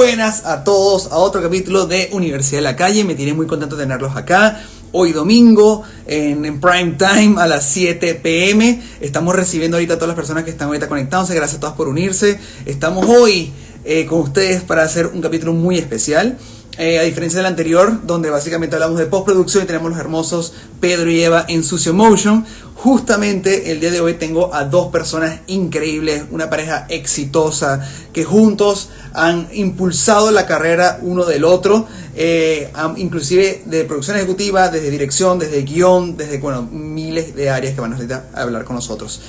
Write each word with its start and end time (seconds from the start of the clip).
Buenas 0.00 0.46
a 0.46 0.64
todos 0.64 1.12
a 1.12 1.18
otro 1.18 1.42
capítulo 1.42 1.84
de 1.86 2.08
Universidad 2.12 2.60
de 2.60 2.62
la 2.62 2.74
Calle. 2.74 3.04
Me 3.04 3.14
tiene 3.14 3.34
muy 3.34 3.46
contento 3.46 3.76
tenerlos 3.76 4.16
acá. 4.16 4.58
Hoy 4.92 5.12
domingo, 5.12 5.82
en, 6.06 6.46
en 6.46 6.58
prime 6.58 6.92
time, 6.96 7.38
a 7.38 7.46
las 7.46 7.66
7 7.66 8.14
pm. 8.14 8.80
Estamos 9.02 9.36
recibiendo 9.36 9.76
ahorita 9.76 9.92
a 9.92 9.96
todas 9.96 10.08
las 10.08 10.16
personas 10.16 10.44
que 10.44 10.50
están 10.52 10.68
ahorita 10.68 10.88
conectándose. 10.88 11.34
Gracias 11.34 11.58
a 11.58 11.60
todos 11.60 11.74
por 11.74 11.86
unirse. 11.86 12.40
Estamos 12.64 13.04
hoy 13.10 13.52
eh, 13.84 14.06
con 14.06 14.20
ustedes 14.20 14.62
para 14.62 14.84
hacer 14.84 15.06
un 15.06 15.20
capítulo 15.20 15.52
muy 15.52 15.76
especial. 15.76 16.38
Eh, 16.82 16.98
a 16.98 17.02
diferencia 17.02 17.36
del 17.36 17.46
anterior, 17.46 18.06
donde 18.06 18.30
básicamente 18.30 18.74
hablamos 18.74 18.98
de 18.98 19.04
postproducción 19.04 19.64
y 19.64 19.66
tenemos 19.66 19.90
los 19.90 20.00
hermosos 20.00 20.54
Pedro 20.80 21.10
y 21.10 21.22
Eva 21.22 21.44
en 21.46 21.62
Sucio 21.62 21.92
Motion. 21.92 22.46
Justamente 22.74 23.70
el 23.70 23.80
día 23.80 23.90
de 23.90 24.00
hoy 24.00 24.14
tengo 24.14 24.54
a 24.54 24.64
dos 24.64 24.90
personas 24.90 25.40
increíbles, 25.46 26.24
una 26.30 26.48
pareja 26.48 26.86
exitosa, 26.88 27.86
que 28.14 28.24
juntos 28.24 28.88
han 29.12 29.48
impulsado 29.52 30.30
la 30.30 30.46
carrera 30.46 30.98
uno 31.02 31.26
del 31.26 31.44
otro, 31.44 31.86
eh, 32.16 32.72
inclusive 32.96 33.62
de 33.66 33.84
producción 33.84 34.16
ejecutiva, 34.16 34.70
desde 34.70 34.90
dirección, 34.90 35.38
desde 35.38 35.60
guion, 35.60 36.16
desde 36.16 36.38
bueno, 36.38 36.62
miles 36.62 37.36
de 37.36 37.50
áreas 37.50 37.74
que 37.74 37.82
van 37.82 37.92
a 37.92 38.40
hablar 38.40 38.64
con 38.64 38.76
nosotros. 38.76 39.20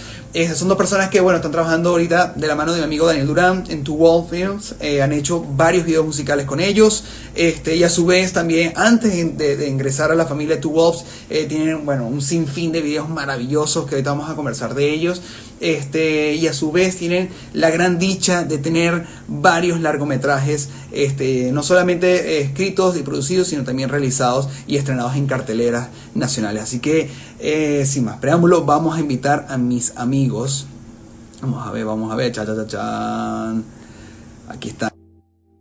Son 0.55 0.69
dos 0.69 0.77
personas 0.77 1.09
que 1.09 1.19
bueno 1.19 1.35
están 1.35 1.51
trabajando 1.51 1.89
ahorita 1.89 2.33
de 2.37 2.47
la 2.47 2.55
mano 2.55 2.71
de 2.71 2.79
mi 2.79 2.85
amigo 2.85 3.05
Daniel 3.05 3.27
Durán 3.27 3.65
en 3.67 3.83
Two 3.83 3.95
Wall 3.95 4.25
Films. 4.29 4.75
Eh, 4.79 5.01
han 5.01 5.11
hecho 5.11 5.45
varios 5.55 5.85
videos 5.85 6.05
musicales 6.05 6.45
con 6.45 6.61
ellos. 6.61 7.03
Este, 7.35 7.75
y 7.75 7.83
a 7.83 7.89
su 7.89 8.05
vez 8.05 8.31
también, 8.31 8.71
antes 8.77 9.37
de, 9.37 9.67
ingresar 9.67 10.09
a 10.09 10.15
la 10.15 10.25
familia 10.25 10.61
Two 10.61 10.71
Wolves, 10.71 11.03
eh, 11.29 11.47
tienen 11.49 11.85
bueno, 11.85 12.07
un 12.07 12.21
sinfín 12.21 12.71
de 12.71 12.79
videos 12.79 13.09
maravillosos 13.09 13.85
que 13.85 13.95
ahorita 13.95 14.11
vamos 14.11 14.29
a 14.29 14.35
conversar 14.35 14.73
de 14.73 14.89
ellos. 14.93 15.21
Este, 15.61 16.33
y 16.33 16.47
a 16.47 16.53
su 16.53 16.71
vez 16.71 16.97
tienen 16.97 17.29
la 17.53 17.69
gran 17.69 17.99
dicha 17.99 18.43
de 18.43 18.57
tener 18.57 19.05
varios 19.27 19.79
largometrajes, 19.79 20.69
este, 20.91 21.51
no 21.51 21.61
solamente 21.61 22.41
escritos 22.41 22.97
y 22.97 23.03
producidos, 23.03 23.49
sino 23.49 23.63
también 23.63 23.89
realizados 23.89 24.49
y 24.65 24.77
estrenados 24.77 25.15
en 25.15 25.27
carteleras 25.27 25.89
nacionales. 26.15 26.63
Así 26.63 26.79
que, 26.79 27.11
eh, 27.39 27.85
sin 27.85 28.05
más 28.05 28.17
preámbulo, 28.17 28.65
vamos 28.65 28.97
a 28.97 28.99
invitar 28.99 29.45
a 29.49 29.59
mis 29.59 29.95
amigos. 29.97 30.65
Vamos 31.41 31.67
a 31.67 31.71
ver, 31.71 31.85
vamos 31.85 32.11
a 32.11 32.15
ver, 32.15 32.31
cha, 32.31 32.43
cha, 32.43 32.55
cha, 32.55 32.65
chan. 32.65 33.63
Aquí 34.47 34.69
están. 34.69 34.89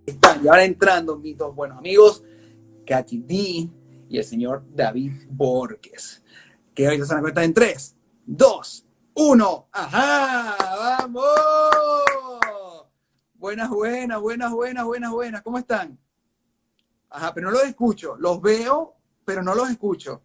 Están, 0.07 0.43
y 0.43 0.49
ahora 0.49 0.65
entrando 0.65 1.19
mis 1.19 1.37
dos 1.37 1.55
buenos 1.55 1.77
amigos, 1.77 2.23
Katy 2.87 3.19
D 3.19 3.69
y 4.09 4.17
el 4.17 4.25
señor 4.25 4.65
David 4.75 5.13
Borges. 5.29 6.23
Que 6.75 6.87
ahorita 6.87 7.05
se 7.05 7.13
van 7.13 7.19
a 7.19 7.23
cuenta 7.23 7.45
en 7.45 7.53
3, 7.53 7.97
2, 8.27 8.87
uno. 9.21 9.69
¡Ajá! 9.73 10.57
¡Vamos! 10.59 11.31
Buenas, 13.35 13.69
buenas, 13.69 14.21
buenas, 14.21 14.51
buenas, 14.53 14.85
buenas, 14.85 15.11
buenas. 15.11 15.43
¿Cómo 15.43 15.59
están? 15.59 15.99
Ajá, 17.11 17.35
pero 17.35 17.51
no 17.51 17.53
los 17.53 17.65
escucho. 17.65 18.17
Los 18.17 18.41
veo, 18.41 18.97
pero 19.25 19.43
no 19.43 19.55
los 19.55 19.71
escucho. 19.71 20.23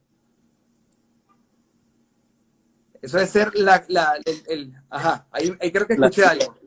Eso 3.01 3.17
debe 3.17 3.29
ser 3.29 3.51
la, 3.55 3.83
la 3.87 4.17
el, 4.47 4.73
ajá, 4.89 5.27
ahí, 5.31 5.55
creo 5.71 5.85
que 5.85 5.93
escuché 5.93 6.25
algo. 6.25 6.57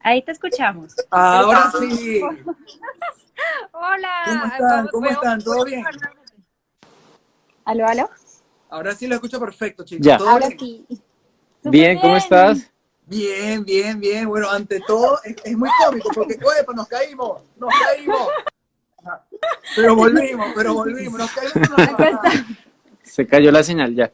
Ahí 0.00 0.22
te 0.22 0.32
escuchamos. 0.32 0.94
Ahora 1.10 1.72
sí. 1.78 2.20
Hola. 3.72 4.22
¿Cómo 4.24 4.44
están? 4.44 4.88
¿Cómo 4.88 5.06
están? 5.06 5.42
¿Todo 5.42 5.64
bien? 5.64 5.84
¿Aló, 7.64 7.86
aló? 7.86 8.10
Ahora 8.70 8.94
sí 8.94 9.06
lo 9.06 9.14
escucho 9.14 9.40
perfecto, 9.40 9.84
chicos. 9.84 10.06
Ya. 10.06 10.16
Ahora 10.16 10.48
sí. 10.48 10.86
Bien, 11.64 11.98
¿cómo 11.98 12.16
estás? 12.16 12.70
Bien, 13.06 13.64
bien, 13.64 13.98
bien. 14.00 14.28
Bueno, 14.28 14.50
ante 14.50 14.80
todo, 14.80 15.18
es, 15.24 15.56
muy 15.56 15.70
cómico 15.84 16.10
porque, 16.14 16.36
pues 16.36 16.76
nos 16.76 16.88
caímos, 16.88 17.42
nos 17.56 17.70
caímos. 17.74 18.28
Pero 19.76 19.96
volvimos, 19.96 20.52
pero 20.54 20.74
volvimos, 20.74 21.18
nos 21.18 21.30
caímos. 21.32 21.68
Se 23.02 23.26
cayó 23.26 23.50
la 23.50 23.62
señal 23.62 23.94
ya. 23.94 24.12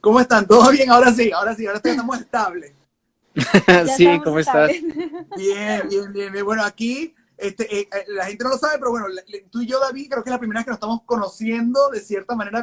¿Cómo 0.00 0.20
están? 0.20 0.46
¿Todo 0.46 0.70
bien? 0.70 0.90
Ahora 0.90 1.12
sí, 1.12 1.30
ahora 1.32 1.54
sí, 1.54 1.66
ahora 1.66 1.80
estamos 1.84 2.20
estables. 2.20 2.72
sí, 3.96 4.20
¿cómo 4.22 4.38
estás? 4.38 4.70
Bien, 5.36 5.88
bien, 5.88 6.12
bien, 6.12 6.32
bien. 6.32 6.44
Bueno, 6.44 6.64
aquí 6.64 7.14
este, 7.42 7.76
eh, 7.76 7.88
eh, 7.92 8.04
la 8.08 8.26
gente 8.26 8.44
no 8.44 8.50
lo 8.50 8.58
sabe, 8.58 8.78
pero 8.78 8.92
bueno, 8.92 9.06
tú 9.50 9.62
y 9.62 9.66
yo, 9.66 9.80
David, 9.80 10.08
creo 10.10 10.22
que 10.22 10.30
es 10.30 10.32
la 10.32 10.38
primera 10.38 10.60
vez 10.60 10.64
que 10.64 10.70
nos 10.70 10.76
estamos 10.76 11.02
conociendo 11.04 11.90
de 11.90 12.00
cierta 12.00 12.36
manera 12.36 12.62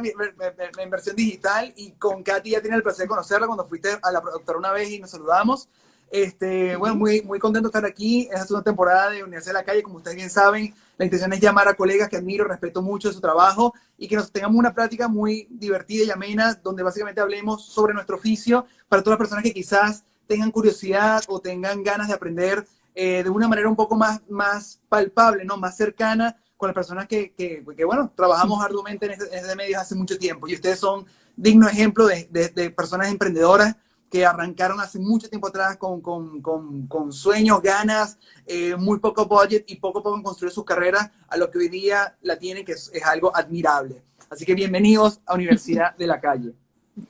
la 0.76 0.82
inversión 0.82 1.14
digital 1.14 1.72
y 1.76 1.92
con 1.92 2.22
Katy 2.22 2.50
ya 2.50 2.60
tiene 2.62 2.76
el 2.76 2.82
placer 2.82 3.04
de 3.04 3.08
conocerla 3.08 3.46
cuando 3.46 3.66
fuiste 3.66 3.98
a 4.02 4.10
la 4.10 4.22
productora 4.22 4.58
una 4.58 4.72
vez 4.72 4.90
y 4.90 4.98
nos 4.98 5.10
saludamos. 5.10 5.68
Este, 6.10 6.74
bueno, 6.76 6.96
muy, 6.96 7.22
muy 7.22 7.38
contento 7.38 7.68
de 7.68 7.70
estar 7.70 7.84
aquí. 7.84 8.22
Es 8.32 8.40
la 8.40 8.46
segunda 8.46 8.64
temporada 8.64 9.10
de 9.10 9.22
Universidad 9.22 9.52
de 9.54 9.60
la 9.60 9.64
Calle. 9.64 9.82
Como 9.82 9.98
ustedes 9.98 10.16
bien 10.16 10.30
saben, 10.30 10.74
la 10.96 11.04
intención 11.04 11.32
es 11.32 11.40
llamar 11.40 11.68
a 11.68 11.74
colegas 11.74 12.08
que 12.08 12.16
admiro, 12.16 12.44
respeto 12.44 12.82
mucho 12.82 13.08
de 13.08 13.14
su 13.14 13.20
trabajo 13.20 13.74
y 13.96 14.08
que 14.08 14.16
nos 14.16 14.32
tengamos 14.32 14.58
una 14.58 14.74
práctica 14.74 15.08
muy 15.08 15.46
divertida 15.50 16.04
y 16.04 16.10
amena, 16.10 16.54
donde 16.54 16.82
básicamente 16.82 17.20
hablemos 17.20 17.64
sobre 17.64 17.94
nuestro 17.94 18.16
oficio 18.16 18.66
para 18.88 19.02
todas 19.02 19.18
las 19.18 19.28
personas 19.28 19.44
que 19.44 19.52
quizás 19.52 20.04
tengan 20.26 20.50
curiosidad 20.50 21.22
o 21.28 21.40
tengan 21.40 21.82
ganas 21.82 22.08
de 22.08 22.14
aprender 22.14 22.66
eh, 22.94 23.22
de 23.22 23.30
una 23.30 23.48
manera 23.48 23.68
un 23.68 23.76
poco 23.76 23.96
más, 23.96 24.20
más 24.28 24.80
palpable, 24.88 25.44
¿no? 25.44 25.56
Más 25.56 25.76
cercana 25.76 26.36
con 26.56 26.68
las 26.68 26.74
personas 26.74 27.06
que, 27.08 27.32
que, 27.32 27.64
bueno, 27.84 28.12
trabajamos 28.14 28.62
arduamente 28.62 29.06
en 29.06 29.12
este, 29.12 29.36
en 29.36 29.56
medio 29.56 29.80
hace 29.80 29.94
mucho 29.94 30.18
tiempo. 30.18 30.46
Y 30.46 30.54
ustedes 30.54 30.78
son 30.78 31.06
digno 31.34 31.66
ejemplo 31.66 32.06
de, 32.06 32.28
de, 32.28 32.70
personas 32.70 33.08
emprendedoras 33.08 33.76
que 34.10 34.26
arrancaron 34.26 34.78
hace 34.80 34.98
mucho 34.98 35.30
tiempo 35.30 35.48
atrás 35.48 35.78
con, 35.78 36.02
con, 36.02 36.42
con, 36.42 36.86
con 36.86 37.12
sueños, 37.12 37.62
ganas, 37.62 38.18
eh, 38.44 38.76
muy 38.76 38.98
poco 38.98 39.26
budget 39.26 39.64
y 39.68 39.76
poco 39.76 40.00
a 40.00 40.02
poco 40.02 40.16
en 40.16 40.22
construir 40.22 40.52
sus 40.52 40.64
carreras 40.64 41.10
a 41.28 41.36
lo 41.36 41.50
que 41.50 41.58
hoy 41.58 41.68
día 41.68 42.16
la 42.20 42.38
tienen, 42.38 42.64
que 42.64 42.72
es, 42.72 42.90
es 42.92 43.04
algo 43.04 43.34
admirable. 43.34 44.02
Así 44.28 44.44
que 44.44 44.54
bienvenidos 44.54 45.20
a 45.24 45.34
Universidad 45.34 45.96
de 45.96 46.06
la 46.06 46.20
Calle. 46.20 46.54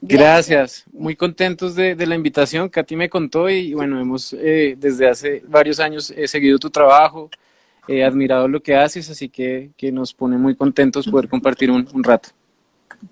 Gracias, 0.00 0.84
muy 0.92 1.16
contentos 1.16 1.74
de, 1.74 1.94
la 2.06 2.14
invitación. 2.14 2.68
Katy 2.68 2.96
me 2.96 3.08
contó 3.08 3.48
y 3.48 3.74
bueno, 3.74 4.00
hemos 4.00 4.32
eh, 4.32 4.76
desde 4.78 5.08
hace 5.08 5.42
varios 5.46 5.80
años 5.80 6.12
he 6.16 6.26
seguido 6.28 6.58
tu 6.58 6.70
trabajo, 6.70 7.30
he 7.88 8.04
admirado 8.04 8.48
lo 8.48 8.62
que 8.62 8.74
haces, 8.74 9.10
así 9.10 9.28
que, 9.28 9.72
nos 9.92 10.14
pone 10.14 10.36
muy 10.36 10.54
contentos 10.54 11.08
poder 11.08 11.28
compartir 11.28 11.70
un, 11.70 11.86
rato. 12.04 12.30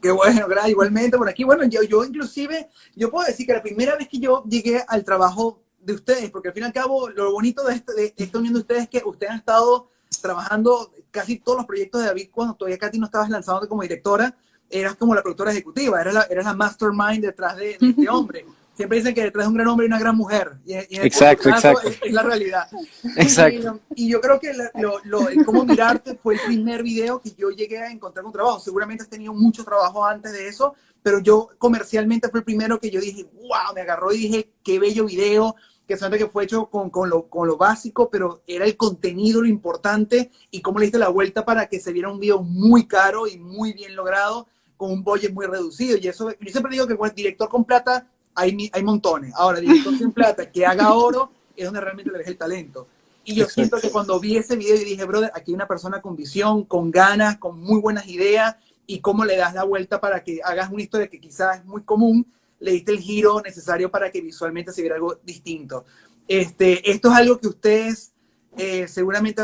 Qué 0.03 0.11
bueno, 0.11 0.47
gracias. 0.47 0.71
Igualmente 0.71 1.17
por 1.17 1.29
aquí. 1.29 1.45
Bueno, 1.45 1.65
yo, 1.65 1.83
yo 1.83 2.05
inclusive, 2.05 2.69
yo 2.95 3.11
puedo 3.11 3.27
decir 3.27 3.47
que 3.47 3.55
la 3.55 3.63
primera 3.63 3.97
vez 3.97 4.09
que 4.09 4.19
yo 4.19 4.45
llegué 4.45 4.83
al 4.87 5.05
trabajo 5.05 5.63
de 5.81 5.95
ustedes, 5.95 6.31
porque 6.31 6.49
al 6.49 6.55
fin 6.55 6.65
y 6.65 6.67
al 6.67 6.73
cabo 6.73 7.09
lo 7.09 7.33
bonito 7.33 7.65
de, 7.65 7.75
esto, 7.75 7.93
de 7.95 8.13
unión 8.35 8.55
de 8.55 8.61
ustedes 8.61 8.83
es 8.83 8.89
que 8.89 9.03
ustedes 9.05 9.33
han 9.33 9.39
estado 9.39 9.89
trabajando 10.21 10.93
casi 11.11 11.39
todos 11.39 11.59
los 11.59 11.67
proyectos 11.67 12.01
de 12.01 12.09
David 12.09 12.29
cuando 12.33 12.55
todavía 12.55 12.79
Katy 12.79 12.99
no 12.99 13.07
estabas 13.07 13.31
lanzando 13.31 13.69
como 13.69 13.83
directora 13.83 14.37
eras 14.71 14.97
como 14.97 15.15
la 15.15 15.23
productora 15.23 15.53
ejecutiva, 15.53 16.01
eras 16.01 16.15
la, 16.15 16.23
eras 16.25 16.45
la 16.45 16.55
mastermind 16.55 17.23
detrás 17.23 17.57
de, 17.57 17.79
este 17.81 18.09
hombre. 18.09 18.47
Siempre 18.75 18.99
dicen 18.99 19.13
que 19.13 19.25
detrás 19.25 19.45
de 19.45 19.49
un 19.49 19.55
gran 19.55 19.67
hombre 19.67 19.87
hay 19.87 19.89
una 19.89 19.99
gran 19.99 20.17
mujer. 20.17 20.53
Y, 20.65 20.75
en 20.75 20.87
exacto, 21.05 21.49
exacto. 21.49 21.89
Es, 21.89 22.13
la 22.13 22.23
realidad. 22.23 22.69
Exacto. 23.17 23.81
Y, 23.97 24.09
yo 24.09 24.21
creo 24.21 24.39
que 24.39 24.53
lo, 24.75 25.01
lo, 25.03 25.29
el 25.29 25.45
cómo 25.45 25.65
mirarte 25.65 26.15
fue 26.15 26.35
el 26.35 26.41
primer 26.47 26.85
video 26.85 27.21
que 27.21 27.33
yo 27.37 27.51
llegué 27.51 27.79
a 27.79 27.91
encontrar 27.91 28.25
un 28.25 28.33
trabajo. 28.33 28.61
Seguramente 28.61 29.03
has 29.03 29.09
tenido 29.09 29.35
mucho 29.35 29.65
trabajo 29.65 30.05
antes 30.05 30.33
de 30.33 30.47
eso, 30.47 30.75
pero 31.03 31.19
yo 31.19 31.49
comercialmente 31.59 32.29
fue 32.29 32.41
el 32.41 32.45
primero 32.45 32.79
que 32.79 32.91
yo 32.91 33.01
dije, 33.01 33.27
wow, 33.35 33.75
me 33.75 33.81
agarró 33.81 34.13
y 34.13 34.19
dije, 34.19 34.53
qué 34.63 34.79
bello 34.79 35.07
video 35.07 35.57
que 35.89 35.97
sabe 35.97 36.19
que 36.19 36.29
fue 36.29 36.45
hecho 36.45 36.67
con, 36.67 36.91
con, 36.91 37.09
lo, 37.09 37.29
con, 37.29 37.49
lo, 37.49 37.57
básico, 37.57 38.11
pero 38.11 38.43
era 38.47 38.67
el 38.67 38.77
contenido 38.77 39.41
lo 39.41 39.49
importante 39.49 40.31
y 40.51 40.61
cómo 40.61 40.79
le 40.79 40.85
diste 40.85 40.99
la 40.99 41.09
vuelta 41.09 41.47
para 41.47 41.67
que 41.67 41.81
se 41.81 41.93
viera 41.93 42.11
un 42.11 42.21
video 42.21 42.43
muy 42.43 42.87
caro 42.87 43.27
y 43.27 43.39
muy 43.39 43.73
bien 43.73 43.97
logrado 43.97 44.47
con 44.79 44.91
un 44.91 45.05
budget 45.05 45.35
muy 45.35 45.45
reducido. 45.45 45.99
Y 45.99 46.09
eso, 46.09 46.31
yo 46.31 46.51
siempre 46.51 46.73
digo 46.73 46.87
que 46.87 46.97
con 46.97 47.15
director 47.15 47.51
con 47.51 47.65
plata 47.65 48.09
hay, 48.35 48.71
hay 48.73 48.83
montones. 48.83 49.35
Ahora, 49.37 49.61
director 49.61 49.99
sin 49.99 50.13
plata 50.13 50.51
que 50.51 50.65
haga 50.65 50.95
oro 50.95 51.31
es 51.55 51.67
donde 51.67 51.83
realmente 51.83 52.11
le 52.11 52.19
ves 52.19 52.29
el 52.29 52.39
talento. 52.39 52.87
Y 53.25 53.35
yo 53.35 53.45
siento 53.47 53.79
que 53.79 53.91
cuando 53.91 54.19
vi 54.19 54.39
ese 54.39 54.57
video 54.57 54.77
y 54.77 54.85
dije, 54.85 55.05
brother, 55.05 55.31
aquí 55.35 55.51
hay 55.51 55.57
una 55.57 55.69
persona 55.69 56.01
con 56.01 56.17
visión, 56.17 56.65
con 56.65 56.91
ganas, 56.91 57.37
con 57.37 57.61
muy 57.61 57.79
buenas 57.79 58.09
ideas, 58.09 58.57
y 58.87 59.01
cómo 59.01 59.27
le 59.27 59.37
das 59.37 59.53
la 59.55 59.65
vuelta 59.65 60.01
para 60.01 60.25
que 60.25 60.41
hagas 60.43 60.71
una 60.73 60.83
historia 60.83 61.09
que 61.09 61.21
quizás 61.21 61.59
es 61.59 61.65
muy 61.67 61.83
común, 61.83 62.27
le 62.59 62.73
diste 62.73 62.91
el 62.91 62.99
giro 62.99 63.41
necesario 63.43 63.91
para 63.91 64.11
que 64.11 64.23
visualmente 64.23 64.73
se 64.73 64.81
viera 64.81 64.97
algo 64.97 65.21
distinto. 65.23 65.85
Este, 66.27 66.91
esto 66.91 67.09
es 67.09 67.15
algo 67.15 67.39
que 67.39 67.49
ustedes 67.49 68.13
eh, 68.57 68.89
seguramente 68.89 69.43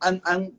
han, 0.00 0.52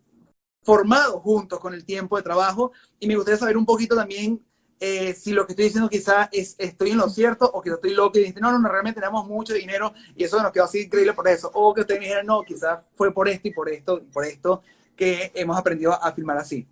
formado 0.68 1.22
juntos 1.22 1.62
con 1.62 1.74
el 1.74 1.86
tiempo 1.86 2.18
de 2.18 2.24
trabajo 2.24 2.74
y 3.00 3.08
me 3.08 3.16
gustaría 3.16 3.40
saber 3.40 3.56
un 3.56 3.66
poquito 3.66 3.96
también 3.96 4.42
eh, 4.82 5.14
si 5.14 5.32
lo 5.32 5.48
que 5.48 5.54
estoy 5.54 5.64
diciendo 5.64 5.90
quizá 5.90 6.28
es 6.30 6.58
estoy 6.58 6.90
en 6.90 6.98
lo 6.98 7.08
cierto 7.08 7.50
o 7.50 7.62
que 7.62 7.70
estoy 7.70 7.94
loco 7.94 8.20
y 8.20 8.26
dicen, 8.26 8.42
no, 8.42 8.52
no, 8.52 8.60
no, 8.60 8.68
realmente 8.68 9.00
tenemos 9.00 9.26
mucho 9.26 9.54
dinero 9.54 9.94
y 10.14 10.26
eso 10.26 10.44
nos 10.44 10.52
quedó 10.52 10.66
así 10.66 10.82
increíble 10.82 11.14
por 11.14 11.26
eso. 11.30 11.50
O 11.54 11.74
que 11.74 11.82
ustedes 11.82 12.02
me 12.02 12.08
dijeran, 12.08 12.26
no, 12.26 12.44
quizás 12.44 12.86
fue 12.96 13.14
por 13.14 13.30
esto 13.30 13.48
y 13.48 13.52
por 13.52 13.70
esto 13.70 13.98
y 13.98 14.12
por 14.12 14.26
esto 14.26 14.62
que 14.98 15.32
hemos 15.36 15.58
aprendido 15.58 15.94
a 15.94 16.12
filmar 16.12 16.38
así. 16.38 16.68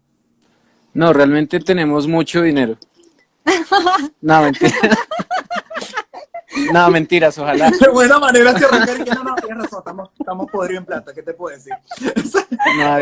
No, 0.93 1.13
realmente 1.13 1.57
tenemos 1.61 2.05
mucho 2.05 2.41
dinero. 2.41 2.77
no, 4.19 4.41
mentira. 4.41 4.75
No, 6.73 6.89
mentiras, 6.89 7.37
ojalá. 7.37 7.71
Qué 7.77 7.89
buena 7.89 8.19
manera 8.19 8.53
de 8.53 8.65
arrancar. 8.65 8.99
y 8.99 9.03
que 9.03 9.11
no, 9.11 9.23
no, 9.23 9.35
tienes 9.35 9.63
razón, 9.63 9.79
estamos, 9.79 10.09
estamos 10.19 10.51
podridos 10.51 10.81
en 10.81 10.85
plata, 10.85 11.13
¿qué 11.13 11.23
te 11.23 11.33
puedo 11.33 11.55
decir? 11.55 11.73
No, 12.77 12.97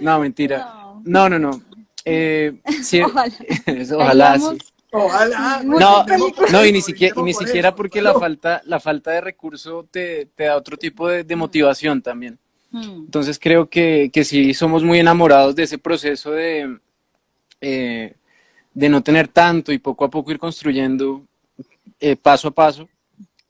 no, 0.00 0.20
mentira. 0.20 0.58
No. 0.58 1.02
No, 1.04 1.28
no, 1.28 1.38
no. 1.38 1.62
Eh, 2.04 2.60
sí, 2.82 3.00
Ojalá. 3.00 3.32
ojalá 3.96 4.38
sí. 4.38 4.58
Ojalá. 4.90 5.62
No, 5.64 6.04
no, 6.52 6.64
y 6.64 6.72
ni 6.72 6.80
siquiera, 6.80 7.14
y 7.18 7.22
ni 7.22 7.34
siquiera 7.34 7.74
porque 7.74 8.00
la 8.00 8.14
falta, 8.14 8.62
la 8.64 8.78
falta 8.78 9.10
de 9.10 9.20
recurso 9.20 9.88
te, 9.90 10.26
te 10.26 10.44
da 10.44 10.56
otro 10.56 10.76
tipo 10.76 11.08
de, 11.08 11.24
de 11.24 11.36
motivación 11.36 12.00
también. 12.00 12.38
Mm. 12.70 13.06
Entonces 13.06 13.38
creo 13.40 13.68
que, 13.68 14.10
que 14.12 14.24
sí 14.24 14.54
somos 14.54 14.84
muy 14.84 15.00
enamorados 15.00 15.56
de 15.56 15.64
ese 15.64 15.78
proceso 15.78 16.30
de, 16.30 16.78
eh, 17.60 18.14
de 18.72 18.88
no 18.88 19.02
tener 19.02 19.28
tanto 19.28 19.72
y 19.72 19.78
poco 19.78 20.04
a 20.04 20.10
poco 20.10 20.30
ir 20.30 20.38
construyendo 20.38 21.22
eh, 22.04 22.16
paso 22.16 22.48
a 22.48 22.50
paso. 22.50 22.86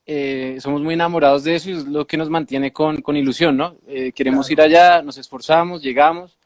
Eh, 0.05 0.57
somos 0.61 0.81
muy 0.81 0.93
enamorados 0.93 1.43
de 1.43 1.55
eso 1.55 1.69
y 1.69 1.73
es 1.73 1.85
lo 1.85 2.07
que 2.07 2.15
nos 2.15 2.29
mantiene 2.29 2.71
con, 2.71 3.01
con 3.01 3.17
ilusión, 3.17 3.57
¿no? 3.57 3.75
Eh, 3.85 4.13
queremos 4.13 4.49
ir 4.49 4.61
allá, 4.61 5.01
nos 5.01 5.17
esforzamos, 5.17 5.81
llegamos, 5.81 6.37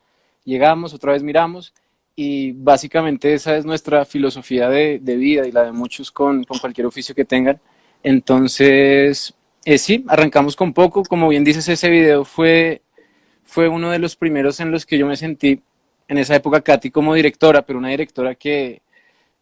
llegamos, 0.44 0.94
otra 0.94 1.11
vez 1.11 1.21
miramos 1.21 1.73
y 2.15 2.53
básicamente 2.53 3.33
esa 3.33 3.56
es 3.57 3.65
nuestra 3.65 4.06
filosofía 4.06 4.69
de, 4.69 5.00
de 5.00 5.15
vida 5.17 5.45
y 5.47 5.51
la 5.51 5.65
de 5.65 5.71
muchos 5.71 6.11
con, 6.11 6.44
con 6.45 6.57
cualquier 6.57 6.88
oficio 6.88 7.13
que 7.13 7.25
tengan. 7.25 7.59
Entonces, 8.01 9.33
eh, 9.65 9.77
sí, 9.77 10.03
arrancamos 10.07 10.56
con 10.56 10.73
poco, 10.73 11.03
como 11.03 11.29
bien 11.29 11.44
dices, 11.44 11.67
ese 11.67 11.89
video 11.89 12.25
fue, 12.25 12.81
fue 13.44 13.67
uno 13.67 13.91
de 13.91 14.00
los 14.00 14.15
primeros 14.15 14.59
en 14.61 14.71
los 14.71 14.85
que 14.85 14.97
yo 14.97 15.06
me 15.06 15.15
sentí 15.15 15.61
en 16.07 16.17
esa 16.17 16.35
época 16.35 16.61
Katy 16.61 16.89
como 16.89 17.13
directora, 17.13 17.61
pero 17.61 17.77
una 17.77 17.89
directora 17.89 18.33
que, 18.33 18.81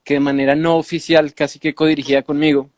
que 0.07 0.13
de 0.13 0.19
manera 0.21 0.55
no 0.55 0.77
oficial 0.77 1.33
casi 1.33 1.59
que 1.59 1.75
codirigía 1.75 2.23
conmigo. 2.23 2.69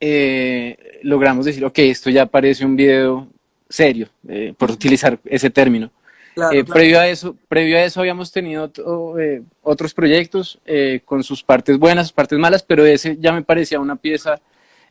Eh, 0.00 0.98
logramos 1.02 1.44
decir, 1.44 1.62
ok, 1.66 1.78
esto 1.80 2.08
ya 2.08 2.24
parece 2.24 2.64
un 2.64 2.76
video 2.76 3.28
serio, 3.68 4.08
eh, 4.26 4.54
por 4.56 4.70
utilizar 4.70 5.18
ese 5.26 5.50
término. 5.50 5.90
Claro, 6.34 6.52
Eh, 6.52 6.64
claro. 6.64 6.72
Previo, 6.72 6.98
a 6.98 7.08
eso, 7.08 7.36
previo 7.46 7.76
a 7.76 7.82
eso 7.82 8.00
habíamos 8.00 8.32
tenido 8.32 8.64
otro, 8.64 9.16
otros 9.60 9.92
proyectos 9.92 10.58
con 11.04 11.22
sus 11.22 11.42
partes 11.42 11.76
buenas, 11.76 12.06
sus 12.06 12.14
partes 12.14 12.38
malas, 12.38 12.62
pero 12.62 12.86
ese 12.86 13.18
ya 13.20 13.32
me 13.34 13.42
parecía 13.42 13.78
una 13.78 13.96
pieza 13.96 14.40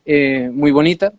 muy 0.06 0.70
bonita. 0.70 1.12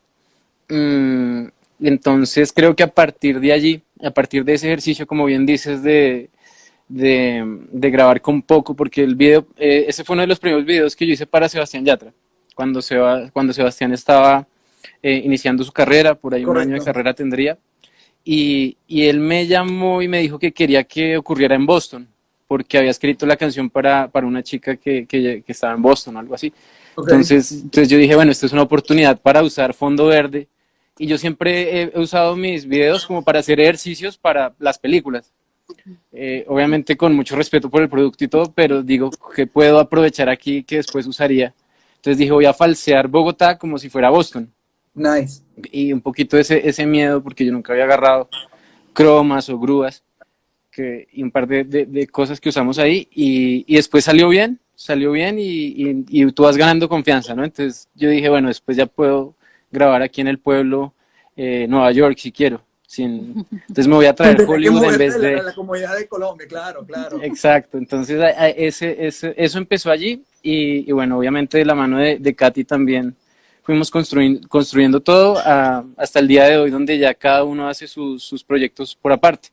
Mm, 0.69 1.47
entonces 1.81 2.53
creo 2.53 2.74
que 2.74 2.83
a 2.83 2.94
partir 2.94 3.41
de 3.41 3.51
allí, 3.51 3.83
a 4.01 4.12
partir 4.12 4.45
de 4.45 4.53
ese 4.53 4.68
ejercicio, 4.68 5.06
como 5.06 5.25
bien 5.25 5.45
dices, 5.45 5.83
de, 5.83 6.29
de, 6.88 7.44
de 7.71 7.89
grabar 7.89 8.21
con 8.21 8.41
poco, 8.41 8.75
porque 8.75 9.03
el 9.03 9.15
video, 9.15 9.47
eh, 9.57 9.85
ese 9.88 10.03
fue 10.03 10.13
uno 10.13 10.21
de 10.21 10.27
los 10.27 10.39
primeros 10.39 10.65
videos 10.65 10.95
que 10.95 11.06
yo 11.07 11.13
hice 11.13 11.25
para 11.25 11.50
Sebastián 11.50 11.85
Yatra, 11.85 12.13
cuando, 12.56 12.81
Seba- 12.81 13.30
cuando 13.31 13.53
Sebastián 13.53 13.94
estaba 13.94 14.47
eh, 15.01 15.21
iniciando 15.25 15.63
su 15.63 15.71
carrera, 15.71 16.15
por 16.15 16.33
ahí 16.33 16.44
un 16.45 16.57
año 16.57 16.74
de 16.74 16.80
carrera 16.85 17.13
tendría. 17.13 17.57
Y, 18.25 18.77
y 18.88 19.03
él 19.03 19.19
me 19.19 19.47
llamó 19.47 20.01
y 20.01 20.07
me 20.07 20.19
dijo 20.19 20.39
que 20.39 20.51
quería 20.53 20.83
que 20.83 21.18
ocurriera 21.18 21.56
en 21.56 21.65
Boston, 21.65 22.07
porque 22.47 22.77
había 22.77 22.91
escrito 22.91 23.25
la 23.25 23.36
canción 23.36 23.69
para, 23.69 24.07
para 24.07 24.27
una 24.27 24.44
chica 24.44 24.77
que, 24.77 25.06
que, 25.06 25.44
que 25.45 25.51
estaba 25.51 25.74
en 25.74 25.81
Boston 25.81 26.15
o 26.15 26.19
algo 26.19 26.36
así. 26.36 26.53
Entonces, 26.97 27.51
entonces 27.51 27.89
yo 27.89 27.97
dije, 27.97 28.15
bueno, 28.15 28.31
esta 28.31 28.45
es 28.45 28.53
una 28.53 28.62
oportunidad 28.62 29.19
para 29.19 29.41
usar 29.41 29.74
fondo 29.74 30.06
verde. 30.06 30.47
Y 30.97 31.07
yo 31.07 31.18
siempre 31.18 31.81
he 31.81 32.00
usado 32.00 32.36
mis 32.36 32.68
videos 32.68 33.07
como 33.07 33.24
para 33.24 33.39
hacer 33.39 33.59
ejercicios 33.59 34.18
para 34.18 34.53
las 34.59 34.77
películas. 34.77 35.33
Eh, 36.12 36.45
obviamente 36.48 36.95
con 36.95 37.15
mucho 37.15 37.36
respeto 37.36 37.69
por 37.69 37.81
el 37.81 37.89
producto 37.89 38.24
y 38.24 38.27
todo, 38.27 38.51
pero 38.54 38.83
digo 38.83 39.10
que 39.36 39.48
puedo 39.48 39.80
aprovechar 39.80 40.30
aquí 40.30 40.63
que 40.63 40.77
después 40.77 41.06
usaría. 41.07 41.54
Entonces 41.95 42.18
dije, 42.18 42.31
voy 42.31 42.45
a 42.45 42.54
falsear 42.54 43.07
Bogotá 43.07 43.57
como 43.57 43.77
si 43.77 43.89
fuera 43.89 44.10
Boston 44.10 44.51
Nice. 44.94 45.42
y 45.71 45.92
un 45.94 46.01
poquito 46.01 46.38
ese, 46.38 46.68
ese 46.68 46.86
miedo 46.86 47.21
porque 47.24 47.45
yo 47.45 47.51
nunca 47.51 47.74
había 47.74 47.86
agarrado 47.86 48.30
cromas 48.94 49.50
o 49.50 49.57
grúas 49.57 50.04
que, 50.71 51.07
y 51.13 51.24
un 51.24 51.31
par 51.31 51.48
de, 51.48 51.63
de- 51.63 51.86
de 51.86 52.07
cosas 52.07 52.39
que 52.39 52.50
usamos 52.50 52.77
ahí 52.80 53.07
y, 53.12 53.63
y 53.68 53.75
después 53.75 54.04
salió 54.06 54.30
bien, 54.30 54.60
salió 54.75 55.12
bien 55.12 55.39
y, 55.39 55.44
y- 55.45 56.06
y 56.10 56.31
tú 56.31 56.44
vas 56.44 56.57
ganando 56.57 56.89
confianza, 56.89 57.36
¿no? 57.36 57.44
Entonces 57.44 57.88
yo 57.95 58.10
dije, 58.10 58.30
bueno, 58.30 58.48
después 58.50 58.75
ya 58.77 58.86
puedo 58.86 59.36
grabar 59.71 60.01
aquí 60.01 60.21
en 60.21 60.27
el 60.27 60.39
pueblo, 60.39 60.94
eh, 61.36 61.65
Nueva 61.69 61.92
York, 61.92 62.18
si 62.18 62.31
quiero. 62.31 62.62
Sin, 62.93 63.43
entonces 63.49 63.87
me 63.87 63.95
voy 63.95 64.05
a 64.05 64.13
traer 64.13 64.39
Hollywood 64.47 64.83
en 64.83 64.97
vez 64.99 65.19
de... 65.19 65.31
la, 65.37 65.41
la 65.41 65.55
comodidad 65.55 65.97
de 65.97 66.07
Colombia, 66.07 66.45
claro, 66.47 66.85
claro. 66.85 67.19
Exacto, 67.23 67.79
entonces 67.79 68.21
a- 68.21 68.25
a- 68.43 68.49
ese, 68.49 69.07
ese- 69.07 69.33
eso 69.35 69.57
empezó 69.57 69.89
allí 69.89 70.23
y, 70.43 70.87
y 70.87 70.91
bueno, 70.91 71.17
obviamente 71.17 71.57
de 71.57 71.65
la 71.65 71.73
mano 71.73 71.97
de, 71.97 72.19
de 72.19 72.35
Katy 72.35 72.65
también 72.65 73.15
fuimos 73.63 73.89
construyendo, 73.89 74.47
construyendo 74.47 74.99
todo 75.01 75.39
a- 75.39 75.83
hasta 75.97 76.19
el 76.19 76.27
día 76.27 76.43
de 76.43 76.57
hoy 76.59 76.69
donde 76.69 76.99
ya 76.99 77.15
cada 77.15 77.43
uno 77.43 77.67
hace 77.67 77.87
sus, 77.87 78.21
sus 78.21 78.43
proyectos 78.43 78.95
por 78.95 79.11
aparte. 79.11 79.49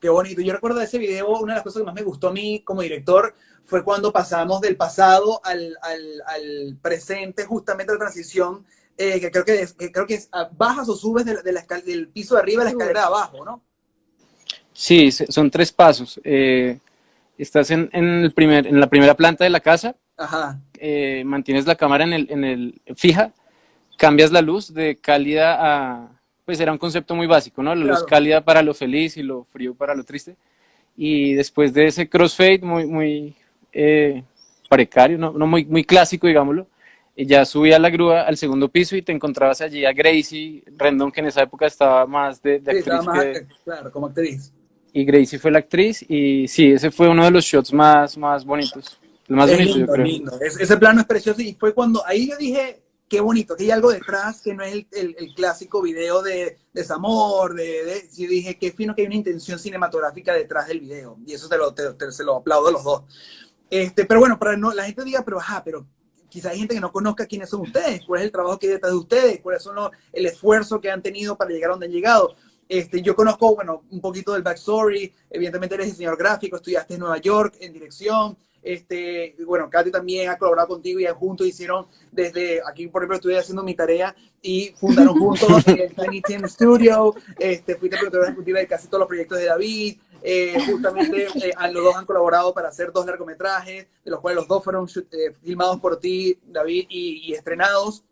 Qué 0.00 0.08
bonito. 0.08 0.40
Yo 0.40 0.52
recuerdo 0.52 0.78
de 0.78 0.84
ese 0.84 0.98
video, 0.98 1.28
una 1.40 1.54
de 1.54 1.56
las 1.56 1.64
cosas 1.64 1.80
que 1.80 1.86
más 1.86 1.94
me 1.96 2.02
gustó 2.02 2.28
a 2.28 2.32
mí 2.32 2.60
como 2.64 2.80
director 2.82 3.34
fue 3.64 3.82
cuando 3.82 4.12
pasamos 4.12 4.60
del 4.60 4.76
pasado 4.76 5.40
al, 5.42 5.76
al, 5.82 6.22
al 6.28 6.76
presente, 6.80 7.44
justamente 7.44 7.92
la 7.92 7.98
transición, 7.98 8.64
eh, 8.98 9.20
que 9.20 9.30
creo 9.30 9.44
que 9.44 9.60
es, 9.62 9.72
que 9.74 9.92
creo 9.92 10.06
que 10.06 10.14
es 10.14 10.28
ah, 10.32 10.48
bajas 10.56 10.88
o 10.88 10.94
subes 10.96 11.24
de 11.24 11.34
la- 11.34 11.42
de 11.42 11.52
la 11.52 11.60
escal- 11.66 11.82
del 11.84 12.08
piso 12.08 12.34
de 12.34 12.40
arriba 12.40 12.62
a 12.62 12.64
la 12.64 12.70
escalera 12.70 13.00
de 13.00 13.06
abajo, 13.06 13.44
¿no? 13.44 13.62
Sí, 14.72 15.10
son 15.10 15.50
tres 15.50 15.72
pasos. 15.72 16.20
Eh, 16.24 16.78
estás 17.38 17.70
en, 17.70 17.88
en 17.92 18.04
el 18.24 18.32
primer, 18.32 18.66
en 18.66 18.78
la 18.80 18.88
primera 18.88 19.14
planta 19.14 19.44
de 19.44 19.50
la 19.50 19.60
casa, 19.60 19.96
Ajá. 20.16 20.58
eh, 20.78 21.22
mantienes 21.24 21.66
la 21.66 21.74
cámara 21.76 22.04
en 22.04 22.12
el, 22.12 22.30
en 22.30 22.44
el 22.44 22.80
fija, 22.94 23.32
cambias 23.96 24.32
la 24.32 24.42
luz 24.42 24.72
de 24.74 24.96
cálida 24.96 25.56
a, 25.58 26.08
pues 26.44 26.60
era 26.60 26.72
un 26.72 26.78
concepto 26.78 27.14
muy 27.14 27.26
básico, 27.26 27.62
¿no? 27.62 27.74
La 27.74 27.84
luz 27.86 28.04
cálida 28.04 28.42
para 28.44 28.62
lo 28.62 28.74
feliz 28.74 29.16
y 29.16 29.22
lo 29.22 29.44
frío 29.44 29.74
para 29.74 29.94
lo 29.94 30.04
triste. 30.04 30.36
Y 30.96 31.34
después 31.34 31.72
de 31.72 31.86
ese 31.86 32.08
crossfade 32.08 32.60
muy, 32.62 32.86
muy 32.86 33.34
eh, 33.72 34.22
precario, 34.68 35.18
no, 35.18 35.32
no 35.32 35.46
muy, 35.46 35.64
muy 35.64 35.84
clásico, 35.84 36.26
digámoslo, 36.26 36.66
eh, 37.16 37.26
ya 37.26 37.44
subí 37.44 37.72
a 37.72 37.78
la 37.78 37.90
grúa 37.90 38.22
al 38.22 38.36
segundo 38.36 38.68
piso 38.68 38.94
y 38.96 39.02
te 39.02 39.12
encontrabas 39.12 39.60
allí 39.62 39.84
a 39.84 39.92
Gracie 39.92 40.62
Rendon, 40.76 41.10
que 41.10 41.20
en 41.20 41.26
esa 41.26 41.42
época 41.42 41.66
estaba 41.66 42.06
más 42.06 42.40
de, 42.42 42.60
de 42.60 42.72
Sí, 42.72 42.78
actriz 42.78 43.04
más, 43.04 43.24
que- 43.24 43.46
claro, 43.64 43.90
como 43.90 44.06
actriz. 44.06 44.52
y 44.92 45.04
Gracie 45.04 45.38
fue 45.38 45.50
la 45.50 45.58
actriz 45.58 46.04
y 46.08 46.46
sí, 46.48 46.72
ese 46.72 46.90
fue 46.90 47.08
uno 47.08 47.24
de 47.24 47.30
los 47.30 47.44
shots 47.44 47.72
más, 47.72 48.16
más 48.16 48.44
bonitos. 48.44 48.98
El 49.28 49.36
más 49.36 49.50
Es 49.50 49.56
bonito, 49.56 49.72
yo 49.72 49.76
lindo, 49.78 49.92
creo. 49.92 50.06
lindo. 50.06 50.40
Es- 50.40 50.60
ese 50.60 50.76
plano 50.76 51.00
es 51.00 51.06
precioso 51.06 51.42
y 51.42 51.54
fue 51.54 51.74
cuando 51.74 52.06
ahí 52.06 52.28
yo 52.30 52.36
dije, 52.36 52.80
qué 53.08 53.20
bonito, 53.20 53.56
que 53.56 53.64
hay 53.64 53.70
algo 53.72 53.90
detrás 53.92 54.40
que 54.42 54.54
no 54.54 54.62
es 54.64 54.72
el, 54.72 54.86
el- 54.92 55.16
el 55.18 55.34
clásico 55.34 55.80
video 55.82 56.22
de 56.22 56.58
desamor, 56.72 57.54
de, 57.54 57.84
de, 57.84 58.02
yo 58.16 58.28
dije, 58.28 58.56
qué 58.58 58.72
fino 58.72 58.94
que 58.94 59.02
hay 59.02 59.06
una 59.06 59.16
intención 59.16 59.58
cinematográfica 59.58 60.32
detrás 60.34 60.68
del 60.68 60.80
video 60.80 61.16
y 61.26 61.32
eso 61.32 61.48
te 61.48 61.56
lo, 61.56 61.72
te- 61.74 61.92
te- 61.94 62.12
se 62.12 62.24
lo 62.24 62.36
aplaudo 62.36 62.68
a 62.68 62.72
los 62.72 62.84
dos. 62.84 63.02
Este, 63.68 64.04
pero 64.04 64.20
bueno, 64.20 64.38
para 64.38 64.56
no, 64.56 64.72
la 64.72 64.84
gente 64.84 65.02
diga, 65.04 65.24
pero 65.24 65.38
ajá, 65.40 65.62
pero 65.64 65.86
quizá 66.28 66.50
hay 66.50 66.58
gente 66.58 66.74
que 66.74 66.80
no 66.80 66.92
conozca 66.92 67.26
quiénes 67.26 67.50
son 67.50 67.62
ustedes, 67.62 68.04
cuál 68.04 68.20
es 68.20 68.26
el 68.26 68.32
trabajo 68.32 68.58
que 68.58 68.66
hay 68.66 68.72
detrás 68.74 68.92
de 68.92 68.98
ustedes, 68.98 69.40
cuáles 69.40 69.62
son 69.62 69.76
los, 69.76 69.90
el 70.12 70.26
esfuerzo 70.26 70.80
que 70.80 70.90
han 70.90 71.02
tenido 71.02 71.36
para 71.36 71.50
llegar 71.50 71.70
a 71.70 71.72
donde 71.74 71.86
han 71.86 71.92
llegado. 71.92 72.34
Este, 72.68 73.00
yo 73.00 73.14
conozco, 73.14 73.54
bueno, 73.54 73.84
un 73.90 74.00
poquito 74.00 74.32
del 74.32 74.42
backstory, 74.42 75.12
evidentemente 75.30 75.76
eres 75.76 75.86
diseñador 75.86 76.18
gráfico, 76.18 76.56
estudiaste 76.56 76.94
en 76.94 77.00
Nueva 77.00 77.18
York 77.18 77.56
en 77.60 77.72
dirección, 77.72 78.36
este, 78.66 79.36
bueno, 79.46 79.70
Katy 79.70 79.92
también 79.92 80.28
ha 80.28 80.36
colaborado 80.36 80.66
contigo 80.66 80.98
y 80.98 81.06
juntos 81.06 81.46
hicieron 81.46 81.86
desde, 82.10 82.60
aquí 82.66 82.88
por 82.88 83.02
ejemplo 83.02 83.14
estuve 83.14 83.38
haciendo 83.38 83.62
mi 83.62 83.74
tarea 83.76 84.12
y 84.42 84.74
fundaron 84.76 85.16
juntos 85.16 85.64
el 85.68 85.94
Tiny 85.94 86.20
Team 86.20 86.48
Studio, 86.48 87.14
este, 87.38 87.76
fuiste 87.76 87.96
productora 87.96 88.26
ejecutiva 88.26 88.58
de 88.58 88.66
casi 88.66 88.88
todos 88.88 88.98
los 88.98 89.08
proyectos 89.08 89.38
de 89.38 89.44
David, 89.44 89.98
eh, 90.28 90.58
justamente 90.66 91.28
eh, 91.36 91.52
los 91.70 91.84
dos 91.84 91.94
han 91.94 92.04
colaborado 92.04 92.52
para 92.52 92.68
hacer 92.68 92.90
dos 92.92 93.06
largometrajes, 93.06 93.86
de 94.04 94.10
los 94.10 94.20
cuales 94.20 94.38
los 94.38 94.48
dos 94.48 94.64
fueron 94.64 94.88
eh, 95.12 95.36
filmados 95.40 95.78
por 95.78 96.00
ti, 96.00 96.36
David, 96.48 96.86
y, 96.88 97.30
y 97.30 97.32
estrenados. 97.32 98.02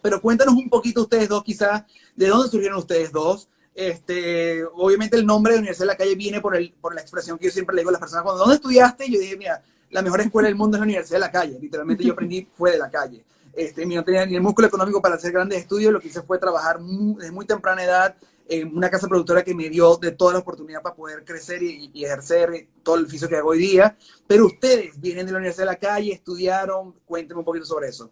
Pero 0.00 0.20
cuéntanos 0.20 0.54
un 0.54 0.70
poquito 0.70 1.02
ustedes 1.02 1.28
dos, 1.28 1.42
quizás, 1.42 1.82
de 2.14 2.28
dónde 2.28 2.48
surgieron 2.48 2.78
ustedes 2.78 3.10
dos. 3.10 3.48
Este, 3.74 4.64
obviamente 4.74 5.16
el 5.16 5.26
nombre 5.26 5.54
de 5.54 5.58
Universidad 5.58 5.86
de 5.86 5.92
la 5.92 5.96
Calle 5.96 6.14
viene 6.14 6.40
por, 6.40 6.54
el, 6.54 6.72
por 6.80 6.94
la 6.94 7.00
expresión 7.00 7.36
que 7.36 7.46
yo 7.46 7.50
siempre 7.50 7.74
le 7.74 7.80
digo 7.80 7.88
a 7.88 7.92
las 7.92 8.00
personas. 8.00 8.22
Cuando, 8.22 8.38
¿dónde 8.42 8.54
estudiaste? 8.54 9.10
Yo 9.10 9.18
dije, 9.18 9.36
mira, 9.36 9.60
la 9.90 10.02
mejor 10.02 10.20
escuela 10.20 10.46
del 10.46 10.56
mundo 10.56 10.76
es 10.76 10.80
la 10.82 10.84
Universidad 10.84 11.16
de 11.16 11.20
la 11.26 11.32
Calle. 11.32 11.58
Literalmente 11.60 12.04
yo 12.04 12.12
aprendí 12.14 12.46
fue 12.56 12.70
de 12.70 12.78
la 12.78 12.88
calle. 12.88 13.24
Este, 13.52 13.84
no 13.84 14.04
tenía 14.04 14.24
ni 14.24 14.36
el 14.36 14.40
músculo 14.40 14.68
económico 14.68 15.02
para 15.02 15.16
hacer 15.16 15.32
grandes 15.32 15.58
estudios, 15.58 15.92
lo 15.92 16.00
que 16.00 16.08
hice 16.08 16.22
fue 16.22 16.38
trabajar 16.38 16.78
muy, 16.78 17.16
desde 17.16 17.32
muy 17.32 17.44
temprana 17.44 17.82
edad 17.82 18.14
en 18.48 18.76
una 18.76 18.90
casa 18.90 19.08
productora 19.08 19.42
que 19.42 19.54
me 19.54 19.68
dio 19.70 19.96
de 19.96 20.12
toda 20.12 20.34
la 20.34 20.38
oportunidad 20.40 20.82
para 20.82 20.94
poder 20.94 21.24
crecer 21.24 21.62
y, 21.62 21.90
y 21.94 22.04
ejercer 22.04 22.68
todo 22.82 22.96
el 22.96 23.06
oficio 23.06 23.28
que 23.28 23.36
hago 23.36 23.50
hoy 23.50 23.58
día. 23.58 23.96
Pero 24.26 24.46
ustedes 24.46 25.00
vienen 25.00 25.26
de 25.26 25.32
la 25.32 25.38
Universidad 25.38 25.64
de 25.66 25.72
la 25.72 25.76
Calle, 25.78 26.12
estudiaron, 26.12 26.94
cuéntenme 27.06 27.38
un 27.40 27.44
poquito 27.44 27.64
sobre 27.64 27.88
eso. 27.88 28.10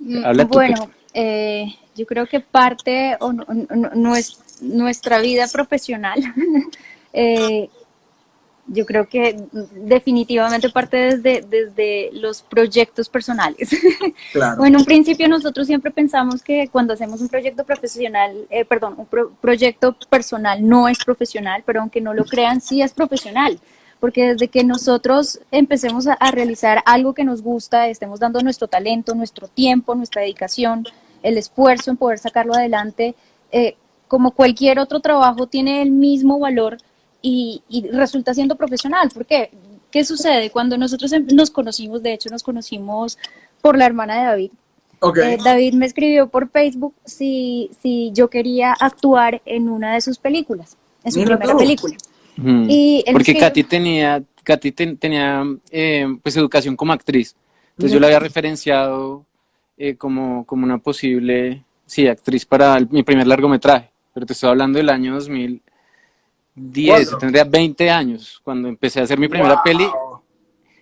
Mm, 0.00 0.46
Bueno, 0.48 0.90
eh, 1.14 1.66
yo 1.94 2.06
creo 2.06 2.26
que 2.26 2.40
parte 2.40 3.16
o 3.20 3.32
no- 3.32 3.46
no- 3.74 3.90
no 3.94 4.16
es 4.16 4.38
nuestra 4.60 5.18
vida 5.20 5.46
profesional 5.48 6.20
eh, 7.12 7.68
yo 8.68 8.84
creo 8.84 9.08
que 9.08 9.36
definitivamente 9.74 10.70
parte 10.70 10.96
desde, 11.16 11.42
desde 11.42 12.10
los 12.12 12.42
proyectos 12.42 13.08
personales. 13.08 13.70
Claro. 14.32 14.56
Bueno, 14.58 14.76
en 14.76 14.80
un 14.80 14.84
principio 14.84 15.28
nosotros 15.28 15.66
siempre 15.66 15.90
pensamos 15.90 16.42
que 16.42 16.68
cuando 16.68 16.92
hacemos 16.94 17.20
un 17.20 17.28
proyecto 17.28 17.64
profesional, 17.64 18.46
eh, 18.50 18.64
perdón, 18.64 18.94
un 18.98 19.06
pro- 19.06 19.30
proyecto 19.40 19.96
personal 20.10 20.66
no 20.66 20.88
es 20.88 20.98
profesional, 21.04 21.62
pero 21.64 21.80
aunque 21.80 22.00
no 22.00 22.12
lo 22.12 22.24
crean, 22.24 22.60
sí 22.60 22.82
es 22.82 22.92
profesional. 22.92 23.58
Porque 24.00 24.28
desde 24.32 24.48
que 24.48 24.62
nosotros 24.64 25.40
empecemos 25.50 26.06
a, 26.06 26.14
a 26.14 26.30
realizar 26.30 26.82
algo 26.84 27.14
que 27.14 27.24
nos 27.24 27.40
gusta, 27.42 27.88
estemos 27.88 28.20
dando 28.20 28.40
nuestro 28.42 28.68
talento, 28.68 29.14
nuestro 29.14 29.48
tiempo, 29.48 29.94
nuestra 29.94 30.22
dedicación, 30.22 30.84
el 31.22 31.38
esfuerzo 31.38 31.90
en 31.90 31.96
poder 31.96 32.18
sacarlo 32.18 32.54
adelante, 32.54 33.14
eh, 33.52 33.76
como 34.08 34.32
cualquier 34.32 34.78
otro 34.78 35.00
trabajo, 35.00 35.46
tiene 35.46 35.82
el 35.82 35.90
mismo 35.90 36.38
valor 36.38 36.76
y, 37.22 37.62
y 37.68 37.88
resulta 37.88 38.34
siendo 38.34 38.56
profesional. 38.56 39.10
¿Por 39.12 39.26
qué? 39.26 39.50
¿Qué 39.90 40.04
sucede? 40.04 40.50
Cuando 40.50 40.76
nosotros 40.76 41.12
em, 41.12 41.26
nos 41.32 41.50
conocimos, 41.50 42.02
de 42.02 42.12
hecho 42.12 42.28
nos 42.30 42.42
conocimos 42.42 43.18
por 43.60 43.78
la 43.78 43.86
hermana 43.86 44.18
de 44.18 44.24
David, 44.24 44.50
eh, 45.02 45.38
David 45.42 45.74
me 45.74 45.86
escribió 45.86 46.28
por 46.28 46.50
Facebook 46.50 46.94
si, 47.04 47.70
si 47.80 48.10
yo 48.12 48.28
quería 48.28 48.72
actuar 48.72 49.42
en 49.44 49.68
una 49.68 49.94
de 49.94 50.00
sus 50.00 50.18
películas, 50.18 50.76
en 51.04 51.12
su 51.12 51.22
primera 51.22 51.56
película. 51.56 51.96
Y 52.36 53.02
Porque 53.04 53.32
escribió... 53.32 53.40
Katy 53.40 53.64
tenía, 53.64 54.22
Katy 54.42 54.72
tenía 54.72 55.44
eh, 55.70 56.06
pues 56.22 56.36
educación 56.36 56.76
como 56.76 56.92
actriz. 56.92 57.36
Entonces 57.70 57.92
yo 57.92 58.00
la 58.00 58.06
había 58.06 58.20
referenciado 58.20 59.26
eh, 59.76 59.96
como, 59.96 60.46
como 60.46 60.64
una 60.64 60.78
posible, 60.78 61.64
sí, 61.84 62.08
actriz 62.08 62.46
para 62.46 62.80
mi 62.80 63.02
primer 63.02 63.26
largometraje. 63.26 63.90
Pero 64.14 64.26
te 64.26 64.32
estoy 64.32 64.48
hablando 64.48 64.78
del 64.78 64.88
año 64.88 65.14
2000, 65.14 65.62
10, 66.56 67.18
tendría 67.18 67.44
20 67.44 67.90
años 67.90 68.40
cuando 68.42 68.68
empecé 68.68 69.00
a 69.00 69.04
hacer 69.04 69.18
mi 69.18 69.28
primera 69.28 69.54
wow. 69.54 69.62
peli 69.62 69.86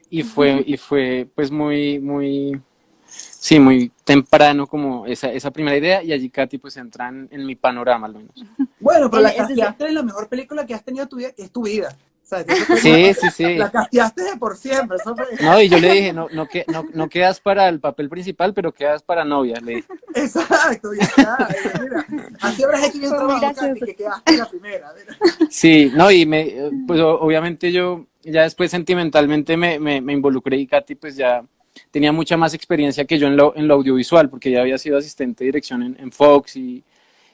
y 0.09 0.23
fue, 0.23 0.63
y 0.65 0.77
fue 0.77 1.29
pues 1.35 1.51
muy, 1.51 1.99
muy, 1.99 2.61
sí, 3.05 3.59
muy 3.59 3.91
temprano 4.05 4.67
como 4.67 5.05
esa, 5.07 5.33
esa 5.33 5.51
primera 5.51 5.77
idea 5.77 6.03
y 6.03 6.13
allí 6.13 6.31
Katy 6.31 6.59
pues 6.59 6.77
entra 6.77 7.09
en, 7.09 7.47
mi 7.47 7.57
panorama 7.57 8.07
al 8.07 8.15
menos. 8.15 8.45
Bueno, 8.79 9.11
pero 9.11 9.23
la, 9.23 9.31
es, 9.31 9.57
la 9.57 10.03
mejor 10.03 10.29
película 10.29 10.65
que 10.65 10.75
has 10.75 10.85
tenido 10.85 11.09
tu 11.09 11.17
vida, 11.17 11.33
que 11.33 11.43
es 11.43 11.51
tu 11.51 11.65
vida. 11.65 11.97
Fue- 12.25 12.45
Sí, 12.79 13.15
sí, 13.21 13.31
sí. 13.31 13.55
La 13.57 13.71
casteaste 13.71 14.23
de 14.23 14.37
por 14.37 14.57
siempre. 14.57 14.97
Eso 14.97 15.15
fue- 15.15 15.27
No, 15.43 15.61
y 15.61 15.69
yo 15.69 15.79
le 15.79 15.93
dije, 15.93 16.13
no, 16.13 16.29
no, 16.33 16.47
que, 16.47 16.65
no, 16.73 16.85
no 16.95 17.09
quedas 17.09 17.39
para 17.41 17.69
el 17.69 17.81
papel 17.81 18.09
principal, 18.09 18.55
pero 18.55 18.73
quedas 18.73 19.03
para 19.03 19.25
novia, 19.25 19.61
le 19.63 19.77
dije. 19.77 19.89
Exacto, 20.15 20.95
ya 20.95 21.03
está. 21.05 21.49
Mira, 21.81 22.07
así 22.41 22.65
habrás 22.65 22.85
hecho 22.85 22.99
bien 22.99 23.11
trabajo, 23.11 23.53
Katy, 23.55 23.81
que 23.81 23.95
quedaste 23.95 24.37
la 24.39 24.49
primera. 24.49 24.93
mira. 24.99 25.17
Sí, 25.51 25.93
no, 25.95 26.11
y 26.11 26.25
me, 26.27 26.55
pues 26.87 27.01
obviamente 27.01 27.71
yo 27.73 28.07
ya 28.23 28.43
después 28.43 28.71
sentimentalmente 28.71 29.57
me, 29.57 29.79
me, 29.79 30.01
me 30.01 30.13
involucré 30.15 30.57
y 30.57 30.67
Katy 30.67 30.95
pues 30.95 31.17
ya 31.17 31.45
tenía 31.91 32.11
mucha 32.13 32.37
más 32.37 32.55
experiencia 32.55 33.05
que 33.05 33.19
yo 33.19 33.27
en 33.27 33.37
lo, 33.37 33.55
en 33.57 33.69
lo 33.69 33.75
audiovisual, 33.75 34.31
porque 34.31 34.51
ya 34.51 34.61
había 34.63 34.79
sido 34.79 34.97
asistente 34.97 35.45
de 35.45 35.49
dirección 35.49 35.83
en, 35.83 35.97
en 36.01 36.11
Fox 36.11 36.57
y, 36.57 36.83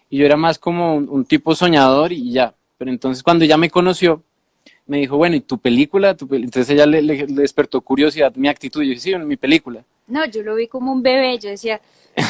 y 0.09 0.19
yo 0.19 0.27
era 0.27 0.37
más 0.37 0.59
como 0.59 0.97
un, 0.97 1.09
un 1.09 1.25
tipo 1.25 1.55
soñador 1.55 2.13
y 2.13 2.33
ya. 2.33 2.55
Pero 2.79 2.91
entonces 2.91 3.23
cuando 3.23 3.45
ella 3.45 3.57
me 3.59 3.71
conoció, 3.71 4.23
me 4.91 4.99
dijo, 4.99 5.17
bueno, 5.17 5.37
¿y 5.37 5.41
tu 5.41 5.57
película? 5.59 6.17
Tu 6.17 6.27
pel-?" 6.27 6.45
Entonces 6.45 6.69
ella 6.71 6.85
le, 6.85 7.01
le- 7.01 7.27
le 7.27 7.43
despertó 7.43 7.81
curiosidad 7.81 8.35
mi 8.35 8.49
actitud. 8.49 8.83
Yo 8.83 8.89
dije, 8.89 9.01
sí, 9.01 9.17
mi 9.17 9.37
película. 9.37 9.85
No, 10.09 10.25
yo 10.27 10.43
lo 10.43 10.57
vi 10.57 10.67
como 10.67 10.91
un 10.93 11.03
bebé, 11.03 11.39
yo 11.39 11.49
decía, 11.49 11.81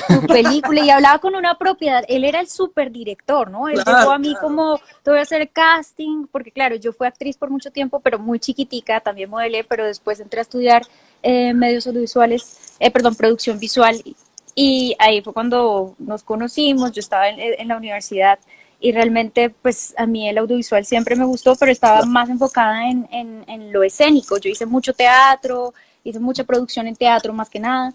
tu 0.07 0.27
película, 0.27 0.85
y 0.85 0.91
hablaba 0.91 1.19
con 1.19 1.35
una 1.35 1.57
propiedad, 1.57 2.05
él 2.09 2.25
era 2.25 2.41
el 2.41 2.47
superdirector, 2.47 3.51
¿no? 3.51 3.69
Él 3.69 3.83
Claro, 3.83 3.99
llegó 4.01 4.11
a 4.11 4.19
mí 4.19 4.33
claro. 4.33 4.47
como, 4.47 4.81
te 5.03 5.11
voy 5.11 5.19
a 5.19 5.23
hacer 5.23 5.49
casting, 5.49 6.27
porque 6.31 6.51
claro, 6.53 6.77
yo 6.77 6.93
fui 6.93 7.07
actriz 7.07 7.39
por 7.39 7.49
mucho 7.49 7.71
tiempo, 7.71 7.99
pero 8.01 8.19
muy 8.19 8.39
chiquitica, 8.39 9.01
también 9.01 9.31
modelé, 9.31 9.65
pero 9.65 9.87
después 9.87 10.21
entré 10.21 10.41
a 10.41 10.43
estudiar 10.43 10.83
eh, 11.23 11.55
medios 11.55 11.87
audiovisuales, 11.87 12.75
eh, 12.79 12.91
perdón, 12.91 13.15
producción 13.15 13.59
visual, 13.59 13.97
y, 14.05 14.15
y 14.55 14.95
ahí 14.99 15.23
fue 15.23 15.33
cuando 15.33 15.95
nos 15.99 16.23
conocimos, 16.23 16.93
yo 16.93 17.01
estaba 17.01 17.31
en, 17.31 17.41
en 17.41 17.67
la 17.69 17.79
universidad, 17.79 18.39
y 18.81 18.93
realmente, 18.93 19.51
pues 19.51 19.95
a 19.99 20.07
mí 20.07 20.29
el 20.29 20.39
audiovisual 20.39 20.85
siempre 20.87 21.15
me 21.15 21.25
gustó, 21.27 21.55
pero 21.57 21.71
estaba 21.71 22.03
más 22.07 22.31
enfocada 22.31 22.89
en, 22.89 23.07
en, 23.13 23.45
en 23.47 23.73
lo 23.73 23.83
escénico. 23.83 24.39
Yo 24.39 24.49
hice 24.51 24.65
mucho 24.67 24.95
teatro, 24.95 25.75
hice 26.03 26.19
mucha 26.19 26.45
producción 26.45 26.87
en 26.87 26.97
teatro 26.97 27.33
más 27.35 27.51
que 27.51 27.61
nada. 27.61 27.93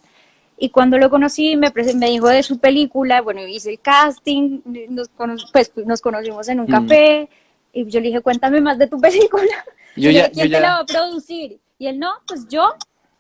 Y 0.58 0.70
cuando 0.70 0.98
lo 0.98 1.10
conocí, 1.10 1.58
me, 1.58 1.72
me 1.96 2.10
dijo 2.10 2.28
de 2.30 2.44
su 2.44 2.60
película, 2.60 3.22
bueno, 3.22 3.46
hice 3.48 3.72
el 3.72 3.80
casting, 3.80 4.62
nos, 4.90 5.10
cono- 5.10 5.36
pues, 5.52 5.72
nos 5.86 6.02
conocimos 6.02 6.48
en 6.50 6.60
un 6.60 6.68
Mm. 6.68 6.70
café, 6.70 7.30
y 7.74 7.86
yo 7.90 8.00
le 8.00 8.08
dije, 8.08 8.22
cuéntame 8.22 8.62
más 8.62 8.78
de 8.78 8.88
tu 8.88 9.00
película. 9.02 9.66
Yo 9.98 10.12
ya, 10.12 10.30
¿Quién 10.30 10.36
yo 10.36 10.44
te 10.44 10.50
ya- 10.50 10.60
la 10.62 10.70
va 10.76 10.80
a 10.80 10.86
producir? 10.86 11.60
Y 11.80 11.88
él, 11.88 12.00
no, 12.00 12.12
pues 12.28 12.48
yo 12.48 12.74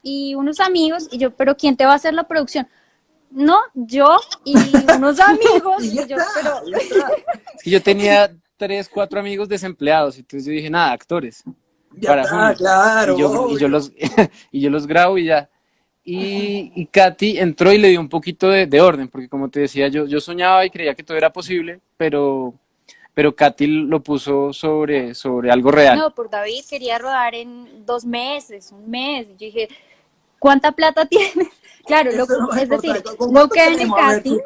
y 0.03 0.35
unos 0.35 0.59
amigos, 0.59 1.07
y 1.11 1.17
yo, 1.17 1.31
pero 1.31 1.57
¿quién 1.57 1.75
te 1.75 1.85
va 1.85 1.93
a 1.93 1.95
hacer 1.95 2.13
la 2.13 2.23
producción? 2.25 2.67
No, 3.35 3.59
yo 3.73 4.17
y 4.45 4.55
unos 4.95 5.19
amigos, 5.19 5.83
Y 5.83 6.07
yo, 6.07 6.15
pero... 6.33 6.61
yo 7.65 7.83
tenía 7.83 8.33
tres, 8.55 8.87
cuatro 8.87 9.19
amigos 9.19 9.49
desempleados, 9.49 10.17
entonces 10.17 10.45
yo 10.45 10.53
dije, 10.53 10.69
nada, 10.69 10.93
actores. 10.93 11.43
Ya 11.97 12.09
Para 12.09 12.21
está, 12.21 12.55
claro. 12.55 13.15
y, 13.15 13.19
yo, 13.19 13.49
y, 13.51 13.59
yo 13.59 13.67
los, 13.67 13.91
y 14.51 14.61
yo 14.61 14.69
los 14.69 14.87
grabo 14.87 15.17
y 15.17 15.25
ya. 15.25 15.49
Y, 16.05 16.71
y 16.75 16.85
Katy 16.85 17.39
entró 17.39 17.73
y 17.73 17.77
le 17.77 17.89
dio 17.89 17.99
un 17.99 18.07
poquito 18.07 18.47
de, 18.47 18.67
de 18.67 18.79
orden, 18.79 19.09
porque 19.09 19.27
como 19.27 19.49
te 19.49 19.59
decía, 19.59 19.89
yo, 19.89 20.05
yo 20.05 20.21
soñaba 20.21 20.65
y 20.65 20.69
creía 20.69 20.95
que 20.95 21.03
todo 21.03 21.17
era 21.17 21.33
posible, 21.33 21.81
pero, 21.97 22.53
pero 23.13 23.35
Katy 23.35 23.67
lo 23.67 24.01
puso 24.01 24.53
sobre, 24.53 25.13
sobre 25.13 25.51
algo 25.51 25.71
real. 25.71 25.97
No, 25.97 26.15
por 26.15 26.29
David 26.29 26.63
quería 26.69 26.99
rodar 26.99 27.35
en 27.35 27.85
dos 27.85 28.05
meses, 28.05 28.71
un 28.71 28.89
mes. 28.89 29.27
Yo 29.27 29.47
dije, 29.47 29.67
¿cuánta 30.45 30.71
plata 30.73 31.05
tienes? 31.15 31.47
Claro, 31.87 32.11
lo- 32.11 32.23
es 32.53 32.61
es 32.63 32.69
decir, 32.69 32.89
importante. 32.95 33.17
¿Con 33.17 33.33
no 33.33 33.49
queda 33.49 33.67
en 33.67 33.79
el 33.79 33.91
casting. 33.91 34.37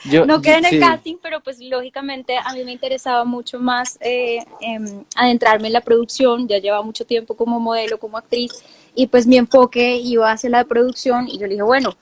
Yo- 0.10 0.26
no 0.26 0.42
queda 0.42 0.58
en 0.58 0.64
el 0.66 0.70
sí. 0.72 0.78
casting, 0.80 1.16
pero 1.22 1.40
pues 1.40 1.58
lógicamente 1.58 2.36
a 2.36 2.52
mí 2.52 2.64
me 2.64 2.72
interesaba 2.72 3.24
mucho 3.24 3.58
más 3.58 3.96
eh, 4.02 4.44
em, 4.60 5.04
adentrarme 5.14 5.68
en 5.68 5.72
la 5.72 5.80
producción. 5.80 6.46
Ya 6.48 6.58
llevaba 6.58 6.82
mucho 6.82 7.06
tiempo 7.06 7.34
como 7.34 7.58
modelo, 7.60 7.98
como 7.98 8.18
actriz, 8.18 8.52
y 8.94 9.06
pues 9.06 9.26
mi 9.26 9.38
enfoque 9.38 9.96
iba 9.96 10.30
hacia 10.30 10.50
la 10.50 10.64
producción. 10.64 11.28
Y 11.28 11.38
yo 11.38 11.46
le 11.46 11.54
dije, 11.54 11.62
bueno, 11.62 11.96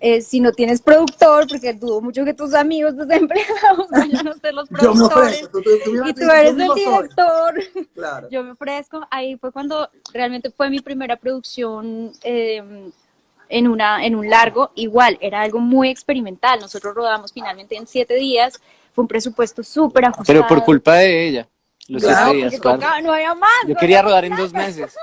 eh, 0.00 0.22
si 0.22 0.40
no 0.40 0.50
tienes 0.52 0.80
productor, 0.80 1.46
porque 1.46 1.74
dudo 1.74 2.00
mucho 2.00 2.24
que 2.24 2.32
tus 2.34 2.54
amigos 2.54 2.96
desempleados 2.96 3.88
vayan 3.90 4.28
a 4.28 4.34
ser 4.34 4.54
los 4.54 4.68
Yo 4.70 4.74
me 4.74 4.78
productores. 4.78 5.34
ofrezco. 5.34 5.60
Tú, 5.60 5.62
tú, 5.62 5.70
tú, 5.84 6.08
Y 6.08 6.14
tú- 6.14 6.22
eres 6.30 6.50
el 6.52 6.74
director. 6.74 7.60
Claro. 7.94 8.28
Yo 8.30 8.42
me 8.42 8.52
ofrezco. 8.52 9.06
Ahí 9.10 9.36
fue 9.36 9.52
cuando 9.52 9.90
realmente 10.12 10.50
fue 10.50 10.70
mi 10.70 10.80
primera 10.80 11.16
producción 11.16 12.12
eh, 12.22 12.90
en, 13.50 13.68
una, 13.68 14.04
en 14.04 14.14
un 14.16 14.30
largo. 14.30 14.70
Igual, 14.74 15.18
era 15.20 15.42
algo 15.42 15.58
muy 15.60 15.90
experimental. 15.90 16.60
Nosotros 16.60 16.94
rodamos 16.94 17.32
finalmente 17.32 17.76
en 17.76 17.86
siete 17.86 18.14
días. 18.14 18.60
Fue 18.92 19.02
un 19.02 19.08
presupuesto 19.08 19.62
súper 19.62 20.06
ajustado. 20.06 20.26
Pero 20.26 20.48
por 20.48 20.64
culpa 20.64 20.94
de 20.94 21.28
ella. 21.28 21.48
Los 21.88 22.02
Claro, 22.04 22.30
siete 22.30 22.48
días, 22.48 22.60
claro. 22.60 22.78
tocaba, 22.78 23.00
no 23.00 23.12
había 23.12 23.34
más. 23.34 23.50
Yo 23.66 23.74
no 23.74 23.80
quería 23.80 24.00
rodar 24.00 24.24
en 24.24 24.36
dos 24.36 24.52
meses. 24.52 24.94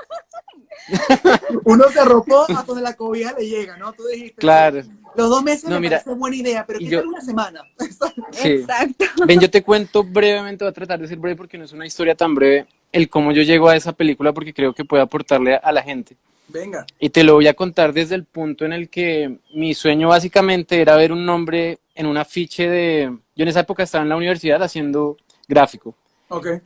Uno 1.64 1.84
se 1.92 2.00
arropó 2.00 2.46
a 2.48 2.62
donde 2.62 2.82
la 2.82 2.94
cobija 2.94 3.34
le 3.38 3.46
llega, 3.48 3.76
¿no? 3.76 3.92
Tú 3.92 4.04
dijiste. 4.06 4.36
Claro. 4.40 4.82
Los 5.16 5.30
dos 5.30 5.42
meses 5.42 5.64
No, 5.64 5.76
me 5.76 5.80
mira, 5.80 5.98
parece 5.98 6.18
buena 6.18 6.36
idea, 6.36 6.64
pero 6.66 6.78
¿qué 6.78 6.86
yo- 6.86 7.00
tal 7.00 7.08
una 7.08 7.20
semana? 7.20 7.62
Sí. 8.32 8.48
Exacto. 8.48 9.04
Ven, 9.26 9.40
yo 9.40 9.50
te 9.50 9.62
cuento 9.62 10.04
brevemente, 10.04 10.64
voy 10.64 10.70
a 10.70 10.74
tratar 10.74 11.00
de 11.00 11.08
ser 11.08 11.18
breve 11.18 11.36
porque 11.36 11.58
no 11.58 11.64
es 11.64 11.72
una 11.72 11.86
historia 11.86 12.14
tan 12.14 12.34
breve, 12.34 12.66
el 12.92 13.08
cómo 13.08 13.32
yo 13.32 13.42
llego 13.42 13.68
a 13.68 13.76
esa 13.76 13.92
película 13.92 14.32
porque 14.32 14.52
creo 14.54 14.74
que 14.74 14.84
puede 14.84 15.02
aportarle 15.02 15.54
a, 15.54 15.58
a 15.58 15.72
la 15.72 15.82
gente. 15.82 16.16
Venga. 16.48 16.86
Y 16.98 17.10
te 17.10 17.24
lo 17.24 17.34
voy 17.34 17.46
a 17.48 17.54
contar 17.54 17.92
desde 17.92 18.14
el 18.14 18.24
punto 18.24 18.64
en 18.64 18.72
el 18.72 18.88
que 18.88 19.38
mi 19.54 19.74
sueño 19.74 20.08
básicamente 20.08 20.80
era 20.80 20.96
ver 20.96 21.12
un 21.12 21.26
nombre 21.26 21.78
en 21.94 22.06
un 22.06 22.16
afiche 22.16 22.68
de... 22.68 23.12
Yo 23.36 23.42
en 23.42 23.48
esa 23.48 23.60
época 23.60 23.82
estaba 23.82 24.02
en 24.02 24.08
la 24.08 24.16
universidad 24.16 24.62
haciendo 24.62 25.16
gráfico 25.46 25.94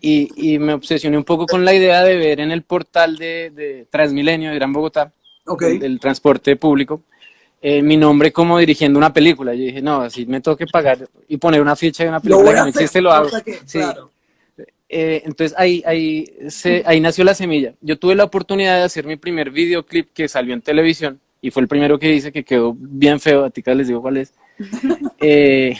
Y, 0.00 0.54
y 0.54 0.58
me 0.58 0.74
obsesioné 0.74 1.16
un 1.16 1.24
poco 1.24 1.46
con 1.46 1.64
la 1.64 1.74
idea 1.74 2.02
de 2.02 2.16
ver 2.16 2.40
en 2.40 2.50
el 2.50 2.62
portal 2.62 3.16
de, 3.16 3.50
de 3.50 3.86
Transmilenio 3.90 4.50
de 4.50 4.56
Gran 4.56 4.72
Bogotá, 4.72 5.12
del, 5.58 6.00
transporte 6.00 6.56
público, 6.56 7.02
eh, 7.60 7.82
mi 7.82 7.96
nombre 7.96 8.32
como 8.32 8.58
dirigiendo 8.58 8.98
una 8.98 9.12
película. 9.12 9.54
Yo 9.54 9.64
dije, 9.64 9.82
no, 9.82 10.08
si 10.10 10.26
me 10.26 10.40
tengo 10.40 10.56
que 10.56 10.66
pagar 10.66 11.08
y 11.28 11.36
poner 11.36 11.60
una 11.60 11.76
ficha 11.76 12.02
de 12.02 12.08
una 12.08 12.20
película 12.20 12.48
que 12.48 12.54
no 12.54 12.60
hacer. 12.62 12.68
existe, 12.68 13.00
lo 13.00 13.12
hago. 13.12 13.28
Que, 13.44 13.58
Sí. 13.64 13.78
Claro. 13.78 14.10
Eh, 14.94 15.22
entonces 15.24 15.56
ahí, 15.58 15.82
ahí, 15.86 16.26
se, 16.48 16.82
ahí 16.84 17.00
nació 17.00 17.24
la 17.24 17.34
semilla. 17.34 17.72
Yo 17.80 17.98
tuve 17.98 18.14
la 18.14 18.24
oportunidad 18.24 18.76
de 18.76 18.82
hacer 18.82 19.06
mi 19.06 19.16
primer 19.16 19.50
videoclip 19.50 20.12
que 20.12 20.28
salió 20.28 20.52
en 20.52 20.60
televisión 20.60 21.18
y 21.40 21.50
fue 21.50 21.62
el 21.62 21.68
primero 21.68 21.98
que 21.98 22.12
hice 22.12 22.30
que 22.30 22.44
quedó 22.44 22.76
bien 22.78 23.18
feo, 23.18 23.44
a 23.44 23.50
ti 23.50 23.62
les 23.64 23.88
digo 23.88 24.02
cuál 24.02 24.18
es, 24.18 24.34
eh, 25.18 25.74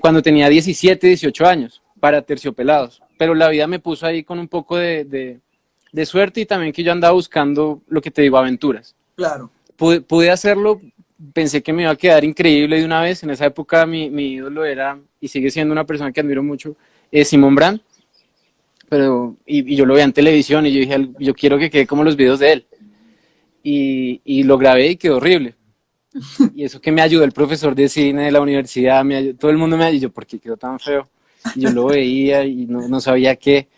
cuando 0.00 0.22
tenía 0.22 0.48
17, 0.48 1.06
18 1.06 1.46
años, 1.46 1.82
para 2.06 2.22
terciopelados. 2.22 3.02
Pero 3.18 3.34
la 3.34 3.48
vida 3.48 3.66
me 3.66 3.80
puso 3.80 4.06
ahí 4.06 4.22
con 4.22 4.38
un 4.38 4.46
poco 4.46 4.76
de, 4.76 5.04
de, 5.04 5.40
de 5.90 6.06
suerte 6.06 6.40
y 6.40 6.46
también 6.46 6.72
que 6.72 6.84
yo 6.84 6.92
andaba 6.92 7.14
buscando 7.14 7.82
lo 7.88 8.00
que 8.00 8.12
te 8.12 8.22
digo, 8.22 8.38
aventuras. 8.38 8.94
Claro. 9.16 9.50
Pude, 9.74 10.02
pude 10.02 10.30
hacerlo, 10.30 10.80
pensé 11.32 11.64
que 11.64 11.72
me 11.72 11.82
iba 11.82 11.90
a 11.90 11.96
quedar 11.96 12.22
increíble 12.22 12.78
de 12.78 12.84
una 12.84 13.00
vez. 13.02 13.24
En 13.24 13.30
esa 13.30 13.46
época 13.46 13.84
mi, 13.86 14.08
mi 14.08 14.34
ídolo 14.34 14.64
era, 14.64 14.96
y 15.20 15.26
sigue 15.26 15.50
siendo 15.50 15.72
una 15.72 15.82
persona 15.84 16.12
que 16.12 16.20
admiro 16.20 16.44
mucho, 16.44 16.76
eh, 17.10 17.24
Simón 17.24 17.56
Brand. 17.56 17.80
pero, 18.88 19.34
y, 19.44 19.72
y 19.72 19.74
yo 19.74 19.84
lo 19.84 19.94
veía 19.94 20.04
en 20.04 20.12
televisión 20.12 20.64
y 20.64 20.72
yo 20.72 20.78
dije, 20.78 21.08
yo 21.18 21.34
quiero 21.34 21.58
que 21.58 21.70
quede 21.70 21.88
como 21.88 22.04
los 22.04 22.14
videos 22.14 22.38
de 22.38 22.52
él. 22.52 22.66
Y, 23.64 24.20
y 24.24 24.44
lo 24.44 24.58
grabé 24.58 24.90
y 24.90 24.96
quedó 24.96 25.16
horrible. 25.16 25.56
Y 26.54 26.62
eso 26.62 26.80
que 26.80 26.92
me 26.92 27.02
ayudó 27.02 27.24
el 27.24 27.32
profesor 27.32 27.74
de 27.74 27.88
cine 27.88 28.26
de 28.26 28.30
la 28.30 28.40
universidad, 28.40 29.04
me 29.04 29.16
ayudó, 29.16 29.36
todo 29.38 29.50
el 29.50 29.58
mundo 29.58 29.76
me 29.76 29.86
ayudó, 29.86 30.10
¿por 30.10 30.24
qué 30.24 30.38
quedó 30.38 30.56
tan 30.56 30.78
feo? 30.78 31.08
Y 31.54 31.60
yo 31.60 31.70
lo 31.70 31.86
veía 31.86 32.44
y 32.44 32.66
no, 32.66 32.88
no 32.88 33.00
sabía 33.00 33.36
qué. 33.36 33.68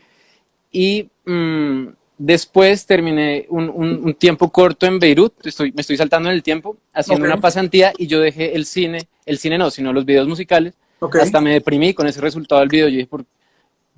Y 0.70 1.08
mm, 1.24 1.88
después 2.18 2.86
terminé 2.86 3.46
un, 3.48 3.68
un, 3.68 4.04
un, 4.04 4.14
tiempo 4.14 4.50
corto 4.50 4.86
en 4.86 4.98
Beirut, 4.98 5.46
estoy, 5.46 5.72
me 5.72 5.80
estoy 5.80 5.96
saltando 5.96 6.28
en 6.28 6.34
el 6.34 6.42
tiempo, 6.42 6.76
haciendo 6.92 7.24
Ok. 7.24 7.32
una 7.32 7.40
pasantía 7.40 7.92
y 7.96 8.06
yo 8.06 8.20
dejé 8.20 8.54
el 8.54 8.66
cine, 8.66 9.08
el 9.24 9.38
cine 9.38 9.56
no, 9.56 9.70
sino 9.70 9.92
los 9.92 10.04
videos 10.04 10.28
musicales. 10.28 10.74
Ok. 11.00 11.16
Hasta 11.16 11.40
me 11.40 11.52
deprimí 11.52 11.94
con 11.94 12.06
ese 12.06 12.20
resultado 12.20 12.60
del 12.60 12.68
video. 12.68 12.88
Yo 12.88 12.96
dije, 12.96 13.06
por, 13.06 13.24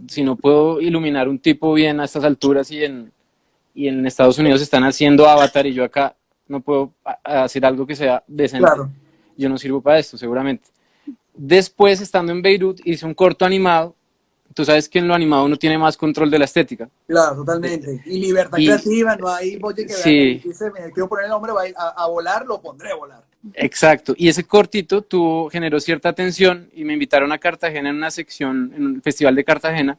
si 0.09 0.23
no 0.23 0.37
puedo 0.37 0.81
iluminar 0.81 1.29
un 1.29 1.39
tipo 1.39 1.73
bien 1.73 2.01
a 2.01 2.05
estas 2.05 2.25
alturas 2.25 2.71
y 2.71 2.85
en, 2.85 3.13
y 3.75 3.89
en 3.89 4.07
Estados 4.07 4.39
Unidos 4.39 4.61
están 4.61 4.85
haciendo 4.85 5.29
Avatar 5.29 5.67
y 5.67 5.73
yo 5.73 5.85
acá 5.85 6.15
no 6.47 6.61
puedo 6.61 6.93
hacer 7.25 7.65
algo 7.65 7.87
que 7.87 7.97
sea 7.97 8.23
decente. 8.27 8.67
Claro. 8.67 8.91
Yo 9.37 9.49
no 9.49 9.57
sirvo 9.57 9.81
para 9.81 9.99
esto, 9.99 10.19
seguramente. 10.19 10.69
Después, 11.35 12.01
estando 12.01 12.33
en 12.33 12.43
Beirut, 12.43 12.81
hice 12.85 13.07
un 13.07 13.15
corto 13.15 13.45
animado. 13.45 13.95
Tú 14.53 14.65
sabes 14.65 14.89
que 14.89 14.99
en 14.99 15.07
lo 15.07 15.15
animado 15.15 15.45
uno 15.45 15.57
tiene 15.57 15.79
más 15.79 15.97
control 15.97 16.29
de 16.31 16.39
la 16.39 16.45
estética. 16.45 16.89
Claro, 17.07 17.37
totalmente. 17.37 18.03
Y 18.05 18.19
libertad 18.19 18.59
Y- 18.59 18.67
creativa, 18.67 19.15
no 19.17 19.29
hay 19.29 19.57
bote 19.57 19.87
que 19.87 19.93
Sí. 19.93 20.41
dice, 20.45 20.71
me 20.73 20.91
quiero 20.93 21.09
poner 21.09 21.27
el 21.27 21.33
hombre 21.33 21.53
va 21.53 21.63
a, 21.63 21.69
ir 21.69 21.75
a- 21.79 21.91
a 22.03 22.07
volar, 22.09 22.45
lo 22.47 22.61
pondré 22.61 22.91
a 22.91 22.97
volar. 22.97 23.23
Exacto. 23.55 24.13
Y 24.17 24.29
ese 24.29 24.45
cortito 24.45 25.03
tuvo, 25.03 25.49
generó 25.51 25.79
cierta 25.79 26.09
atención 26.09 26.69
y 26.75 26.85
me 26.85 26.93
invitaron 26.95 27.31
a 27.31 27.39
Cartagena 27.39 27.91
en 27.91 27.97
una 27.97 28.11
sección, 28.11 28.73
en 28.77 28.87
un 28.87 29.03
festival 29.03 29.37
de 29.37 29.45
Cartagena, 29.45 29.99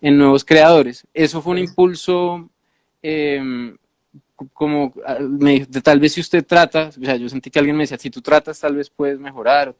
en 0.00 0.16
Nuevos 0.16 0.44
Creadores. 0.44 1.04
Eso 1.12 1.42
fue 1.42 1.52
un 1.52 1.58
impulso, 1.58 2.48
eh, 3.02 3.74
como, 4.52 4.94
ah, 5.04 5.18
me 5.20 5.50
dijo, 5.54 5.66
de 5.68 5.80
tal 5.82 5.98
vez 5.98 6.12
si 6.12 6.20
usted 6.20 6.46
trata, 6.46 6.90
o 6.96 7.04
sea, 7.04 7.16
yo 7.16 7.28
sentí 7.28 7.50
que 7.50 7.58
alguien 7.58 7.76
me 7.76 7.82
decía, 7.82 7.98
si 7.98 8.08
tú 8.10 8.22
tratas, 8.22 8.60
tal 8.60 8.76
vez 8.76 8.88
puedes 8.88 9.18
mejorar. 9.18 9.74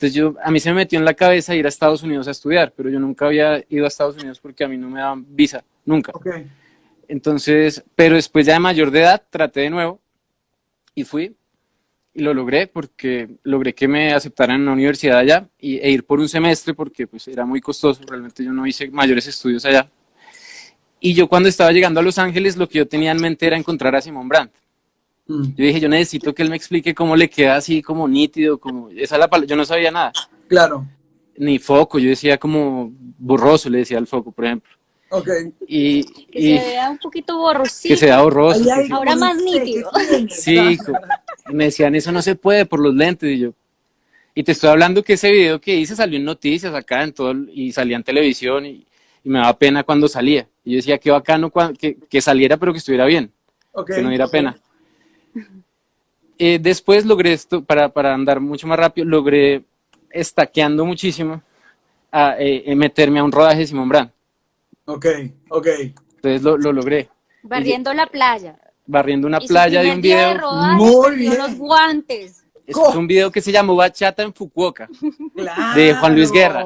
Entonces 0.00 0.14
yo, 0.14 0.34
a 0.42 0.50
mí 0.50 0.58
se 0.60 0.70
me 0.70 0.76
metió 0.76 0.98
en 0.98 1.04
la 1.04 1.12
cabeza 1.12 1.54
ir 1.54 1.66
a 1.66 1.68
Estados 1.68 2.02
Unidos 2.02 2.26
a 2.26 2.30
estudiar, 2.30 2.72
pero 2.74 2.88
yo 2.88 2.98
nunca 2.98 3.26
había 3.26 3.62
ido 3.68 3.84
a 3.84 3.88
Estados 3.88 4.16
Unidos 4.16 4.40
porque 4.40 4.64
a 4.64 4.68
mí 4.68 4.78
no 4.78 4.88
me 4.88 4.98
daban 4.98 5.26
visa, 5.28 5.62
nunca. 5.84 6.10
Entonces, 7.06 7.84
pero 7.94 8.14
después 8.14 8.46
ya 8.46 8.54
de 8.54 8.60
mayor 8.60 8.90
de 8.90 9.00
edad, 9.00 9.22
traté 9.28 9.60
de 9.60 9.68
nuevo 9.68 10.00
y 10.94 11.04
fui 11.04 11.36
y 12.14 12.22
lo 12.22 12.32
logré 12.32 12.66
porque 12.66 13.28
logré 13.42 13.74
que 13.74 13.86
me 13.88 14.14
aceptaran 14.14 14.56
en 14.56 14.62
una 14.62 14.72
universidad 14.72 15.18
allá 15.18 15.46
y, 15.58 15.76
e 15.76 15.90
ir 15.90 16.06
por 16.06 16.18
un 16.18 16.30
semestre 16.30 16.72
porque 16.72 17.06
pues 17.06 17.28
era 17.28 17.44
muy 17.44 17.60
costoso, 17.60 18.00
realmente 18.08 18.42
yo 18.42 18.54
no 18.54 18.66
hice 18.66 18.90
mayores 18.90 19.26
estudios 19.26 19.66
allá. 19.66 19.86
Y 20.98 21.12
yo 21.12 21.28
cuando 21.28 21.50
estaba 21.50 21.72
llegando 21.72 22.00
a 22.00 22.02
Los 22.02 22.16
Ángeles, 22.16 22.56
lo 22.56 22.66
que 22.66 22.78
yo 22.78 22.88
tenía 22.88 23.10
en 23.10 23.20
mente 23.20 23.46
era 23.46 23.58
encontrar 23.58 23.94
a 23.94 24.00
Simón 24.00 24.30
Brandt. 24.30 24.54
Mm. 25.30 25.42
Yo 25.56 25.64
dije, 25.64 25.78
yo 25.80 25.88
necesito 25.88 26.34
que 26.34 26.42
él 26.42 26.50
me 26.50 26.56
explique 26.56 26.92
cómo 26.92 27.14
le 27.14 27.30
queda 27.30 27.54
así 27.56 27.82
como 27.82 28.08
nítido, 28.08 28.58
como 28.58 28.90
esa 28.90 29.14
es 29.14 29.20
la 29.20 29.28
pala- 29.28 29.46
yo 29.46 29.54
no 29.54 29.64
sabía 29.64 29.92
nada, 29.92 30.12
Claro. 30.48 30.84
ni 31.36 31.58
foco, 31.60 32.00
yo 32.00 32.08
decía 32.08 32.36
como 32.36 32.92
borroso, 33.16 33.70
le 33.70 33.78
decía 33.78 33.98
al 33.98 34.08
foco, 34.08 34.32
por 34.32 34.44
ejemplo. 34.46 34.70
Ok. 35.10 35.28
Y, 35.68 36.02
Que 36.04 36.38
y 36.40 36.58
se 36.58 36.64
vea 36.64 36.90
un 36.90 36.98
poquito 36.98 37.38
borrosito. 37.38 37.92
que 37.94 37.96
sea 37.96 38.22
borroso. 38.22 38.58
Ahí 38.58 38.64
que 38.64 38.72
hay 38.72 38.86
se- 38.88 38.92
Ahora 38.92 39.14
más 39.16 39.36
nítido. 39.36 39.90
Sí, 40.30 40.78
me 41.52 41.64
decían, 41.64 41.94
eso 41.94 42.10
no 42.12 42.22
se 42.22 42.34
puede 42.34 42.66
por 42.66 42.80
los 42.80 42.94
lentes. 42.94 43.30
Y 43.30 43.38
yo, 43.38 43.52
y 44.34 44.42
te 44.42 44.52
estoy 44.52 44.70
hablando 44.70 45.02
que 45.04 45.12
ese 45.14 45.30
video 45.30 45.60
que 45.60 45.74
hice 45.76 45.94
salió 45.96 46.16
en 46.18 46.24
noticias 46.24 46.74
acá 46.74 47.02
en 47.04 47.12
todo, 47.12 47.30
el- 47.32 47.50
y 47.52 47.70
salía 47.72 47.96
en 47.96 48.02
televisión 48.04 48.66
y, 48.66 48.84
y 49.24 49.28
me 49.28 49.38
daba 49.38 49.56
pena 49.58 49.82
cuando 49.84 50.08
salía. 50.08 50.48
Y 50.64 50.72
yo 50.72 50.76
decía, 50.76 50.98
qué 50.98 51.10
bacano 51.12 51.52
que, 51.78 51.96
que 52.08 52.20
saliera, 52.20 52.56
pero 52.56 52.72
que 52.72 52.78
estuviera 52.78 53.04
bien, 53.06 53.30
Ok. 53.72 53.90
que 53.94 54.02
no 54.02 54.08
diera 54.10 54.26
pena. 54.28 54.56
Eh, 56.38 56.58
después 56.60 57.04
logré 57.04 57.32
esto, 57.32 57.62
para, 57.62 57.88
para 57.90 58.14
andar 58.14 58.40
mucho 58.40 58.66
más 58.66 58.78
rápido, 58.78 59.06
logré 59.06 59.62
estaqueando 60.10 60.84
muchísimo 60.84 61.42
a 62.10 62.36
eh, 62.38 62.62
eh, 62.66 62.74
meterme 62.74 63.18
a 63.20 63.24
un 63.24 63.30
rodaje 63.32 63.58
de 63.60 63.66
Simón 63.66 63.88
Brand. 63.88 64.10
Ok, 64.86 65.06
ok. 65.50 65.66
Entonces 66.16 66.42
lo, 66.42 66.56
lo 66.56 66.72
logré, 66.72 67.08
Barriendo 67.42 67.92
la 67.94 68.06
playa. 68.06 68.58
barriendo 68.86 69.26
una 69.26 69.38
Y 69.40 69.46
playa 69.46 69.82
de 69.82 69.92
un 69.92 70.00
día 70.02 70.16
video. 70.16 70.28
de 70.34 70.38
rodaje 70.40 70.74
Muy 70.76 71.16
bien. 71.16 71.38
los 71.38 71.54
guantes. 71.56 72.44
Es 72.66 72.76
un 72.76 73.06
video 73.06 73.30
que 73.32 73.40
se 73.40 73.50
llamó 73.52 73.74
Bachata 73.76 74.22
en 74.22 74.32
Fukuoka. 74.32 74.88
De 75.74 75.94
Juan 75.94 76.14
Luis 76.14 76.30
Guerra. 76.30 76.64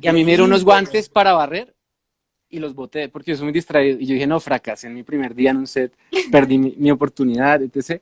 Y 0.00 0.06
a 0.08 0.12
mí 0.12 0.20
me 0.24 0.30
dieron 0.30 0.46
unos 0.46 0.64
guantes 0.64 1.08
para 1.08 1.32
barrer 1.32 1.73
y 2.54 2.58
los 2.58 2.74
boté 2.74 3.08
porque 3.08 3.32
yo 3.32 3.36
soy 3.36 3.44
muy 3.44 3.52
distraído. 3.52 3.98
Y 4.00 4.06
yo 4.06 4.14
dije, 4.14 4.26
no, 4.26 4.40
fracasé 4.40 4.86
en 4.86 4.94
mi 4.94 5.02
primer 5.02 5.34
día 5.34 5.50
en 5.50 5.58
un 5.58 5.66
set, 5.66 5.92
perdí 6.30 6.58
mi, 6.58 6.74
mi 6.78 6.90
oportunidad, 6.90 7.60
etc. 7.62 8.00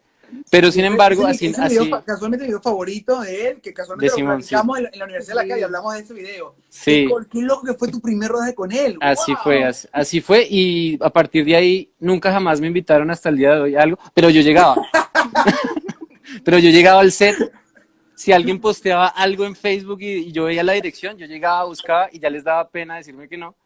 Pero 0.50 0.72
sin 0.72 0.84
embargo, 0.86 1.28
Ese- 1.28 1.30
así, 1.30 1.46
ese 1.46 1.68
video 1.82 1.94
así 1.96 2.04
casualmente 2.06 2.44
el 2.44 2.48
video 2.48 2.62
favorito 2.62 3.20
de 3.20 3.48
él, 3.48 3.60
que 3.60 3.74
casualmente 3.74 4.06
De 4.06 4.10
lo 4.12 4.16
Simón, 4.16 4.42
sí. 4.42 4.48
platicamos 4.48 4.78
en, 4.78 4.84
la- 4.84 4.90
en 4.92 4.98
la 4.98 5.04
Universidad 5.04 5.36
de 5.36 5.42
la 5.42 5.48
Calle, 5.48 5.64
hablamos 5.64 5.92
de 5.94 6.00
ese 6.00 6.14
video. 6.14 6.54
sí, 6.68 7.06
Qué, 7.06 7.14
qué 7.30 7.42
loco 7.42 7.66
que 7.66 7.74
fue 7.74 7.88
tu 7.88 8.00
primer 8.00 8.30
rodaje 8.30 8.54
con 8.54 8.72
él. 8.72 8.96
así 9.00 9.32
¡Wow! 9.32 9.42
fue, 9.42 9.64
así, 9.64 9.88
así 9.92 10.20
fue. 10.22 10.46
Y 10.48 10.96
a 11.02 11.10
partir 11.10 11.44
de 11.44 11.54
ahí, 11.56 11.90
nunca 12.00 12.32
jamás 12.32 12.60
me 12.62 12.66
invitaron 12.66 13.10
hasta 13.10 13.28
el 13.28 13.36
día 13.36 13.54
de 13.56 13.60
hoy 13.60 13.74
a 13.76 13.82
algo, 13.82 13.98
pero 14.14 14.30
yo 14.30 14.40
llegaba. 14.40 14.76
pero 16.44 16.58
yo 16.58 16.70
llegaba 16.70 17.00
al 17.00 17.12
set. 17.12 17.36
Si 18.14 18.30
alguien 18.32 18.60
posteaba 18.60 19.08
algo 19.08 19.44
en 19.44 19.56
Facebook 19.56 20.00
y, 20.00 20.28
y 20.28 20.32
yo 20.32 20.44
veía 20.44 20.62
la 20.62 20.74
dirección, 20.74 21.16
yo 21.18 21.26
llegaba, 21.26 21.64
buscaba 21.64 22.08
y 22.12 22.20
ya 22.20 22.30
les 22.30 22.44
daba 22.44 22.68
pena 22.70 22.96
decirme 22.96 23.28
que 23.28 23.36
no. 23.36 23.56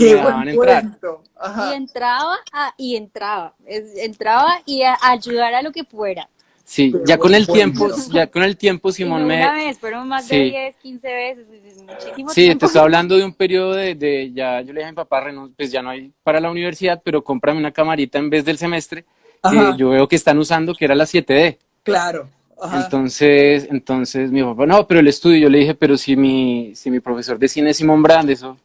Qué 0.00 0.16
buen 0.16 0.56
cuento. 0.56 1.22
Ajá. 1.38 1.70
Y 1.72 1.76
entraba 1.76 2.34
a- 2.52 2.74
y 2.76 2.96
entraba. 2.96 3.54
Es- 3.66 3.96
entraba 3.96 4.60
y 4.66 4.82
a, 4.82 4.94
a 4.94 5.10
ayudar 5.12 5.54
a 5.54 5.62
lo 5.62 5.72
que 5.72 5.84
fuera. 5.84 6.28
Sí, 6.64 6.92
ya 7.04 7.18
con 7.18 7.34
el 7.34 7.48
tiempo, 7.48 7.88
cuento. 7.88 8.12
ya 8.12 8.28
con 8.28 8.44
el 8.44 8.56
tiempo 8.56 8.92
Simón 8.92 9.22
no 9.22 9.26
me, 9.26 9.38
una 9.42 9.54
vez, 9.54 9.76
fueron 9.78 10.06
más 10.06 10.28
de 10.28 10.36
Sí. 10.36 10.50
10, 10.50 10.76
15 10.76 11.12
veces. 11.12 11.46
es- 11.52 11.76
es 11.78 11.82
muchísimo 11.82 12.28
Sí, 12.30 12.42
tiempo. 12.42 12.58
te 12.60 12.66
estoy 12.66 12.80
hablando 12.80 13.16
de 13.16 13.24
un 13.24 13.32
periodo 13.34 13.74
de, 13.74 13.96
de- 13.96 14.30
ya, 14.32 14.60
yo 14.60 14.72
le 14.72 14.80
dije 14.80 14.84
a 14.88 14.92
mi 14.92 14.96
papá, 14.96 15.20
"Renun- 15.24 15.52
pues 15.56 15.72
ya 15.72 15.82
no 15.82 15.90
hay 15.90 16.12
para 16.22 16.38
la 16.40 16.48
universidad, 16.50 17.00
pero 17.04 17.24
cómprame 17.24 17.58
una 17.58 17.72
camarita 17.72 18.18
en 18.18 18.30
vez 18.30 18.44
del 18.44 18.56
semestre, 18.56 19.04
que 19.42 19.72
yo 19.78 19.88
veo 19.90 20.06
que 20.06 20.14
están 20.16 20.38
usando, 20.38 20.74
que 20.74 20.84
era 20.84 20.94
la 20.94 21.06
7D. 21.06 21.58
Claro. 21.82 22.28
Ajá. 22.62 22.82
Entonces, 22.84 23.66
entonces 23.70 24.30
mi 24.30 24.42
papá, 24.42 24.66
no, 24.66 24.86
pero 24.86 25.00
el 25.00 25.08
estudio, 25.08 25.38
yo 25.38 25.48
le 25.48 25.58
dije, 25.60 25.74
pero 25.74 25.96
si 25.96 26.14
mi, 26.14 26.72
si 26.76 26.90
mi 26.90 27.00
profesor 27.00 27.38
de 27.38 27.48
cine 27.48 27.70
es 27.70 27.78
Simón 27.78 28.02
Brand, 28.02 28.28
eso 28.30 28.56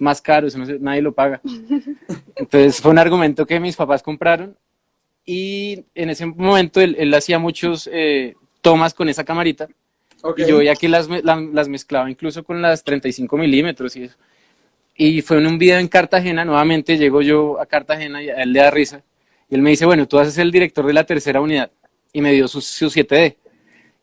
es 0.00 0.02
más 0.02 0.22
caro, 0.22 0.46
eso 0.46 0.58
no 0.58 0.64
se- 0.66 0.78
nadie 0.78 1.02
lo 1.02 1.12
paga. 1.12 1.40
Entonces 2.36 2.80
fue 2.80 2.90
un 2.90 2.98
argumento 2.98 3.46
que 3.46 3.60
mis 3.60 3.76
papás 3.76 4.02
compraron 4.02 4.56
y 5.26 5.84
en 5.94 6.10
ese 6.10 6.26
momento 6.26 6.80
él, 6.80 6.96
él 6.98 7.12
hacía 7.14 7.38
muchos 7.38 7.88
eh, 7.92 8.34
tomas 8.62 8.94
con 8.94 9.08
esa 9.08 9.24
camarita 9.24 9.68
Ok. 10.22 10.40
y 10.40 10.46
yo 10.46 10.58
veía 10.58 10.74
que 10.74 10.88
las, 10.88 11.08
la- 11.08 11.40
las 11.52 11.68
mezclaba 11.68 12.10
incluso 12.10 12.42
con 12.42 12.60
las 12.62 12.82
35 12.82 13.36
milímetros 13.36 13.94
y 13.96 14.04
eso. 14.04 14.16
Y 14.96 15.22
fue 15.22 15.38
en 15.38 15.46
un 15.46 15.58
video 15.58 15.78
en 15.78 15.88
Cartagena, 15.88 16.44
nuevamente 16.44 16.98
llego 16.98 17.22
yo 17.22 17.60
a 17.60 17.66
Cartagena 17.66 18.22
y 18.22 18.28
a 18.28 18.42
él 18.42 18.52
le 18.52 18.60
da 18.60 18.70
risa. 18.70 19.02
Y 19.48 19.54
él 19.54 19.62
me 19.62 19.70
dice, 19.70 19.86
bueno, 19.86 20.06
tú 20.06 20.18
haces 20.18 20.36
el 20.38 20.50
director 20.50 20.84
de 20.86 20.92
la 20.92 21.04
tercera 21.04 21.40
unidad. 21.40 21.70
Y 22.12 22.20
me 22.20 22.32
dio 22.32 22.46
su, 22.48 22.60
su 22.60 22.86
7D. 22.86 23.36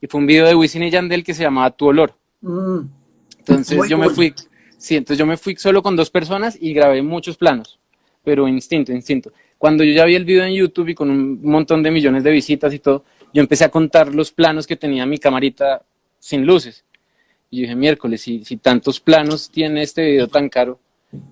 Y 0.01 0.07
fue 0.07 0.19
un 0.19 0.25
video 0.25 0.47
de 0.47 0.55
Wisin 0.55 0.83
y 0.83 0.89
Yandel 0.89 1.23
que 1.23 1.33
se 1.35 1.43
llamaba 1.43 1.69
Tu 1.71 1.85
Olor. 1.85 2.15
Mm. 2.41 2.79
Entonces 3.39 3.77
Muy 3.77 3.87
yo 3.89 3.97
me 3.99 4.09
fui, 4.09 4.33
sí, 4.77 4.95
entonces 4.95 5.17
yo 5.19 5.25
me 5.25 5.37
fui 5.37 5.55
solo 5.55 5.81
con 5.83 5.95
dos 5.95 6.09
personas 6.09 6.57
y 6.59 6.73
grabé 6.73 7.01
muchos 7.01 7.37
planos, 7.37 7.79
pero 8.23 8.47
instinto, 8.47 8.91
instinto. 8.91 9.31
Cuando 9.57 9.83
yo 9.83 9.91
ya 9.93 10.05
vi 10.05 10.15
el 10.15 10.25
video 10.25 10.43
en 10.45 10.53
YouTube 10.53 10.89
y 10.89 10.95
con 10.95 11.09
un 11.09 11.41
montón 11.41 11.81
de 11.81 11.91
millones 11.91 12.23
de 12.23 12.31
visitas 12.31 12.73
y 12.73 12.79
todo, 12.79 13.03
yo 13.33 13.41
empecé 13.41 13.65
a 13.65 13.69
contar 13.69 14.13
los 14.13 14.31
planos 14.31 14.67
que 14.67 14.75
tenía 14.75 15.05
mi 15.05 15.17
camarita 15.17 15.81
sin 16.19 16.45
luces. 16.45 16.83
Y 17.49 17.61
dije, 17.61 17.75
miércoles, 17.75 18.21
si, 18.21 18.43
si 18.43 18.57
tantos 18.57 18.99
planos 18.99 19.49
tiene 19.49 19.81
este 19.81 20.03
video 20.03 20.27
tan 20.27 20.49
caro 20.49 20.79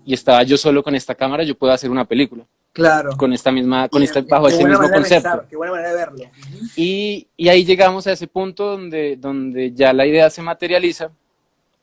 y 0.05 0.13
estaba 0.13 0.41
yo 0.43 0.57
solo 0.57 0.81
con 0.81 0.95
esta 0.95 1.13
cámara, 1.15 1.43
yo 1.43 1.55
puedo 1.55 1.73
hacer 1.73 1.89
una 1.91 2.05
película 2.05 2.45
Claro. 2.71 3.11
con 3.15 3.31
esta 3.31 3.51
misma, 3.51 3.87
con 3.87 4.03
este, 4.03 4.21
bajo 4.21 4.49
buena 4.49 4.67
mismo 4.67 4.89
concepto. 4.89 5.29
pensar, 5.29 5.47
Qué 5.49 5.55
buena 5.55 5.71
manera 5.73 5.89
de 5.91 5.95
verlo. 5.95 6.23
Y, 6.75 7.27
y 7.37 7.47
ahí 7.47 7.63
llegamos 7.63 8.05
a 8.07 8.11
ese 8.11 8.27
punto 8.27 8.71
donde, 8.71 9.15
donde 9.17 9.71
ya 9.71 9.93
la 9.93 10.05
idea 10.05 10.29
se 10.29 10.41
materializa. 10.41 11.11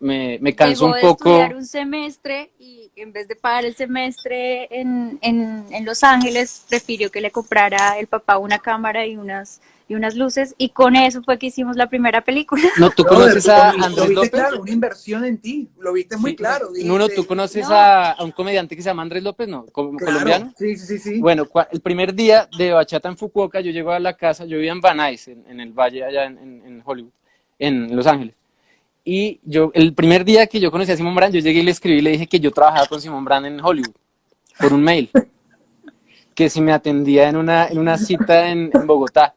Me, 0.03 0.37
me 0.41 0.53
canso 0.53 0.87
Dejó 0.87 0.87
un 0.87 0.93
de 0.95 1.01
poco. 1.01 1.29
estudiar 1.31 1.55
un 1.55 1.65
semestre 1.65 2.51
y 2.59 2.91
en 2.97 3.13
vez 3.13 3.29
de 3.29 3.37
pagar 3.37 3.65
el 3.65 3.77
semestre 3.77 4.67
en, 4.81 5.17
en, 5.23 5.65
en 5.71 5.85
Los 5.85 6.03
Ángeles, 6.03 6.65
prefirió 6.69 7.09
que 7.13 7.21
le 7.21 7.31
comprara 7.31 7.97
el 8.01 8.09
papá 8.09 8.37
una 8.39 8.59
cámara 8.59 9.07
y 9.07 9.17
unas, 9.17 9.61
y 9.87 9.95
unas 9.95 10.17
luces. 10.17 10.57
Y 10.59 10.71
con 10.71 10.97
eso 10.97 11.23
fue 11.23 11.39
que 11.39 11.47
hicimos 11.47 11.77
la 11.77 11.89
primera 11.89 12.21
película. 12.21 12.65
No, 12.79 12.91
¿tú 12.91 13.05
conoces 13.05 13.49
a 13.49 13.71
viste- 13.75 13.79
Lo 13.79 13.85
Andrés 13.85 14.09
viste 14.09 14.15
López? 14.15 14.31
claro, 14.33 14.61
una 14.63 14.71
inversión 14.73 15.25
en 15.25 15.39
ti. 15.39 15.69
Lo 15.79 15.93
viste 15.93 16.17
muy 16.17 16.33
Sí. 16.33 16.37
claro. 16.37 16.71
Nuno, 16.83 17.05
dijiste, 17.05 17.23
¿tú 17.23 17.29
conoces 17.29 17.69
No. 17.69 17.75
a, 17.77 18.11
a 18.11 18.25
un 18.25 18.33
comediante 18.33 18.75
que 18.75 18.83
se 18.83 18.89
llama 18.89 19.03
Andrés 19.03 19.23
López? 19.23 19.47
No, 19.47 19.67
claro. 19.67 19.93
colombiano. 20.01 20.53
Sí, 20.59 20.77
sí, 20.79 20.99
sí. 20.99 21.21
Bueno, 21.21 21.47
cua- 21.47 21.69
el 21.71 21.81
primer 21.81 22.13
día 22.13 22.49
de 22.59 22.73
bachata 22.73 23.09
en 23.09 23.17
Fukuoka, 23.17 23.61
yo 23.61 23.71
llego 23.71 23.93
a 23.93 24.01
la 24.01 24.17
casa, 24.17 24.47
yo 24.47 24.57
vivía 24.57 24.73
en 24.73 24.81
Van 24.81 24.97
Nuys, 24.97 25.29
en, 25.29 25.45
en 25.49 25.61
el 25.61 25.73
valle 25.73 26.03
allá 26.05 26.25
en, 26.25 26.39
en- 26.39 26.67
en 26.67 26.83
Hollywood, 26.85 27.13
en 27.61 27.95
Los 27.95 28.09
Ángeles. 28.09 28.35
Y 29.05 29.41
yo, 29.43 29.71
el 29.75 29.95
primer 29.95 30.25
día 30.25 30.47
que 30.47 30.61
yo 30.61 30.71
conocí 30.71 30.93
a 30.93 30.97
Simón 30.97 31.15
Brand, 31.15 31.35
yo 31.35 31.41
llegué 31.41 31.61
y 31.61 31.65
le 31.65 31.73
escribí 31.73 31.99
y 31.99 32.03
le 32.03 32.11
dije 32.11 32.27
que 32.27 32.39
yo 32.39 32.53
trabajaba 32.53 32.87
con 32.87 33.01
Simón 33.01 33.25
Brand 33.25 33.47
en 33.47 33.61
Hollywood. 33.61 33.95
por 34.59 34.73
un 34.73 34.83
mail, 34.83 35.11
que 36.35 36.49
si 36.49 36.61
me 36.61 36.73
atendía 36.73 37.29
en 37.29 37.37
una, 37.37 37.67
en 37.67 37.79
una 37.79 37.99
cita 37.99 38.49
en, 38.49 38.71
en 38.73 38.87
Bogotá, 38.87 39.35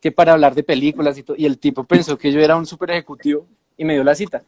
que 0.00 0.10
para 0.10 0.32
hablar 0.32 0.54
de 0.54 0.62
películas 0.62 1.16
y 1.16 1.22
todo, 1.22 1.36
y 1.38 1.46
el 1.46 1.58
tipo 1.58 1.84
pensó 1.84 2.18
que 2.18 2.32
yo 2.32 2.40
era 2.40 2.56
un 2.56 2.66
super 2.66 2.90
ejecutivo 2.90 3.46
y 3.76 3.84
me 3.84 3.94
dio 3.94 4.04
la 4.04 4.14
cita. 4.14 4.42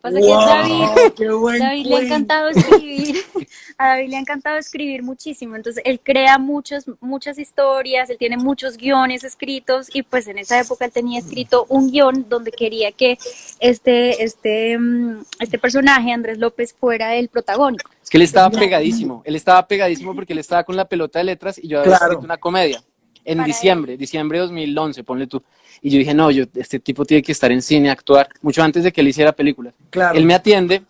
Pasa 0.00 0.18
que 0.18 0.26
Wow, 0.26 0.40
David, 0.46 1.12
qué 1.16 1.30
buen 1.30 1.58
David 1.58 1.86
le 1.86 1.96
ha 1.96 2.00
encantado 2.00 2.48
escribir, 2.48 3.16
a 3.78 3.88
David 3.88 4.08
le 4.10 4.16
ha 4.16 4.20
encantado 4.20 4.56
escribir 4.56 5.02
muchísimo, 5.02 5.56
entonces 5.56 5.82
él 5.84 6.00
crea 6.00 6.38
muchas, 6.38 6.86
muchas 7.00 7.38
historias, 7.38 8.08
él 8.10 8.16
tiene 8.18 8.36
muchos 8.36 8.76
guiones 8.76 9.24
escritos 9.24 9.88
y 9.94 10.02
pues 10.02 10.26
en 10.28 10.38
esa 10.38 10.60
época 10.60 10.84
él 10.84 10.92
tenía 10.92 11.18
escrito 11.18 11.66
un 11.68 11.90
guion 11.90 12.26
donde 12.28 12.50
quería 12.50 12.92
que 12.92 13.18
este, 13.58 14.24
este, 14.24 14.78
mm, 14.78 15.22
este 15.38 15.58
personaje, 15.58 16.12
Andrés 16.12 16.38
López, 16.38 16.74
fuera 16.78 17.14
el 17.16 17.28
protagónico. 17.28 17.90
Es 18.02 18.08
que 18.08 18.16
él 18.16 18.22
estaba 18.22 18.50
pegadísimo, 18.50 19.22
él 19.24 19.36
estaba 19.36 19.66
pegadísimo 19.66 20.14
porque 20.14 20.32
él 20.32 20.38
estaba 20.38 20.64
con 20.64 20.76
la 20.76 20.84
pelota 20.86 21.18
de 21.18 21.24
letras 21.26 21.58
y 21.62 21.68
yo 21.68 21.80
había 21.80 21.96
Claro. 21.96 22.12
escrito 22.12 22.24
una 22.24 22.38
comedia 22.38 22.82
en 23.24 23.38
Para 23.38 23.46
diciembre, 23.46 23.96
diciembre 23.96 24.38
de 24.38 24.42
2011, 24.46 25.04
ponle 25.04 25.26
tú. 25.26 25.42
Y 25.82 25.90
yo 25.90 25.98
dije, 25.98 26.14
no, 26.14 26.30
yo, 26.30 26.44
este 26.54 26.78
tipo 26.78 27.04
tiene 27.04 27.22
que 27.22 27.32
estar 27.32 27.50
en 27.50 27.62
cine, 27.62 27.90
actuar, 27.90 28.28
mucho 28.42 28.62
antes 28.62 28.84
de 28.84 28.92
que 28.92 29.00
él 29.00 29.08
hiciera 29.08 29.32
películas. 29.32 29.74
Claro. 29.90 30.18
Él 30.18 30.26
me 30.26 30.34
atiende, 30.34 30.82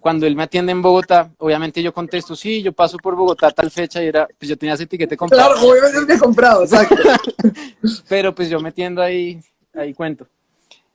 cuando 0.00 0.26
él 0.26 0.34
me 0.34 0.42
atiende 0.42 0.72
en 0.72 0.82
Bogotá, 0.82 1.30
obviamente 1.38 1.82
yo 1.82 1.94
contesto, 1.94 2.34
sí, 2.34 2.60
yo 2.60 2.72
paso 2.72 2.96
por 2.98 3.14
Bogotá 3.14 3.48
a 3.48 3.50
tal 3.52 3.70
fecha 3.70 4.02
y 4.02 4.08
era, 4.08 4.26
pues 4.38 4.48
yo 4.48 4.58
tenía 4.58 4.74
ese 4.74 4.86
tiquete 4.86 5.16
comprado, 5.16 5.54
Claro, 5.54 5.68
obviamente 5.68 6.18
comprado, 6.18 6.64
exacto. 6.64 6.96
pero 8.08 8.34
pues 8.34 8.50
yo 8.50 8.58
metiendo 8.60 9.00
ahí, 9.00 9.40
ahí 9.74 9.94
cuento. 9.94 10.26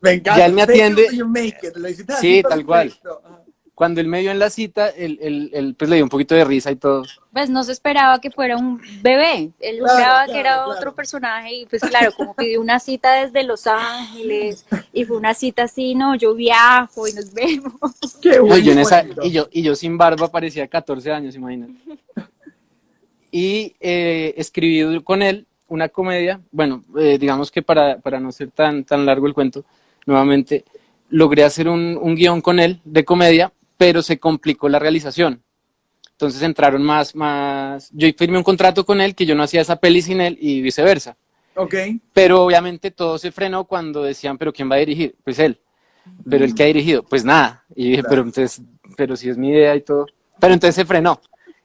Me 0.02 0.12
encanta. 0.12 0.40
Ya 0.40 0.46
él 0.46 0.54
me 0.54 0.62
atiende. 0.62 1.08
you 1.14 1.28
make 1.28 1.58
it, 1.64 1.76
lo 1.76 1.88
Sí, 2.20 2.44
tal 2.48 2.66
cual. 2.66 2.94
Cuando 3.78 4.02
él 4.02 4.08
me 4.08 4.22
dio 4.22 4.32
en 4.32 4.40
la 4.40 4.50
cita, 4.50 4.90
él, 4.90 5.20
él- 5.22 5.52
él, 5.54 5.76
pues 5.78 5.88
le 5.88 5.98
dio 5.98 6.06
un 6.06 6.10
poquito 6.10 6.34
de 6.34 6.44
risa 6.44 6.72
y 6.72 6.78
todo. 6.78 7.04
Pues 7.32 7.48
no 7.48 7.63
se 7.63 7.74
esperaba 7.74 8.20
que 8.20 8.32
fuera 8.32 8.58
un 8.58 8.82
bebé, 9.04 9.52
él 9.60 9.78
Claro, 9.78 9.86
esperaba 9.86 10.24
claro, 10.24 10.34
que 10.34 10.40
era 10.40 10.54
claro. 10.56 10.72
otro 10.72 10.96
personaje 10.96 11.54
y 11.58 11.66
pues 11.68 11.84
claro, 11.84 12.12
como 12.18 12.34
pidió 12.34 12.60
una 12.60 12.80
cita 12.80 13.13
desde 13.13 13.44
Los 13.44 13.68
Ángeles 13.68 14.66
y 14.92 15.06
fue 15.06 15.18
una 15.18 15.36
cita 15.36 15.66
así, 15.66 15.94
no, 15.94 16.16
yo 16.16 16.34
viajo 16.34 17.08
y 17.08 17.13
nos 17.13 17.32
vemos. 17.32 17.72
Qué 18.20 18.40
No, 18.40 18.58
yo 18.58 18.72
en 18.72 18.80
esa- 18.80 19.04
cuento. 19.04 19.24
y, 19.24 19.30
yo, 19.32 19.48
y 19.52 19.62
yo 19.62 19.76
sin 19.76 19.96
barba 19.96 20.28
parecía 20.32 20.68
14 20.68 21.12
años, 21.12 21.36
imagínate. 21.36 21.74
Y 23.30 23.76
eh, 23.80 24.34
escribí 24.38 25.04
con 25.04 25.22
él 25.22 25.46
una 25.68 25.90
comedia, 25.90 26.42
bueno, 26.52 26.84
eh, 26.98 27.20
digamos 27.20 27.52
que 27.52 27.62
para, 27.62 28.00
para 28.00 28.20
no 28.20 28.32
ser 28.32 28.50
tan, 28.50 28.86
tan 28.86 29.06
largo 29.06 29.28
el 29.28 29.36
cuento, 29.36 29.66
nuevamente 30.08 30.66
logré 31.10 31.44
hacer 31.44 31.70
un, 31.70 31.96
un 32.02 32.16
guion 32.16 32.42
con 32.42 32.58
él 32.60 32.80
de 32.84 33.06
comedia, 33.06 33.52
pero 33.78 34.02
se 34.02 34.20
complicó 34.20 34.68
la 34.70 34.80
realización. 34.80 35.42
Entonces 36.12 36.42
entraron 36.42 36.82
más, 36.84 37.16
más, 37.16 37.90
yo 37.94 38.08
firmé 38.18 38.38
un 38.40 38.44
contrato 38.44 38.84
con 38.86 39.00
él 39.02 39.13
que 39.13 39.26
yo 39.26 39.36
no 39.36 39.44
hacía 39.44 39.62
esa 39.62 39.76
peli 39.76 40.02
sin 40.02 40.20
él 40.20 40.38
y 40.42 40.62
viceversa. 40.62 41.16
Ok. 41.56 41.76
Pero 42.13 42.44
obviamente 42.44 42.90
todo 42.92 43.18
se 43.20 43.32
frenó 43.32 43.66
cuando 43.66 44.02
decían, 44.04 44.38
pero 44.38 44.52
¿quién 44.52 44.70
va 44.70 44.76
a 44.76 44.80
dirigir? 44.80 45.16
Pues 45.24 45.38
él. 45.40 45.60
Pero 46.30 46.46
el 46.46 46.56
que 46.56 46.63
ha 46.63 46.68
dirigido, 46.68 47.04
pues 47.04 47.24
nada. 47.24 47.66
Y 47.76 47.90
dije, 47.90 47.96
Claro. 48.02 48.10
pero 48.10 48.22
entonces, 48.24 48.62
pero 48.96 49.16
si 49.16 49.30
es 49.30 49.38
mi 49.38 49.50
idea 49.50 49.76
y 49.76 49.82
todo. 49.82 50.06
Pero 50.40 50.54
entonces 50.54 50.76
se 50.76 50.86
frenó. 50.86 51.20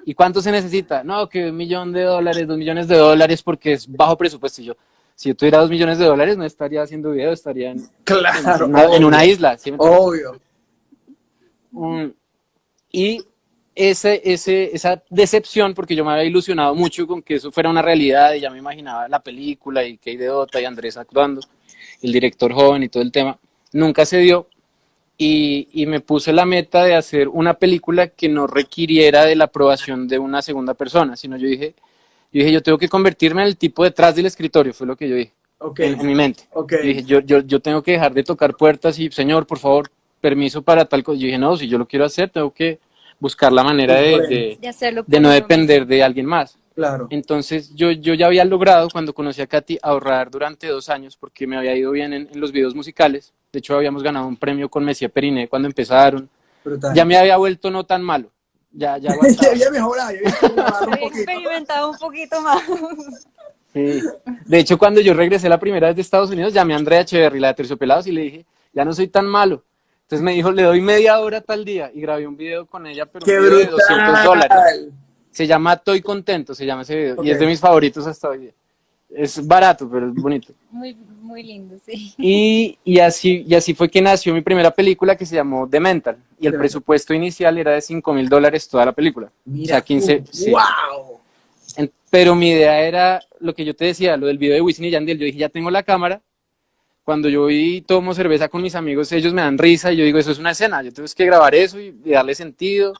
¿Y 0.05 0.15
cuánto 0.15 0.43
se 0.43 0.51
necesita? 0.51 1.05
No, 1.05 1.29
que 1.29 1.49
un 1.51 1.57
millón 1.57 1.93
de 1.93 2.03
dólares, 2.03 2.47
dos 2.47 2.59
millones 2.59 2.89
de 2.89 2.97
dólares, 2.97 3.43
porque 3.43 3.73
es 3.75 3.91
bajo 3.91 4.17
presupuesto. 4.19 4.61
Y 4.61 4.65
yo, 4.67 4.77
si 5.15 5.29
yo 5.29 5.37
tuviera 5.37 5.59
dos 5.59 5.71
millones 5.71 5.97
de 5.99 6.05
dólares, 6.07 6.37
no 6.37 6.45
estaría 6.45 6.83
haciendo 6.83 7.13
video, 7.13 7.33
estaría 7.33 7.71
en, 7.71 7.87
Claro. 8.03 8.65
en 8.67 8.71
una, 8.71 8.97
en 8.97 9.05
una 9.05 9.25
isla. 9.25 9.57
¿sí? 9.57 9.73
Obvio. 9.79 10.39
Mm, 11.73 12.07
y 12.93 13.25
ese, 13.75 14.21
ese, 14.25 14.75
esa 14.75 15.03
decepción, 15.11 15.75
porque 15.75 15.97
yo 15.97 16.05
me 16.05 16.13
había 16.13 16.25
ilusionado 16.25 16.75
mucho 16.75 17.07
con 17.07 17.23
que 17.23 17.37
eso 17.37 17.51
fuera 17.51 17.71
una 17.71 17.83
realidad 17.83 18.35
y 18.35 18.41
ya 18.41 18.51
me 18.51 18.59
imaginaba 18.59 19.09
la 19.09 19.21
película 19.21 19.85
y 19.85 19.97
que 19.97 20.13
Ideota 20.13 20.61
y 20.61 20.65
Andrés 20.65 20.97
actuando, 20.97 21.41
el 22.03 22.13
director 22.13 22.53
joven 22.53 22.83
y 22.83 22.89
todo 22.89 23.03
el 23.03 23.13
tema, 23.13 23.39
nunca 23.73 24.05
se 24.05 24.19
dio. 24.19 24.49
Y, 25.19 25.69
y 25.73 25.87
me 25.87 26.01
puse 26.01 26.33
la 26.33 26.45
meta 26.45 26.83
de 26.85 26.97
hacer 26.97 27.29
una 27.29 27.55
película 27.55 28.09
que 28.09 28.29
no 28.29 28.47
requiriera 28.47 29.25
de 29.25 29.37
la 29.37 29.45
aprobación 29.45 30.09
de 30.09 30.19
una 30.19 30.43
segunda 30.43 30.75
persona, 30.75 31.17
sino 31.17 31.37
yo 31.37 31.47
dije, 31.47 31.75
yo 32.33 32.41
dije, 32.41 32.53
yo 32.53 32.63
tengo 32.63 32.79
que 32.79 32.89
convertirme 32.89 33.43
en 33.43 33.49
el 33.49 33.57
tipo 33.57 33.85
detrás 33.85 34.17
del 34.17 34.27
escritorio, 34.27 34.75
fue 34.75 34.87
lo 34.87 34.97
que 34.97 35.09
yo 35.09 35.15
dije 35.15 35.33
en, 35.79 36.01
en 36.01 36.07
mi 36.07 36.15
mente. 36.15 36.45
Ok. 36.53 36.73
Yo 36.73 36.83
dije, 36.83 37.03
yo, 37.05 37.21
yo, 37.21 37.41
yo 37.41 37.61
tengo 37.61 37.83
que 37.83 37.93
dejar 37.93 38.13
de 38.13 38.25
tocar 38.25 38.57
puertas 38.57 38.99
y, 38.99 39.11
señor, 39.11 39.47
por 39.47 39.59
favor, 39.59 39.91
permiso 40.23 40.63
para 40.63 40.87
tal 40.87 41.03
cosa. 41.03 41.19
Yo 41.19 41.27
dije, 41.27 41.39
no, 41.39 41.57
si 41.57 41.69
yo 41.69 41.77
lo 41.77 41.87
quiero 41.87 42.07
hacer, 42.07 42.31
tengo 42.31 42.55
que 42.55 42.81
buscar 43.19 43.53
la 43.53 43.63
manera 43.63 43.97
de, 43.97 44.21
de, 44.27 44.59
De 44.61 44.69
hacerlo 44.69 45.05
de 45.07 45.21
no 45.21 45.29
depender 45.29 45.87
de 45.87 46.03
alguien 46.03 46.25
más. 46.25 46.57
Claro. 46.75 47.09
Entonces, 47.11 47.75
yo, 47.75 47.91
yo 47.91 48.15
ya 48.15 48.27
había 48.27 48.47
logrado, 48.47 48.89
cuando 48.89 49.13
conocí 49.13 49.43
a 49.43 49.47
Katy, 49.47 49.79
ahorrar 49.83 50.31
durante 50.31 50.69
dos 50.69 50.89
años 50.89 51.19
porque 51.19 51.47
me 51.47 51.59
había 51.59 51.77
ido 51.77 51.91
bien 51.91 52.15
en, 52.15 52.29
en 52.33 52.41
los 52.41 52.51
videos 52.51 52.75
musicales. 52.75 53.35
De 53.53 53.59
hecho, 53.59 53.77
habíamos 53.77 54.03
ganado 54.03 54.27
un 54.27 54.37
premio 54.37 54.71
con 54.71 54.83
Messi 54.83 55.07
Periné 55.09 55.49
cuando 55.49 55.69
empezaron. 55.69 56.31
Brutal. 56.65 56.95
Ya 56.95 57.05
me 57.05 57.19
había 57.19 57.37
vuelto 57.37 57.71
no 57.71 57.85
tan 57.85 58.03
malo. 58.03 58.31
Ya, 58.73 58.97
ya 58.97 59.11
ya 59.43 59.51
había 59.51 59.71
mejorado, 59.71 60.13
ya 60.13 60.31
había 60.41 60.87
un 60.87 60.95
experimentado 60.95 61.91
un 61.91 61.99
poquito 61.99 62.41
más. 62.41 62.63
Sí. 63.75 64.01
De 64.47 64.59
hecho, 64.59 64.79
cuando 64.79 65.01
yo 65.01 65.13
regresé 65.13 65.49
la 65.49 65.61
primera 65.61 65.89
vez 65.89 65.97
de 65.97 66.03
Estados 66.03 66.31
Unidos, 66.31 66.55
llamé 66.55 66.73
a 66.73 66.79
Andrea 66.79 67.01
Echeverry, 67.01 67.41
la 67.41 67.49
de 67.49 67.55
Terciopelados, 67.55 68.07
y 68.07 68.13
le 68.13 68.23
dije, 68.23 68.47
ya 68.73 68.85
no 68.85 68.95
soy 68.95 69.09
tan 69.09 69.27
malo. 69.27 69.65
Entonces 70.13 70.27
me 70.27 70.33
dijo, 70.35 70.53
le 70.53 70.65
doy 70.65 70.83
media 70.83 71.19
hora 71.21 71.41
tal 71.41 71.65
día, 71.65 71.91
y 71.95 72.03
grabé 72.03 72.27
un 72.27 72.37
video 72.37 72.67
con 72.67 72.87
ella, 72.87 73.07
pero 73.07 73.25
¡Qué 73.25 73.39
un 73.39 73.45
video 73.47 73.59
de 73.61 73.65
200 73.65 74.25
dólares. 74.25 74.59
Se 75.31 75.47
llama 75.47 75.73
Estoy 75.73 76.03
Contento, 76.03 76.55
se 76.55 76.67
llama 76.67 76.83
ese 76.83 76.95
video, 76.95 77.25
y 77.25 77.31
es 77.31 77.39
de 77.39 77.47
mis 77.47 77.59
favoritos 77.59 78.07
hasta 78.07 78.29
hoy 78.29 78.39
día. 78.41 78.51
Es 79.09 79.47
barato, 79.47 79.89
pero 79.91 80.09
es 80.09 80.15
bonito. 80.15 80.53
Muy, 80.71 80.95
muy 81.23 81.43
lindo, 81.43 81.79
sí. 81.87 82.13
Y, 82.19 82.79
y, 82.85 82.99
así, 82.99 83.43
y 83.49 83.55
así 83.55 83.73
fue 83.73 83.89
que 83.89 84.03
nació 84.03 84.35
mi 84.35 84.43
primera 84.43 84.71
película 84.71 85.17
que 85.17 85.25
se 85.25 85.35
llamó 85.35 85.67
The 85.67 85.81
Mental, 85.81 86.19
y 86.39 86.45
el 86.47 86.53
The 86.53 86.59
presupuesto 86.59 87.15
inicial 87.15 87.57
era 87.57 87.71
de 87.71 87.81
5 87.81 88.13
mil 88.13 88.29
dólares 88.29 88.69
toda 88.69 88.85
la 88.85 88.93
película. 88.93 89.33
Mira, 89.47 89.65
o 89.65 89.77
sea, 89.77 89.81
15, 89.81 90.17
tú, 90.21 90.31
sí. 90.31 90.51
¡Wow! 90.51 91.21
En- 91.79 91.91
pero 92.11 92.35
mi 92.35 92.51
idea 92.51 92.83
era 92.83 93.23
lo 93.41 93.55
que 93.55 93.65
yo 93.65 93.75
te 93.75 93.87
decía, 93.87 94.19
lo 94.19 94.27
del 94.27 94.37
video 94.37 94.57
de 94.57 94.61
Wisin 94.61 94.85
y 94.85 94.91
Yandel. 94.91 95.17
Yo 95.19 95.25
dije, 95.25 95.39
ya 95.39 95.49
tengo 95.49 95.71
la 95.71 95.83
cámara. 95.83 96.21
Cuando 97.05 97.29
yo 97.29 97.43
voy 97.43 97.77
y 97.77 97.81
tomo 97.83 98.15
cerveza 98.15 98.49
con 98.49 98.63
mis 98.63 98.75
amigos, 98.77 99.11
ellos 99.13 99.35
me 99.35 99.43
dan 99.43 99.59
risa 99.59 99.93
y 99.93 99.97
yo 99.97 100.05
digo, 100.05 100.19
eso 100.19 100.31
es 100.31 100.39
una 100.39 100.53
escena. 100.53 100.83
Yo 100.83 100.93
tengo 100.93 101.09
que 101.15 101.27
grabar 101.27 101.55
eso 101.55 101.81
y, 101.81 101.91
darle 102.05 102.35
sentido. 102.35 102.95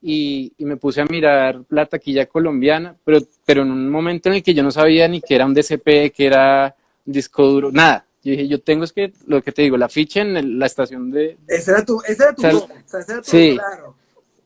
Y, 0.00 0.52
y 0.58 0.64
me 0.64 0.76
puse 0.76 1.00
a 1.00 1.06
mirar 1.06 1.60
la 1.70 1.86
taquilla 1.86 2.26
colombiana, 2.26 2.94
pero, 3.04 3.18
pero 3.44 3.62
en 3.62 3.72
un 3.72 3.90
momento 3.90 4.28
en 4.28 4.36
el 4.36 4.42
que 4.44 4.54
yo 4.54 4.62
no 4.62 4.70
sabía 4.70 5.08
ni 5.08 5.20
que 5.20 5.34
era 5.34 5.44
un 5.46 5.54
DCP, 5.54 6.12
que 6.14 6.26
era 6.26 6.76
un 7.04 7.12
disco 7.12 7.44
duro, 7.46 7.72
nada. 7.72 8.06
Yo 8.22 8.32
dije, 8.32 8.46
yo 8.46 8.60
tengo 8.60 8.84
es 8.84 8.92
que, 8.92 9.12
lo 9.26 9.42
que 9.42 9.50
te 9.50 9.62
digo, 9.62 9.76
la 9.76 9.88
ficha 9.88 10.20
en 10.20 10.36
el- 10.36 10.58
la 10.58 10.66
estación 10.66 11.10
de... 11.10 11.36
Ese 11.48 11.70
era 11.72 11.84
tu, 11.84 12.00
ese 12.02 12.22
era 12.22 12.34
tu 12.34 12.42
O 12.42 12.44
sea, 12.44 12.52
don, 12.52 12.62
o 12.62 12.68
sea, 12.86 13.00
ese 13.00 13.12
era 13.12 13.22
tu 13.22 13.30
sí. 13.30 13.52
claro. 13.54 13.96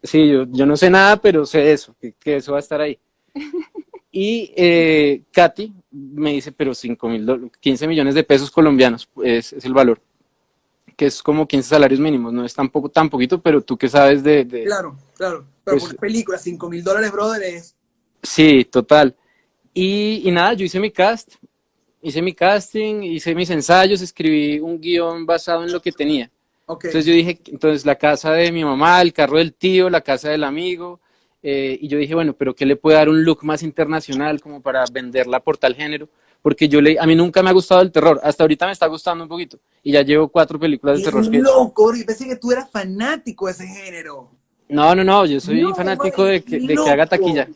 Sí, 0.02 0.28
yo, 0.28 0.46
yo 0.50 0.64
no 0.66 0.76
sé 0.76 0.88
nada, 0.88 1.16
pero 1.20 1.44
sé 1.44 1.72
eso, 1.72 1.94
que, 2.00 2.12
que 2.12 2.36
eso 2.36 2.52
va 2.52 2.58
a 2.58 2.60
estar 2.60 2.80
ahí. 2.80 2.98
Y 4.14 4.52
eh, 4.54 5.22
Katy 5.32 5.72
me 5.92 6.32
dice, 6.32 6.52
pero 6.52 6.74
5 6.74 7.08
mil, 7.08 7.26
dol- 7.26 7.50
15 7.60 7.86
millones 7.86 8.14
de 8.14 8.24
pesos 8.24 8.50
colombianos 8.50 9.08
es, 9.22 9.52
es 9.52 9.64
el 9.64 9.72
valor, 9.74 10.00
que 10.96 11.06
es 11.06 11.22
como 11.22 11.46
15 11.46 11.68
salarios 11.68 12.00
mínimos, 12.00 12.32
no 12.32 12.44
es 12.44 12.54
tampoco 12.54 12.88
tan 12.88 13.08
poquito, 13.10 13.40
pero 13.40 13.60
tú 13.62 13.76
que 13.76 13.88
sabes 13.88 14.22
de... 14.22 14.44
de- 14.44 14.64
Claro, 14.64 14.96
claro. 15.16 15.44
Pero 15.64 15.76
Pues- 15.78 15.84
por 15.92 15.96
película, 15.96 16.38
5 16.38 16.68
mil 16.70 16.82
dólares, 16.82 17.12
brother, 17.12 17.42
es. 17.42 17.76
Sí, 18.22 18.64
total. 18.64 19.14
Y, 19.74 20.22
y 20.28 20.30
nada, 20.30 20.52
yo 20.54 20.64
hice 20.64 20.78
mi 20.80 20.90
cast, 20.90 21.34
hice 22.02 22.20
mi 22.22 22.32
casting, 22.34 23.02
hice 23.02 23.34
mis 23.34 23.48
ensayos, 23.50 24.00
escribí 24.02 24.60
un 24.60 24.80
guion 24.80 25.24
basado 25.24 25.62
en 25.64 25.72
lo 25.72 25.80
que 25.80 25.92
tenía. 25.92 26.30
Ok. 26.66 26.84
Entonces 26.86 27.06
yo 27.06 27.12
dije, 27.14 27.40
entonces 27.46 27.84
la 27.86 27.96
casa 27.96 28.32
de 28.32 28.50
mi 28.52 28.64
mamá, 28.64 29.00
el 29.02 29.12
carro 29.12 29.38
del 29.38 29.52
tío, 29.54 29.88
la 29.90 30.00
casa 30.00 30.30
del 30.30 30.44
amigo, 30.44 31.00
eh, 31.42 31.78
y 31.80 31.88
yo 31.88 31.98
dije, 31.98 32.14
bueno, 32.14 32.34
pero 32.34 32.54
¿qué 32.54 32.64
le 32.64 32.76
puede 32.76 32.96
dar 32.96 33.08
un 33.08 33.24
look 33.24 33.42
más 33.42 33.62
internacional 33.62 34.40
como 34.40 34.60
para 34.60 34.84
venderla 34.92 35.40
por 35.40 35.58
tal 35.58 35.74
género? 35.74 36.08
Porque 36.40 36.68
yo 36.68 36.80
le, 36.80 36.98
a 36.98 37.06
mí 37.06 37.14
nunca 37.14 37.42
me 37.42 37.50
ha 37.50 37.52
gustado 37.52 37.82
el 37.82 37.92
terror, 37.92 38.20
hasta 38.22 38.44
ahorita 38.44 38.66
me 38.66 38.72
está 38.72 38.86
gustando 38.86 39.24
un 39.24 39.28
poquito, 39.28 39.58
y 39.82 39.92
ya 39.92 40.02
llevo 40.02 40.28
cuatro 40.28 40.58
películas 40.58 40.98
de 40.98 41.04
terror. 41.04 41.24
loco, 41.24 41.94
yo 41.94 42.04
pensé 42.04 42.26
que 42.26 42.36
tú 42.36 42.50
eras 42.52 42.70
fanático 42.70 43.46
de 43.46 43.52
ese 43.52 43.66
género. 43.66 44.30
No, 44.68 44.94
no, 44.94 45.04
no, 45.04 45.26
yo 45.26 45.38
soy 45.40 45.62
No, 45.62 45.74
fanático 45.74 46.24
de 46.24 46.42
que, 46.42 46.58
de 46.58 46.74
que 46.74 46.90
haga 46.90 47.06
taquilla. 47.06 47.48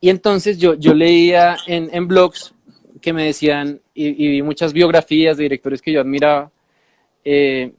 Y 0.00 0.10
entonces 0.10 0.58
yo, 0.58 0.74
yo 0.74 0.92
leía 0.92 1.56
en, 1.66 1.88
en 1.92 2.06
blogs 2.06 2.54
que 3.00 3.12
me 3.12 3.24
decían, 3.24 3.80
y, 3.94 4.08
y 4.08 4.28
vi 4.28 4.42
muchas 4.42 4.72
biografías 4.72 5.36
de 5.36 5.44
directores 5.44 5.80
que 5.80 5.92
yo 5.92 6.00
admiraba, 6.00 6.50
eh, 7.24 7.72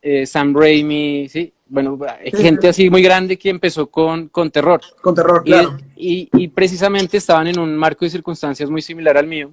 eh, 0.00 0.26
Sam 0.26 0.54
Raimi, 0.54 1.28
sí, 1.28 1.52
bueno, 1.72 1.98
hay 2.20 2.30
gente 2.30 2.68
así 2.68 2.90
muy 2.90 3.02
grande 3.02 3.38
que 3.38 3.48
empezó 3.48 3.86
con, 3.90 4.28
con 4.28 4.50
terror. 4.50 4.80
Con 5.00 5.14
terror, 5.14 5.42
Y, 5.44 5.50
claro. 5.50 5.78
y- 5.96 6.28
y 6.34 6.48
precisamente 6.48 7.16
estaban 7.16 7.46
en 7.46 7.58
un 7.58 7.74
marco 7.76 8.04
de 8.04 8.10
circunstancias 8.10 8.68
muy 8.68 8.82
similar 8.82 9.16
al 9.16 9.26
mío, 9.26 9.50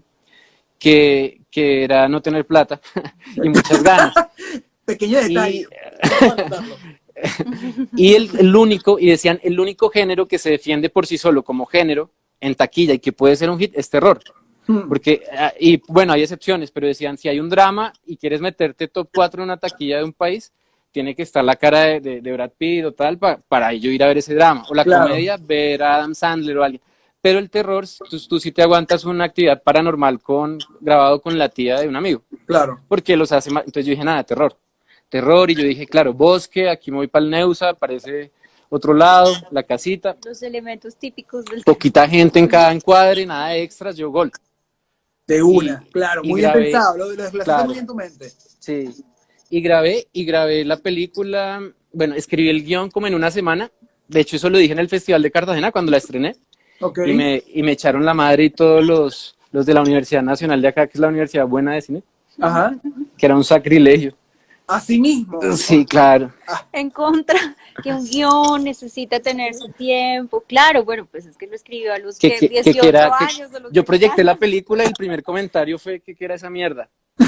que, 0.77 1.39
que 1.49 1.85
era 1.85 2.09
no 2.09 2.21
tener 2.21 2.45
plata 2.45 2.81
y 3.41 3.47
muchas 3.47 3.81
ganas. 3.81 4.13
Pequeño 4.85 5.19
detalle. 5.21 5.61
y- 5.61 5.65
y 7.95 8.13
el, 8.15 8.29
el 8.37 8.55
único, 8.55 8.99
y 8.99 9.07
decían, 9.07 9.39
el 9.43 9.57
único 9.59 9.89
género 9.89 10.27
que 10.27 10.37
se 10.37 10.51
defiende 10.51 10.89
por 10.89 11.05
sí 11.05 11.17
solo 11.17 11.43
como 11.43 11.65
género 11.65 12.11
en 12.41 12.55
taquilla 12.55 12.93
y 12.93 12.99
que 12.99 13.11
puede 13.13 13.35
ser 13.37 13.49
un 13.49 13.59
hit 13.59 13.73
es 13.77 13.89
terror. 13.89 14.19
Hmm. 14.67 14.87
Porque, 14.89 15.23
ah, 15.37 15.53
y 15.59 15.81
bueno, 15.87 16.13
hay 16.13 16.21
excepciones, 16.23 16.69
pero 16.71 16.85
decían, 16.87 17.17
si 17.17 17.27
hay 17.29 17.39
un 17.39 17.49
drama 17.49 17.93
y 18.05 18.17
quieres 18.17 18.41
meterte 18.41 18.87
top 18.89 19.09
4 19.13 19.41
en 19.41 19.45
una 19.49 19.57
taquilla 19.57 19.97
de 19.99 20.03
un 20.03 20.13
país, 20.13 20.51
tiene 20.91 21.15
que 21.15 21.21
estar 21.23 21.43
la 21.43 21.55
cara 21.55 21.81
de, 21.81 21.99
de, 22.01 22.21
de 22.21 22.31
Brad 22.33 22.51
Pitt 22.57 22.85
o 22.85 22.91
tal 22.93 23.17
pa- 23.17 23.39
para 23.47 23.73
yo 23.73 23.89
ir 23.91 24.03
a 24.03 24.07
ver 24.07 24.17
ese 24.17 24.33
drama. 24.33 24.63
O 24.69 24.73
la 24.73 24.83
Claro. 24.83 25.07
comedia, 25.07 25.37
ver 25.39 25.83
a 25.83 25.95
Adam 25.95 26.15
Sandler 26.15 26.57
o 26.57 26.63
alguien. 26.63 26.81
Pero 27.21 27.37
el 27.39 27.49
terror, 27.49 27.85
tú, 28.09 28.17
tú 28.27 28.39
sí 28.39 28.51
te 28.51 28.61
aguantas 28.61 29.03
una 29.03 29.25
actividad 29.25 29.61
paranormal 29.61 30.21
con, 30.21 30.57
grabado 30.79 31.21
con 31.21 31.37
la 31.37 31.49
tía 31.49 31.79
de 31.79 31.87
un 31.87 31.95
amigo, 31.95 32.23
Claro. 32.45 32.79
porque 32.87 33.15
los 33.17 33.31
hace 33.31 33.51
más. 33.51 33.63
Entonces 33.65 33.85
yo 33.85 33.91
dije, 33.91 34.03
nada, 34.05 34.23
terror. 34.23 34.55
Terror, 35.09 35.49
y 35.51 35.55
yo 35.55 35.63
dije, 35.63 35.85
claro, 35.85 36.13
bosque, 36.13 36.69
aquí 36.69 36.91
me 36.91 36.97
voy 36.97 37.07
para 37.07 37.25
el 37.25 37.31
Neusa, 37.31 37.73
parece 37.73 38.31
otro 38.69 38.93
lado, 38.93 39.33
la 39.51 39.63
casita, 39.63 40.15
Los 40.23 40.41
elementos 40.43 40.95
típicos 40.95 41.43
del 41.45 41.63
poquita 41.63 42.07
gente 42.07 42.37
en 42.39 42.47
cada 42.47 42.71
encuadre, 42.71 43.25
nada 43.25 43.49
de 43.49 43.63
extras, 43.63 43.97
yo 43.97 44.11
gol. 44.11 44.31
De 45.27 45.41
una, 45.43 45.83
Y- 45.87 45.91
claro, 45.91 46.21
y 46.23 46.29
muy 46.29 46.41
grabé- 46.41 46.59
bien 46.59 46.71
pensado, 46.73 46.97
lo, 46.97 47.11
lo, 47.11 47.23
lo 47.31 47.43
claro. 47.43 47.63
muy 47.65 47.73
bien 47.73 47.79
en 47.83 47.87
tu 47.87 47.95
mente. 47.95 48.29
Sí. 48.59 48.89
Y 49.49 49.61
grabé, 49.61 50.07
y 50.13 50.25
grabé 50.25 50.63
la 50.65 50.77
película, 50.77 51.61
bueno, 51.91 52.15
escribí 52.15 52.49
el 52.49 52.63
guion 52.63 52.89
como 52.91 53.07
en 53.07 53.15
una 53.15 53.31
semana. 53.31 53.71
De 54.07 54.19
hecho, 54.21 54.35
eso 54.35 54.49
lo 54.49 54.57
dije 54.57 54.73
en 54.73 54.79
el 54.79 54.89
Festival 54.89 55.21
de 55.21 55.31
Cartagena 55.31 55.71
cuando 55.71 55.91
la 55.91 55.97
estrené. 55.97 56.35
Ok. 56.81 56.99
Y, 57.05 57.13
me, 57.13 57.43
y 57.53 57.63
me 57.63 57.71
echaron 57.73 58.05
la 58.05 58.13
madre 58.13 58.45
y 58.45 58.49
todos 58.51 58.85
los, 58.85 59.37
los 59.51 59.65
de 59.65 59.73
la 59.73 59.81
Universidad 59.81 60.21
Nacional 60.23 60.61
de 60.61 60.67
acá, 60.67 60.87
que 60.87 60.93
es 60.93 60.99
la 60.99 61.07
Universidad 61.07 61.45
Buena 61.47 61.73
de 61.73 61.81
Cine, 61.81 62.03
Ajá. 62.39 62.75
que 63.17 63.25
era 63.25 63.35
un 63.35 63.43
sacrilegio. 63.43 64.15
Así 64.67 64.99
mismo. 64.99 65.39
Sí, 65.57 65.83
claro. 65.83 66.31
en 66.71 66.91
contra, 66.91 67.39
que 67.83 67.91
un 67.91 68.07
guion 68.07 68.63
necesita 68.63 69.19
tener 69.19 69.55
su 69.55 69.69
tiempo. 69.69 70.43
Claro, 70.47 70.83
bueno, 70.85 71.07
pues 71.09 71.25
es 71.25 71.35
que 71.37 71.47
lo 71.47 71.55
escribió 71.55 71.91
a 71.91 71.97
los 71.97 72.19
Que, 72.19 72.29
que, 72.35 72.39
que- 72.39 72.47
que 72.49 72.53
18 72.61 72.79
quiera- 72.81 73.11
que- 73.17 73.25
años. 73.25 73.51
lo 73.51 73.71
yo 73.71 73.81
que 73.81 73.87
proyecté 73.87 74.17
sea. 74.17 74.25
la 74.25 74.35
película 74.35 74.83
y 74.83 74.87
el 74.87 74.93
primer 74.93 75.23
comentario 75.23 75.79
fue 75.79 75.99
que, 76.01 76.13
que 76.13 76.23
era 76.23 76.35
esa 76.35 76.51
mierda. 76.51 76.87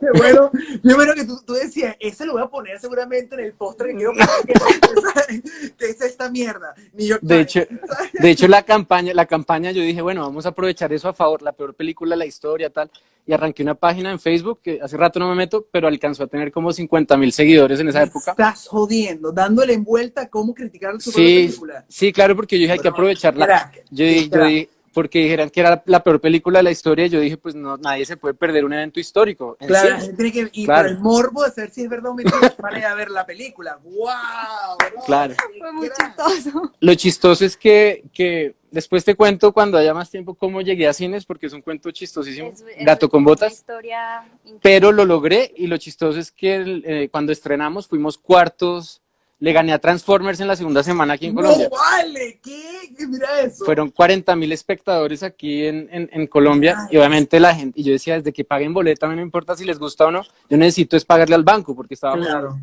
Qué 0.00 0.06
bueno. 0.16 0.50
Yo 0.82 0.96
bueno 0.96 1.14
que 1.14 1.24
tú, 1.24 1.40
tú 1.46 1.52
decías, 1.54 1.96
ese 2.00 2.24
lo 2.26 2.32
voy 2.32 2.42
a 2.42 2.46
poner 2.46 2.78
seguramente 2.80 3.34
en 3.34 3.40
el 3.42 3.52
postre 3.52 3.88
que 3.90 3.94
quiero 3.96 4.12
poner, 4.12 4.28
que, 4.46 5.42
que 5.78 5.86
es 5.90 6.00
esta 6.00 6.30
mierda. 6.30 6.74
De 7.20 7.40
hecho, 7.40 7.60
de 8.12 8.30
hecho 8.30 8.48
la 8.48 8.62
campaña, 8.62 9.12
la 9.14 9.26
campaña 9.26 9.70
yo 9.70 9.82
dije, 9.82 10.02
bueno, 10.02 10.22
vamos 10.22 10.46
a 10.46 10.50
aprovechar 10.50 10.92
eso 10.92 11.08
a 11.08 11.12
favor, 11.12 11.42
la 11.42 11.52
peor 11.52 11.74
película 11.74 12.14
de 12.14 12.18
la 12.18 12.26
historia, 12.26 12.70
tal, 12.70 12.90
y 13.26 13.32
arranqué 13.32 13.62
una 13.62 13.74
página 13.74 14.10
en 14.12 14.20
Facebook, 14.20 14.60
que 14.62 14.78
hace 14.80 14.96
rato 14.96 15.18
no 15.18 15.28
me 15.28 15.34
meto, 15.34 15.66
pero 15.70 15.88
alcanzó 15.88 16.22
a 16.24 16.26
tener 16.28 16.52
como 16.52 16.72
50 16.72 17.16
mil 17.16 17.32
seguidores 17.32 17.80
en 17.80 17.88
esa 17.88 17.98
Me 18.00 18.04
época. 18.06 18.30
Estás 18.30 18.68
jodiendo, 18.68 19.32
dándole 19.32 19.74
en 19.74 19.82
vuelta 19.84 20.28
cómo 20.28 20.54
criticar 20.54 21.00
su 21.00 21.10
Sí, 21.10 21.46
película. 21.46 21.84
sí, 21.88 22.12
claro, 22.12 22.36
porque 22.36 22.56
yo 22.56 22.62
dije 22.62 22.72
hay 22.74 22.78
que 22.78 22.88
aprovecharla. 22.88 23.72
Yo 23.90 24.04
dije, 24.04 24.28
yo 24.30 24.44
dije, 24.44 24.68
porque 24.96 25.18
dijeran 25.18 25.50
que 25.50 25.60
era 25.60 25.82
la 25.84 26.02
peor 26.02 26.22
película 26.22 26.60
de 26.60 26.62
la 26.62 26.70
historia, 26.70 27.04
y 27.04 27.10
yo 27.10 27.20
dije, 27.20 27.36
pues 27.36 27.54
no, 27.54 27.76
nadie 27.76 28.06
se 28.06 28.16
puede 28.16 28.32
perder 28.32 28.64
un 28.64 28.72
evento 28.72 28.98
histórico. 28.98 29.54
Claro, 29.60 29.90
la 29.90 30.00
gente 30.00 30.30
tiene 30.30 30.50
que 30.50 30.64
Claro. 30.64 30.88
por 30.88 30.90
el 30.96 30.98
morbo 31.02 31.44
de 31.44 31.50
saber 31.50 31.70
si 31.70 31.82
es 31.82 31.90
verdad 31.90 32.12
o 32.12 32.14
mentira 32.14 32.54
para 32.58 32.78
ir 32.78 32.86
a 32.86 32.94
ver 32.94 33.10
la 33.10 33.26
película. 33.26 33.78
¡Wow! 33.84 34.78
bro! 34.78 35.02
Claro. 35.04 35.34
Fue 35.58 35.72
muy 35.72 35.90
chistoso. 35.90 36.72
Lo 36.80 36.94
chistoso 36.94 37.44
es 37.44 37.58
que, 37.58 38.04
que 38.14 38.56
después 38.70 39.04
te 39.04 39.14
cuento 39.14 39.52
cuando 39.52 39.76
haya 39.76 39.92
más 39.92 40.10
tiempo 40.10 40.34
cómo 40.34 40.62
llegué 40.62 40.88
a 40.88 40.94
cines, 40.94 41.26
porque 41.26 41.44
es 41.48 41.52
un 41.52 41.60
cuento 41.60 41.90
chistosísimo, 41.90 42.48
Es- 42.52 42.62
es 42.62 42.86
gato 42.86 43.10
con 43.10 43.20
una 43.20 43.32
botas. 43.32 43.52
historia 43.52 44.22
increíble. 44.44 44.60
pero 44.62 44.92
lo 44.92 45.04
logré 45.04 45.52
y 45.58 45.66
lo 45.66 45.76
chistoso 45.76 46.18
es 46.18 46.32
que 46.32 46.54
el- 46.56 46.82
eh, 46.86 47.08
cuando 47.10 47.32
estrenamos 47.32 47.86
fuimos 47.86 48.16
cuartos, 48.16 49.02
le 49.38 49.52
gané 49.52 49.72
a 49.74 49.78
Transformers 49.78 50.40
en 50.40 50.48
la 50.48 50.56
segunda 50.56 50.82
semana 50.82 51.14
aquí 51.14 51.26
en 51.26 51.34
Colombia. 51.34 51.68
¡No 51.70 51.76
vale! 51.76 52.40
¿Qué? 52.42 52.90
Mira 53.06 53.40
eso. 53.42 53.64
Fueron 53.66 53.90
40 53.90 54.34
mil 54.34 54.50
espectadores 54.52 55.22
aquí 55.22 55.66
en, 55.66 55.88
en, 55.92 56.08
en 56.12 56.26
Colombia 56.26 56.76
Ay. 56.78 56.88
y 56.92 56.96
obviamente 56.96 57.38
la 57.38 57.54
gente, 57.54 57.78
y 57.80 57.84
yo 57.84 57.92
decía, 57.92 58.14
desde 58.14 58.32
que 58.32 58.44
paguen 58.44 58.72
boleta, 58.72 59.06
a 59.06 59.10
mí 59.10 59.16
no 59.16 59.22
importa 59.22 59.54
si 59.54 59.64
les 59.66 59.78
gusta 59.78 60.06
o 60.06 60.10
no, 60.10 60.22
yo 60.48 60.56
necesito 60.56 60.96
es 60.96 61.04
pagarle 61.04 61.34
al 61.34 61.44
banco 61.44 61.74
porque 61.76 61.94
estaba... 61.94 62.16
Claro. 62.16 62.58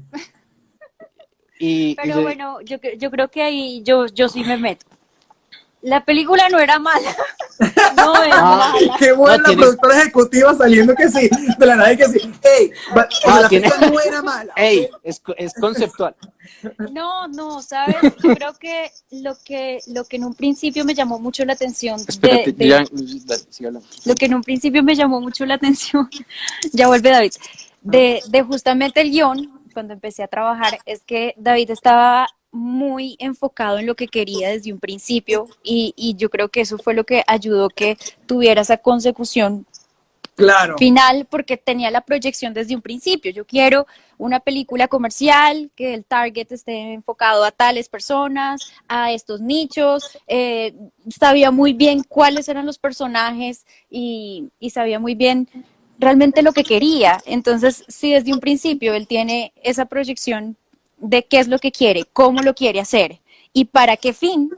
Y, 1.59 1.91
y 1.91 1.95
Pero 1.95 2.15
yo- 2.15 2.21
bueno, 2.23 2.61
yo, 2.61 2.77
yo 2.97 3.11
creo 3.11 3.29
que 3.29 3.41
ahí 3.43 3.81
yo, 3.83 4.07
yo 4.07 4.27
sí 4.27 4.43
me 4.43 4.57
meto. 4.57 4.85
La 5.83 6.03
película 6.03 6.49
no 6.49 6.59
era 6.59 6.79
mala. 6.79 7.15
No 7.95 8.21
era 8.23 8.35
Ah. 8.39 8.73
mala. 8.73 8.97
Qué 8.97 9.11
buena 9.13 9.37
No, 9.37 9.49
la 9.49 9.55
productora 9.57 9.99
ejecutiva 10.01 10.53
saliendo 10.55 10.95
que 10.95 11.07
sí, 11.09 11.29
de 11.57 11.65
la 11.65 11.75
nada 11.75 11.95
que 11.95 12.05
sí. 12.07 12.19
¡Ey! 12.59 12.71
Ah, 13.25 13.41
la 13.41 13.47
tiene- 13.49 13.69
película 13.69 13.91
no 13.91 13.99
era 14.01 14.21
mala. 14.23 14.53
¡Ey! 14.57 14.89
Es, 15.03 15.19
co- 15.19 15.35
es 15.37 15.53
conceptual. 15.53 16.15
No, 16.91 17.27
no, 17.27 17.61
¿sabes? 17.61 17.95
Yo 18.01 18.35
creo 18.35 18.53
que 18.55 18.91
lo 19.11 19.35
que 19.45 19.79
lo 19.87 20.03
que 20.05 20.15
en 20.17 20.25
un 20.25 20.33
principio 20.33 20.83
me 20.83 20.93
llamó 20.93 21.19
mucho 21.19 21.45
la 21.45 21.53
atención 21.53 21.97
de, 21.97 22.05
Espérate, 22.09 22.51
de- 22.53 22.67
ya- 22.67 22.83
dale, 23.25 23.43
sigue 23.49 23.67
hablando. 23.67 23.87
lo 24.05 24.15
que 24.15 24.25
en 24.25 24.33
un 24.35 24.41
principio 24.43 24.83
me 24.83 24.95
llamó 24.95 25.21
mucho 25.21 25.45
la 25.45 25.53
atención, 25.55 26.09
ya 26.73 26.87
vuelve 26.87 27.09
David, 27.11 27.33
de, 27.81 28.21
de 28.27 28.41
justamente 28.43 29.01
el 29.01 29.11
guion, 29.11 29.61
cuando 29.73 29.93
empecé 29.93 30.23
a 30.23 30.27
trabajar, 30.27 30.79
es 30.85 31.03
que 31.03 31.33
David 31.37 31.71
estaba 31.71 32.27
muy 32.53 33.17
enfocado 33.19 33.79
en 33.79 33.87
lo 33.87 33.95
que 33.95 34.07
quería 34.07 34.49
desde 34.49 34.71
un 34.71 34.79
principio 34.79 35.47
y, 35.63 35.93
y 35.97 36.15
yo 36.15 36.29
creo 36.29 36.49
que 36.49 36.61
eso 36.61 36.77
fue 36.77 36.93
lo 36.93 37.03
que 37.03 37.23
ayudó 37.27 37.67
que 37.67 37.97
tuviera 38.25 38.61
esa 38.61 38.77
consecución 38.77 39.65
Claro. 40.35 40.77
final 40.77 41.27
porque 41.29 41.57
tenía 41.57 41.91
la 41.91 42.01
proyección 42.01 42.53
desde 42.53 42.75
un 42.75 42.81
principio. 42.81 43.31
Yo 43.31 43.45
quiero 43.45 43.85
una 44.17 44.39
película 44.39 44.87
comercial, 44.87 45.69
que 45.75 45.93
el 45.93 46.05
target 46.05 46.51
esté 46.51 46.93
enfocado 46.93 47.43
a 47.43 47.51
tales 47.51 47.87
personas, 47.87 48.73
a 48.87 49.11
estos 49.11 49.41
nichos. 49.41 50.17
eh, 50.27 50.73
sabía 51.09 51.51
muy 51.51 51.73
bien 51.73 52.03
cuáles 52.07 52.47
eran 52.47 52.65
los 52.65 52.79
personajes 52.79 53.65
y, 53.89 54.49
y 54.59 54.71
sabía 54.71 54.99
muy 54.99 55.13
bien 55.13 55.47
realmente 55.99 56.41
lo 56.41 56.51
que 56.51 56.63
quería. 56.63 57.21
Entonces, 57.25 57.83
si 57.87 58.11
desde 58.13 58.33
un 58.33 58.39
principio 58.39 58.95
él 58.95 59.07
tiene 59.07 59.53
esa 59.61 59.85
proyección 59.85 60.57
de 61.03 61.23
qué 61.25 61.39
es 61.39 61.47
lo 61.47 61.59
que 61.59 61.71
quiere, 61.71 62.05
cómo 62.13 62.41
lo 62.41 62.53
quiere 62.55 62.79
hacer 62.79 63.19
y 63.51 63.65
para 63.65 63.97
qué 63.97 64.13
fin, 64.13 64.49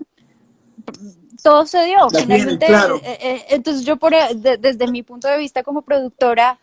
todo 1.44 1.66
se 1.66 1.84
dio. 1.86 2.08
Tiene, 2.08 2.24
Finalmente, 2.38 2.66
claro. 2.68 2.96
eh, 3.04 3.18
eh, 3.20 3.46
entonces 3.50 3.84
yo 3.86 3.98
por, 3.98 4.14
de- 4.14 4.58
desde 4.58 4.88
mi 4.88 5.04
punto 5.04 5.28
de 5.28 5.38
vista 5.38 5.64
como 5.64 5.82
productora, 5.82 6.60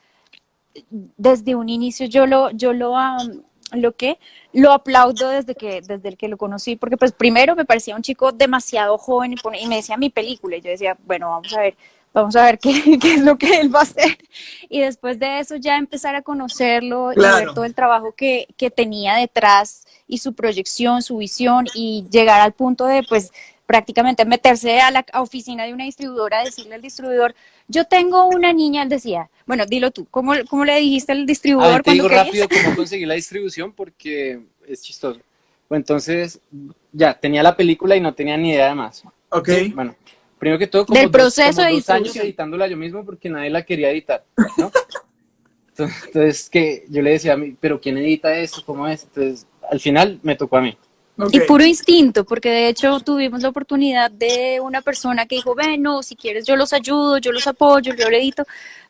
desde 1.17 1.55
un 1.55 1.69
inicio 1.69 2.07
yo 2.07 2.27
lo, 2.27 2.51
yo 2.51 2.73
lo, 2.73 2.97
am, 2.97 3.43
lo 3.73 3.93
que 3.93 4.19
lo 4.53 4.73
aplaudo 4.73 5.29
desde 5.29 5.55
que, 5.55 5.83
desde 5.83 6.09
el 6.09 6.17
que 6.17 6.29
lo 6.29 6.37
conocí, 6.37 6.77
porque 6.77 6.97
pues 6.97 7.13
primero 7.13 7.57
me 7.57 7.65
parecía 7.65 7.97
un 7.97 8.03
chico 8.03 8.33
demasiado 8.33 8.97
joven 8.99 9.33
y, 9.35 9.37
y 9.63 9.67
me 9.67 9.77
decía 9.77 9.97
mi 9.97 10.11
película, 10.11 10.57
y 10.57 10.61
yo 10.61 10.71
decía, 10.71 10.97
bueno, 11.05 11.29
vamos 11.31 11.53
a 11.55 11.61
ver, 11.61 11.77
vamos 12.13 12.37
a 12.37 12.45
ver 12.45 12.59
qué, 12.59 12.99
qué 13.01 13.15
es 13.15 13.21
lo 13.23 13.37
que 13.39 13.61
él 13.61 13.75
va 13.75 13.81
a 13.81 13.83
hacer. 13.83 14.19
Y 14.69 14.81
después 14.81 15.19
de 15.19 15.41
eso 15.41 15.57
ya 15.57 15.77
empezar 15.77 16.15
a 16.15 16.23
conocerlo 16.23 17.13
y 17.13 17.17
Claro. 17.17 17.37
ver 17.37 17.55
todo 17.55 17.65
el 17.65 17.75
trabajo 17.75 18.13
que, 18.17 18.49
que 18.57 18.71
tenía 18.71 19.17
detrás 19.17 19.85
y 20.07 20.19
su 20.19 20.35
proyección, 20.35 21.03
su 21.03 21.17
visión 21.19 21.67
y 21.75 22.05
llegar 22.11 22.41
al 22.41 22.53
punto 22.53 22.87
de 22.87 23.03
pues 23.03 23.33
prácticamente 23.67 24.25
meterse 24.27 24.81
a 24.81 24.91
la 24.91 25.05
oficina 25.15 25.65
de 25.65 25.73
una 25.73 25.85
distribuidora, 25.85 26.45
decirle 26.45 26.75
al 26.75 26.83
distribuidor, 26.83 27.35
yo 27.69 27.87
tengo 27.87 28.27
una 28.27 28.53
niña, 28.53 28.83
él 28.83 28.91
decía, 28.91 29.31
bueno, 29.47 29.65
dilo 29.65 29.91
tú, 29.91 30.07
¿cómo, 30.11 30.35
cómo 30.51 30.65
le 30.67 30.79
dijiste 30.79 31.13
al 31.13 31.19
A 31.19 31.21
ver, 31.21 31.27
distribuidor 31.29 31.83
te 31.83 31.93
digo 31.93 32.09
querías? 32.09 32.27
rápido 32.27 32.49
cómo 32.51 32.77
conseguí 32.77 33.07
la 33.07 33.15
distribución 33.15 33.73
porque 33.73 34.41
es 34.67 34.83
chistoso. 34.83 35.21
Bueno, 35.71 35.81
entonces, 35.81 36.39
ya, 36.93 37.15
tenía 37.15 37.43
la 37.43 37.57
película 37.57 37.97
y 37.97 38.01
no 38.01 38.13
tenía 38.13 38.37
ni 38.37 38.51
idea 38.51 38.69
de 38.69 38.75
más. 38.75 39.05
Ok. 39.31 39.49
Bueno, 39.75 39.95
primero 40.43 40.59
que 40.59 40.67
todo, 40.67 40.85
como 40.87 40.99
Del 40.99 41.09
dos- 41.09 41.21
proceso 41.21 41.59
como 41.63 41.69
de 41.69 41.75
dos 41.75 41.89
años 41.91 42.17
editándola 42.17 42.67
yo 42.67 42.77
mismo 42.77 43.05
porque 43.05 43.29
nadie 43.31 43.49
la 43.49 43.63
quería 43.65 43.93
editar, 43.93 44.25
¿no? 44.59 44.73
Entonces, 45.79 46.51
que 46.51 46.85
yo 46.89 47.01
le 47.01 47.11
decía 47.13 47.35
a 47.35 47.37
mí, 47.37 47.57
pero 47.61 47.81
¿quién 47.81 47.97
edita 47.97 48.37
esto? 48.37 48.61
¿Cómo 48.67 48.89
es? 48.89 49.05
Entonces, 49.05 49.47
al 49.71 49.79
final 49.79 50.19
me 50.25 50.35
tocó 50.35 50.57
a 50.57 50.63
mí. 50.63 50.77
ok. 51.17 51.33
Y 51.33 51.41
puro 51.43 51.65
instinto, 51.65 52.25
porque 52.25 52.51
de 52.51 52.69
hecho 52.71 52.99
tuvimos 52.99 53.41
la 53.41 53.51
oportunidad 53.51 54.11
de 54.11 54.59
una 54.61 54.83
persona 54.83 55.27
que 55.27 55.37
dijo, 55.37 55.55
bueno, 55.55 56.03
si 56.03 56.17
quieres 56.17 56.45
yo 56.45 56.57
los 56.57 56.73
ayudo, 56.73 57.19
yo 57.19 57.31
los 57.31 57.47
apoyo, 57.47 57.95
yo 57.95 58.11
lo 58.11 58.17
edito, 58.17 58.45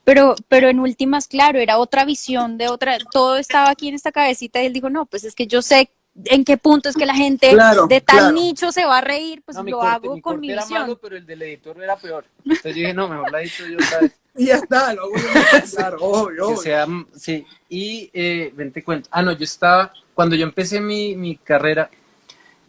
pero, 0.04 0.34
pero 0.48 0.70
en 0.70 0.80
últimas, 0.80 1.28
claro, 1.28 1.58
era 1.58 1.76
otra 1.76 2.06
visión 2.06 2.56
de 2.56 2.68
otra, 2.68 2.96
todo 3.12 3.36
estaba 3.36 3.68
aquí 3.68 3.88
en 3.88 3.94
esta 3.94 4.10
cabecita 4.10 4.62
y 4.62 4.66
él 4.66 4.72
dijo, 4.72 4.88
no, 4.88 5.04
pues 5.04 5.24
es 5.24 5.34
que 5.34 5.46
yo 5.46 5.60
sé 5.60 5.90
en 6.24 6.44
qué 6.44 6.56
punto 6.58 6.88
es 6.88 6.96
que 6.96 7.06
la 7.06 7.14
gente 7.14 7.50
Claro, 7.50 7.86
de 7.86 8.00
tal 8.00 8.18
claro. 8.18 8.32
nicho 8.34 8.70
se 8.72 8.84
va 8.84 8.98
a 8.98 9.00
reír, 9.00 9.42
pues 9.44 9.56
No, 9.56 9.64
lo 9.64 9.78
corte- 9.78 9.88
hago 9.94 10.14
mi 10.14 10.20
con 10.20 10.40
mi 10.40 10.48
visión. 10.52 10.80
malo, 10.82 10.98
pero 10.98 11.16
el 11.16 11.24
del 11.26 11.42
editor 11.42 11.82
era 11.82 11.96
peor. 11.96 12.24
Entonces 12.44 12.74
yo 12.74 12.80
dije, 12.80 12.94
no, 12.94 13.08
mejor 13.08 13.30
la 13.32 13.40
edito 13.42 13.66
yo 13.66 13.76
otra 13.76 14.00
vez. 14.00 14.12
Y 14.34 14.46
ya 14.46 14.54
está, 14.56 14.94
lo 14.94 15.10
voy 15.10 15.20
a 15.20 15.60
claro, 15.76 15.98
obvio, 16.00 16.34
Que 16.36 16.42
obvio. 16.42 16.56
sea, 16.62 16.86
sí. 17.14 17.44
Y 17.68 18.10
eh, 18.14 18.50
ven, 18.56 18.72
te 18.72 18.82
cuento. 18.82 19.06
Ah, 19.12 19.20
no, 19.20 19.32
yo 19.32 19.44
estaba, 19.44 19.92
cuando 20.14 20.34
yo 20.36 20.44
empecé 20.44 20.80
mi, 20.80 21.14
mi 21.16 21.36
carrera, 21.36 21.90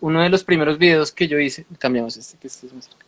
uno 0.02 0.22
de 0.22 0.28
los 0.30 0.44
primeros 0.44 0.78
videos 0.78 1.14
que 1.14 1.26
yo 1.26 1.40
hice, 1.40 1.66
cambiamos 1.80 2.18
este, 2.18 2.38
que 2.38 2.48
este 2.48 2.68
es 2.68 2.74
más 2.74 2.84
cerca, 2.86 3.06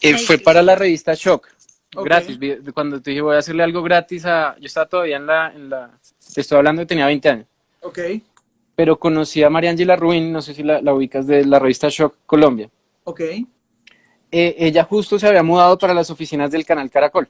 eh, 0.00 0.18
fue 0.18 0.38
sí. 0.38 0.42
para 0.42 0.62
la 0.62 0.74
revista 0.74 1.14
Shock. 1.14 1.46
Ok. 1.94 2.04
gratis. 2.04 2.38
Cuando 2.74 3.00
te 3.00 3.10
dije 3.10 3.20
voy 3.20 3.36
a 3.36 3.38
hacerle 3.38 3.62
algo 3.62 3.82
gratis 3.84 4.24
a... 4.26 4.56
Yo 4.58 4.66
estaba 4.66 4.86
todavía 4.86 5.16
en 5.18 5.26
la... 5.26 5.52
En 5.54 5.70
la 5.70 5.90
te 6.34 6.40
estoy 6.40 6.58
hablando 6.58 6.82
que 6.82 6.86
tenía 6.86 7.06
20 7.06 7.28
años. 7.28 7.46
Ok, 7.82 7.98
Pero 8.80 8.98
conocí 8.98 9.42
a 9.42 9.50
María 9.50 9.68
Ángela 9.68 9.94
Ruin, 9.94 10.32
no 10.32 10.40
sé 10.40 10.54
si 10.54 10.62
la, 10.62 10.80
la 10.80 10.94
ubicas 10.94 11.26
de 11.26 11.44
la 11.44 11.58
revista 11.58 11.88
Shock 11.90 12.14
Colombia. 12.24 12.70
ok, 13.04 13.20
Eh, 14.32 14.54
ella 14.56 14.84
justo 14.84 15.18
se 15.18 15.26
había 15.28 15.42
mudado 15.42 15.76
para 15.76 15.92
las 15.92 16.08
oficinas 16.08 16.50
del 16.50 16.64
canal 16.64 16.90
Caracol, 16.90 17.28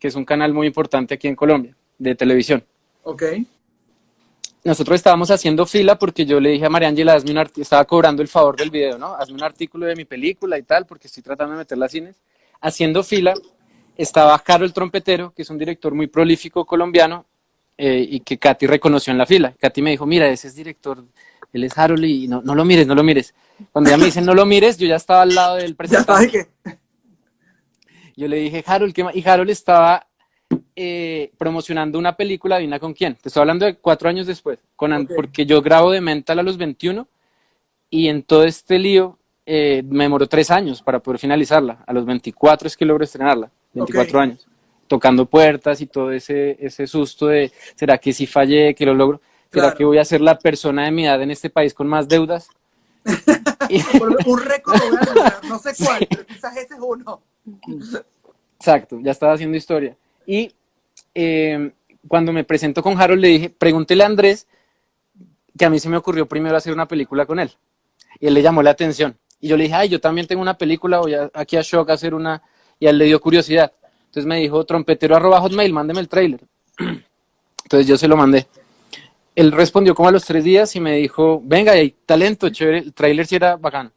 que 0.00 0.08
es 0.08 0.14
un 0.14 0.24
canal 0.24 0.54
muy 0.54 0.66
importante 0.66 1.12
aquí 1.12 1.28
en 1.28 1.36
Colombia, 1.36 1.76
de 1.98 2.14
televisión. 2.14 2.64
ok. 3.02 3.22
nosotros 4.64 4.94
estábamos 4.94 5.30
haciendo 5.30 5.66
fila 5.66 5.98
porque 5.98 6.24
yo 6.24 6.40
le 6.40 6.48
dije 6.48 6.64
a 6.64 6.70
María 6.70 6.88
Ángela, 6.88 7.12
hazme 7.12 7.32
un 7.32 7.46
estaba 7.56 7.84
cobrando 7.84 8.22
el 8.22 8.28
favor 8.28 8.56
del 8.56 8.70
video, 8.70 8.96
¿no? 8.96 9.14
Hazme 9.16 9.34
un 9.34 9.42
artículo 9.44 9.84
de 9.84 9.94
mi 9.94 10.06
película 10.06 10.56
y 10.56 10.62
tal, 10.62 10.86
porque 10.86 11.08
estoy 11.08 11.22
tratando 11.22 11.52
de 11.52 11.58
meterla 11.58 11.84
a 11.84 11.88
cines. 11.90 12.16
Haciendo 12.62 13.04
fila 13.04 13.34
estaba 13.98 14.38
Caro 14.38 14.64
el 14.64 14.72
Trompetero, 14.72 15.34
que 15.34 15.42
es 15.42 15.50
un 15.50 15.58
director 15.58 15.92
muy 15.94 16.06
prolífico 16.06 16.64
colombiano 16.64 17.26
eh, 17.76 18.06
y 18.08 18.20
que 18.20 18.38
Katy 18.38 18.66
reconoció 18.66 19.10
en 19.10 19.18
la 19.18 19.26
fila. 19.26 19.54
Katy 19.58 19.82
me 19.82 19.90
dijo, 19.90 20.06
mira, 20.06 20.28
ese 20.28 20.48
es 20.48 20.54
director, 20.54 21.04
él 21.52 21.64
es 21.64 21.76
Harold 21.76 22.04
y 22.04 22.28
no, 22.28 22.42
no 22.42 22.54
lo 22.54 22.64
mires, 22.64 22.86
no 22.86 22.94
lo 22.94 23.02
mires. 23.02 23.34
Cuando 23.72 23.90
ella 23.90 23.96
me 23.96 24.06
dice, 24.06 24.20
no 24.20 24.34
lo 24.34 24.44
mires, 24.46 24.76
yo 24.78 24.86
ya 24.86 24.96
estaba 24.96 25.22
al 25.22 25.34
lado 25.34 25.56
del 25.56 25.70
Ya 25.72 25.76
presentador. 25.76 26.30
Yo 28.16 28.28
le 28.28 28.36
dije, 28.36 28.62
Harold, 28.66 28.94
¿qué 28.94 29.04
más? 29.04 29.16
Y 29.16 29.28
Harold 29.28 29.50
estaba 29.50 30.06
eh, 30.76 31.32
promocionando 31.36 31.98
una 31.98 32.16
película, 32.16 32.58
¿Vina 32.58 32.78
con 32.78 32.92
quién? 32.94 33.14
Te 33.16 33.28
estoy 33.28 33.40
hablando 33.40 33.64
de 33.66 33.76
cuatro 33.76 34.08
años 34.08 34.26
después, 34.26 34.58
con, 34.76 35.06
porque 35.06 35.46
yo 35.46 35.60
grabo 35.62 35.90
de 35.90 36.00
Mental 36.00 36.38
a 36.38 36.42
los 36.42 36.56
21 36.56 37.08
y 37.90 38.08
en 38.08 38.22
todo 38.22 38.44
este 38.44 38.78
lío 38.78 39.18
eh, 39.46 39.82
me 39.86 40.04
demoró 40.04 40.26
tres 40.26 40.50
años 40.50 40.82
para 40.82 41.00
poder 41.00 41.18
finalizarla. 41.18 41.82
A 41.86 41.92
los 41.92 42.04
24 42.04 42.68
es 42.68 42.76
que 42.76 42.84
logro 42.84 43.04
estrenarla, 43.04 43.50
24 43.72 44.18
Ok. 44.18 44.22
años, 44.22 44.46
tocando 44.86 45.26
puertas 45.26 45.80
y 45.80 45.86
todo 45.86 46.12
ese, 46.12 46.56
ese 46.60 46.86
susto 46.86 47.26
de, 47.28 47.52
¿será 47.74 47.98
que 47.98 48.12
si 48.12 48.26
fallé, 48.26 48.74
que 48.74 48.86
lo 48.86 48.94
logro? 48.94 49.20
¿Será 49.50 49.66
Claro. 49.66 49.76
que 49.76 49.84
voy 49.84 49.98
a 49.98 50.04
ser 50.04 50.20
la 50.20 50.38
persona 50.38 50.84
de 50.84 50.90
mi 50.90 51.06
edad 51.06 51.22
en 51.22 51.30
este 51.30 51.48
país 51.50 51.72
con 51.74 51.86
más 51.86 52.08
deudas? 52.08 52.48
Un 54.26 54.40
récord 54.40 54.76
lo 54.78 54.88
voy 54.88 54.96
a 55.00 55.04
lograr, 55.14 55.40
no 55.48 55.58
sé 55.58 55.72
cuál, 55.84 56.06
pero 56.08 56.26
quizás 56.26 56.56
ese 56.56 56.74
es 56.74 56.80
uno. 56.80 57.22
Exacto, 58.58 58.98
ya 59.02 59.10
estaba 59.10 59.34
haciendo 59.34 59.56
historia. 59.56 59.96
Y 60.26 60.52
eh, 61.14 61.70
cuando 62.08 62.32
me 62.32 62.44
presento 62.44 62.82
con 62.82 63.00
Harold 63.00 63.20
le 63.20 63.28
dije, 63.28 63.50
pregúntele 63.50 64.02
a 64.02 64.06
Andrés 64.06 64.46
que 65.56 65.64
a 65.64 65.70
mí 65.70 65.78
se 65.78 65.88
me 65.88 65.96
ocurrió 65.96 66.26
primero 66.26 66.56
hacer 66.56 66.72
una 66.72 66.88
película 66.88 67.26
con 67.26 67.38
él. 67.38 67.50
Y 68.20 68.26
él 68.26 68.34
le 68.34 68.42
llamó 68.42 68.62
la 68.62 68.70
atención. 68.70 69.16
Y 69.40 69.48
yo 69.48 69.56
le 69.56 69.64
dije, 69.64 69.74
ay, 69.76 69.88
yo 69.88 70.00
también 70.00 70.26
tengo 70.26 70.42
una 70.42 70.56
película, 70.58 70.98
voy 70.98 71.14
a- 71.14 71.30
aquí 71.34 71.56
a 71.56 71.62
Shock 71.62 71.90
a 71.90 71.92
hacer 71.92 72.14
una. 72.14 72.42
Y 72.80 72.86
a 72.86 72.90
él 72.90 72.98
le 72.98 73.04
dio 73.04 73.20
curiosidad. 73.20 73.72
Entonces 74.14 74.28
me 74.28 74.38
dijo, 74.38 74.64
trompetero 74.64 75.16
arroba 75.16 75.40
hotmail, 75.40 75.72
mándeme 75.72 75.98
el 75.98 76.08
trailer. 76.08 76.38
Entonces 77.64 77.88
yo 77.88 77.98
se 77.98 78.06
lo 78.06 78.16
mandé. 78.16 78.46
Él 79.34 79.50
respondió 79.50 79.92
como 79.92 80.08
a 80.08 80.12
los 80.12 80.24
tres 80.24 80.44
días 80.44 80.76
y 80.76 80.80
me 80.80 80.98
dijo, 80.98 81.42
venga, 81.42 81.72
hay 81.72 81.96
talento, 82.06 82.48
chévere, 82.48 82.78
el 82.78 82.92
trailer 82.92 83.26
sí 83.26 83.34
era 83.34 83.56
bacano. 83.56 83.90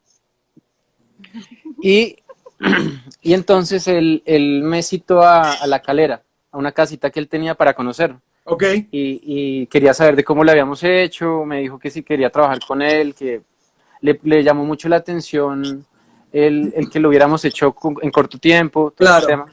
Y, 1.83 2.15
y 3.21 3.33
entonces 3.35 3.87
él, 3.87 4.23
él 4.25 4.63
me 4.63 4.81
citó 4.81 5.21
a, 5.21 5.53
a 5.53 5.67
La 5.67 5.83
Calera, 5.83 6.23
a 6.51 6.57
una 6.57 6.71
casita 6.71 7.11
que 7.11 7.19
él 7.19 7.27
tenía 7.27 7.53
para 7.53 7.75
conocer. 7.75 8.15
Ok, 8.45 8.63
Y, 8.63 8.87
y 8.91 9.67
quería 9.67 9.93
saber 9.93 10.15
de 10.15 10.23
cómo 10.23 10.43
le 10.43 10.49
habíamos 10.51 10.83
hecho, 10.83 11.45
me 11.45 11.59
dijo 11.59 11.77
que 11.77 11.91
si 11.91 12.01
quería 12.01 12.31
trabajar 12.31 12.57
con 12.67 12.81
él, 12.81 13.13
que 13.13 13.43
le, 14.01 14.19
le 14.23 14.43
llamó 14.43 14.65
mucho 14.65 14.89
la 14.89 14.95
atención 14.95 15.85
el, 16.31 16.73
el 16.75 16.89
que 16.89 16.99
lo 16.99 17.09
hubiéramos 17.09 17.45
hecho 17.45 17.75
en 18.01 18.09
corto 18.09 18.39
tiempo, 18.39 18.91
todo 18.97 19.07
Claro. 19.07 19.27
tema. 19.27 19.45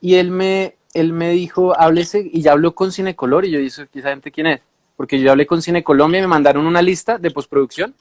Y 0.00 0.14
él 0.16 0.30
me, 0.30 0.76
él 0.94 1.12
me 1.12 1.30
dijo, 1.30 1.78
háblese, 1.78 2.28
y 2.32 2.42
ya 2.42 2.52
habló 2.52 2.74
con 2.74 2.92
Cinecolor, 2.92 3.44
y 3.44 3.50
yo 3.50 3.58
dije, 3.58 3.86
¿esa 3.92 4.10
gente 4.10 4.30
quién 4.30 4.46
es? 4.46 4.60
Porque 4.96 5.20
yo 5.20 5.30
hablé 5.30 5.46
con 5.46 5.62
Cinecolombia 5.62 6.18
y 6.18 6.22
me 6.22 6.28
mandaron 6.28 6.66
una 6.66 6.82
lista 6.82 7.18
de 7.18 7.30
postproducción, 7.30 7.94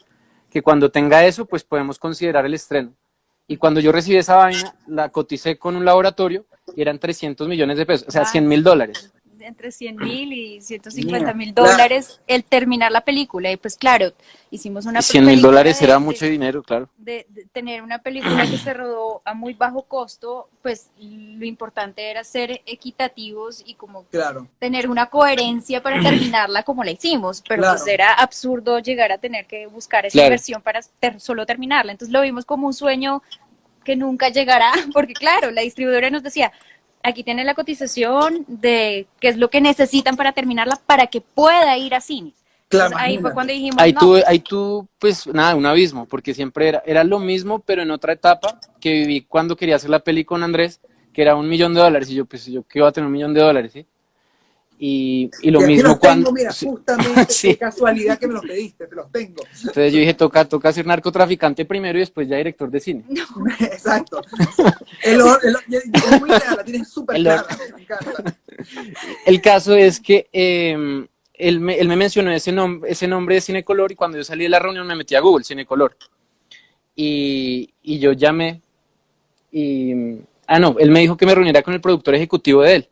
que 0.50 0.62
cuando 0.62 0.90
tenga 0.90 1.26
eso, 1.26 1.46
pues 1.46 1.64
podemos 1.64 2.00
considerar 2.00 2.46
el 2.46 2.54
estreno. 2.54 2.94
Y 3.48 3.58
cuando 3.58 3.80
yo 3.80 3.92
recibí 3.92 4.18
esa 4.18 4.36
vaina, 4.36 4.76
la 4.88 5.10
coticé 5.10 5.58
con 5.58 5.76
un 5.76 5.84
laboratorio 5.86 6.46
y 6.76 6.82
eran 6.82 7.00
300 7.00 7.48
millones 7.48 7.78
de 7.78 7.86
pesos, 7.86 8.08
o 8.08 8.12
sea, 8.12 8.22
Ah. 8.22 8.26
100 8.26 8.48
mil 8.48 8.64
dólares. 8.64 9.12
Entre 9.50 9.72
100 9.72 9.98
mil 9.98 10.32
y 10.32 10.62
150 10.62 11.34
mil 11.34 11.54
Claro. 11.54 11.72
dólares 11.72 12.22
el 12.28 12.44
terminar 12.46 12.92
la 12.92 13.02
película. 13.02 13.52
Y 13.52 13.58
pues 13.58 13.76
claro, 13.76 14.14
hicimos 14.52 14.86
una 14.86 15.02
100 15.02 15.26
mil 15.26 15.42
dólares 15.42 15.80
de- 15.80 15.86
era 15.86 15.96
de- 15.96 16.00
mucho 16.00 16.26
dinero, 16.26 16.64
claro. 16.64 16.88
de, 16.98 17.26
de 17.30 17.46
tener 17.52 17.82
una 17.84 18.00
película 18.00 18.50
que 18.50 18.58
se 18.58 18.74
rodó 18.74 19.22
a 19.26 19.34
muy 19.34 19.54
bajo 19.54 19.82
costo, 19.84 20.50
pues 20.62 20.90
lo 20.98 21.46
importante 21.46 22.10
era 22.10 22.24
ser 22.24 22.62
equitativos 22.66 23.62
y 23.66 23.74
como 23.76 24.04
claro. 24.06 24.48
tener 24.60 24.90
una 24.90 25.08
coherencia 25.08 25.84
para 25.84 26.02
terminarla 26.02 26.64
como 26.64 26.84
la 26.84 26.92
hicimos, 26.92 27.44
pero 27.48 27.64
Claro. 27.64 27.78
pues 27.78 27.88
era 27.88 28.14
absurdo 28.14 28.80
llegar 28.80 29.12
a 29.12 29.18
tener 29.18 29.46
que 29.46 29.68
buscar 29.68 30.06
esa 30.06 30.14
Claro. 30.14 30.28
inversión 30.28 30.62
para 30.62 30.80
ter- 31.00 31.20
solo 31.20 31.46
terminarla. 31.46 31.92
Entonces 31.92 32.14
lo 32.14 32.22
vimos 32.22 32.46
como 32.46 32.68
un 32.68 32.74
sueño 32.74 33.22
que 33.84 33.96
nunca 33.96 34.30
llegará, 34.30 34.72
porque 34.94 35.14
claro, 35.14 35.52
la 35.52 35.62
distribuidora 35.62 36.10
nos 36.10 36.22
decía, 36.22 36.52
aquí 37.10 37.24
tienen 37.24 37.46
la 37.46 37.56
cotización 37.56 38.46
de 38.48 39.08
qué 39.20 39.30
es 39.30 39.38
lo 39.38 39.50
que 39.50 39.62
necesitan 39.62 40.16
para 40.16 40.32
terminarla 40.32 40.80
para 40.86 41.08
que 41.08 41.22
pueda 41.22 41.78
ir 41.78 41.94
a 41.94 42.02
cines. 42.02 42.34
Claro, 42.70 42.96
ahí 42.98 43.18
fue 43.18 43.34
cuando 43.34 43.52
dijimos, 43.52 43.82
Ahí 43.82 43.94
no, 43.94 44.00
tú, 44.00 44.16
ahí 44.28 44.40
tú, 44.40 44.88
pues 45.00 45.26
nada, 45.26 45.56
un 45.56 45.66
abismo, 45.66 46.06
porque 46.06 46.36
siempre 46.36 46.68
era, 46.70 46.84
era 46.86 47.04
lo 47.04 47.18
mismo, 47.18 47.60
pero 47.60 47.82
en 47.82 47.90
otra 47.90 48.14
etapa 48.14 48.60
que 48.80 48.92
viví 48.92 49.22
cuando 49.22 49.56
quería 49.56 49.78
hacer 49.78 49.90
la 49.90 50.00
peli 50.00 50.24
con 50.24 50.44
Andrés, 50.44 50.80
que 51.12 51.24
era 51.24 51.36
un 51.36 51.50
millón 51.50 51.74
de 51.74 51.82
dólares, 51.82 52.12
y 52.12 52.16
yo, 52.16 52.26
pues 52.26 52.46
yo 52.46 52.62
que 52.64 52.78
iba 52.78 52.88
a 52.88 52.92
tener 52.92 53.08
un 53.08 53.14
millón 53.14 53.34
de 53.34 53.42
dólares, 53.42 53.72
¿sí? 53.74 53.88
Y, 54.82 55.30
y 55.42 55.52
lo 55.52 55.60
Y 55.60 55.64
aquí 55.66 55.74
mismo 55.74 55.90
los 55.90 56.00
cuando... 56.00 56.26
tengo, 56.28 56.32
mira, 56.38 56.54
justamente, 56.64 57.26
Sí. 57.34 57.50
qué 57.50 57.58
casualidad 57.58 58.18
que 58.18 58.28
me 58.28 58.34
los 58.36 58.44
pediste, 58.46 58.88
te 58.88 58.96
los 58.96 59.12
tengo. 59.12 59.44
Entonces 59.60 59.92
yo 59.92 60.00
dije, 60.00 60.14
toca, 60.14 60.46
toca 60.46 60.72
ser 60.72 60.88
narcotraficante 60.88 61.66
primero 61.66 61.98
y 61.98 62.02
después 62.02 62.30
ya 62.30 62.38
director 62.38 62.72
de 62.72 62.80
cine. 62.80 63.04
Exacto. 63.60 64.22
El, 65.04 65.22
muy 65.22 66.30
clara, 66.30 66.56
la 66.56 66.64
tienes 66.64 66.88
súper 66.88 67.18
clara, 67.18 67.46
me 67.76 67.82
encanta. 67.84 68.36
El 69.26 69.42
caso 69.42 69.76
es 69.76 70.00
que 70.00 70.30
eh, 70.32 71.06
él, 71.34 71.60
me, 71.60 71.78
él 71.78 71.88
me 71.90 71.96
mencionó 71.98 72.32
ese, 72.32 72.54
nom- 72.54 72.82
ese 72.88 73.06
nombre 73.08 73.36
de 73.36 73.42
Cinecolor 73.42 73.92
y 73.92 73.96
cuando 73.96 74.18
yo 74.18 74.24
salí 74.24 74.44
de 74.44 74.50
la 74.50 74.60
reunión 74.60 74.88
me 74.88 74.96
metí 74.96 75.14
a 75.16 75.20
Google, 75.20 75.44
Cinecolor. 75.44 75.98
Y, 76.96 77.74
y 77.84 78.00
yo 78.00 78.14
llamé 78.14 78.62
y... 79.52 79.94
Ah, 80.48 80.58
no, 80.60 80.76
él 80.80 80.90
me 80.90 81.02
dijo 81.02 81.16
que 81.16 81.26
me 81.26 81.36
reuniera 81.36 81.62
con 81.62 81.74
el 81.74 81.82
productor 81.82 82.16
ejecutivo 82.16 82.64
de 82.64 82.76
él, 82.76 82.90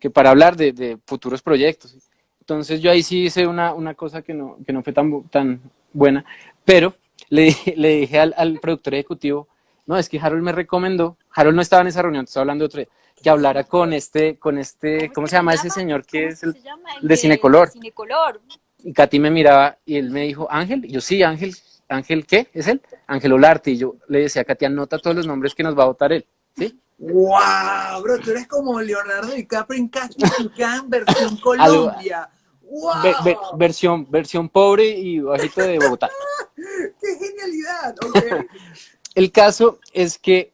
que 0.00 0.10
para 0.10 0.30
hablar 0.30 0.56
de, 0.56 0.72
de 0.72 0.98
futuros 1.06 1.42
proyectos. 1.42 1.96
Entonces 2.40 2.80
yo 2.80 2.90
ahí 2.90 3.02
sí 3.02 3.24
hice 3.24 3.46
una, 3.46 3.74
una 3.74 3.94
cosa 3.94 4.22
que 4.22 4.34
no, 4.34 4.56
que 4.66 4.72
no 4.72 4.82
fue 4.82 4.92
tan, 4.92 5.22
tan 5.28 5.60
buena, 5.92 6.24
pero 6.64 6.94
le, 7.28 7.42
dije- 7.42 7.74
le 7.76 7.88
dije 8.00 8.18
al, 8.18 8.34
al 8.36 8.58
productor 8.58 8.94
ejecutivo, 8.94 9.46
no, 9.86 9.96
es 9.98 10.08
que 10.08 10.18
Harold 10.18 10.42
me 10.42 10.52
recomendó, 10.52 11.16
Harold 11.34 11.54
no 11.56 11.62
estaba 11.62 11.82
en 11.82 11.88
esa 11.88 12.02
reunión, 12.02 12.24
estaba 12.24 12.42
hablando 12.42 12.62
de 12.62 12.66
otro, 12.66 12.92
que 13.22 13.28
hablara 13.30 13.64
con 13.64 13.92
este, 13.92 14.36
con 14.38 14.56
este, 14.58 15.10
¿cómo 15.12 15.26
se 15.26 15.36
llama 15.36 15.52
ese 15.54 15.68
señor 15.68 16.04
que 16.06 16.22
¿Cómo 16.22 16.32
es 16.32 16.42
el, 16.42 16.56
el 17.02 17.08
de 17.08 17.16
Cinecolor? 17.16 17.66
de 17.68 17.72
Cinecolor. 17.72 18.40
y 18.82 18.92
Katy 18.92 19.18
me 19.20 19.30
miraba 19.30 19.76
y 19.84 19.96
él 19.96 20.10
me 20.10 20.22
dijo, 20.22 20.48
Ángel, 20.50 20.84
y 20.86 20.92
yo 20.92 21.00
sí, 21.00 21.22
Ángel, 21.22 21.54
Ángel, 21.88 22.24
¿qué? 22.24 22.48
¿Es 22.54 22.66
él? 22.68 22.80
Ángel 23.06 23.32
Olarte, 23.32 23.72
y 23.72 23.76
yo 23.78 23.96
le 24.08 24.20
decía 24.20 24.42
a 24.42 24.44
Katy, 24.44 24.64
anota 24.64 24.98
todos 24.98 25.14
los 25.16 25.26
nombres 25.26 25.54
que 25.54 25.62
nos 25.62 25.78
va 25.78 25.82
a 25.82 25.86
votar 25.86 26.12
él, 26.12 26.24
¿sí? 26.56 26.78
¡Wow! 27.00 28.02
Bro, 28.02 28.18
tú 28.20 28.30
eres 28.30 28.46
como 28.46 28.78
Leonardo 28.80 29.32
DiCaprio 29.32 29.78
en 29.80 29.90
Me 29.90 30.50
Can, 30.56 30.90
versión 30.90 31.36
Colombia. 31.40 32.28
¡Wow! 32.62 33.02
Ve- 33.02 33.14
ve- 33.24 33.38
versión, 33.56 34.08
versión 34.10 34.48
pobre 34.50 34.86
y 34.86 35.18
bajito 35.20 35.62
de 35.62 35.78
Bogotá. 35.78 36.10
¡Qué 36.56 37.18
genialidad! 37.18 37.96
Ok. 38.06 38.46
El 39.14 39.32
caso 39.32 39.78
es 39.92 40.18
que 40.18 40.52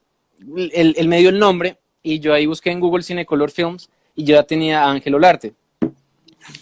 él, 0.72 0.94
él 0.96 1.08
me 1.08 1.18
dio 1.18 1.28
el 1.28 1.38
nombre 1.38 1.78
y 2.02 2.20
yo 2.20 2.32
ahí 2.32 2.46
busqué 2.46 2.70
en 2.70 2.80
Google 2.80 3.02
Cinecolor 3.02 3.50
Films 3.50 3.90
y 4.14 4.24
yo 4.24 4.36
ya 4.36 4.44
tenía 4.44 4.84
a 4.84 4.90
Ángel 4.92 5.14
Olarte. 5.14 5.52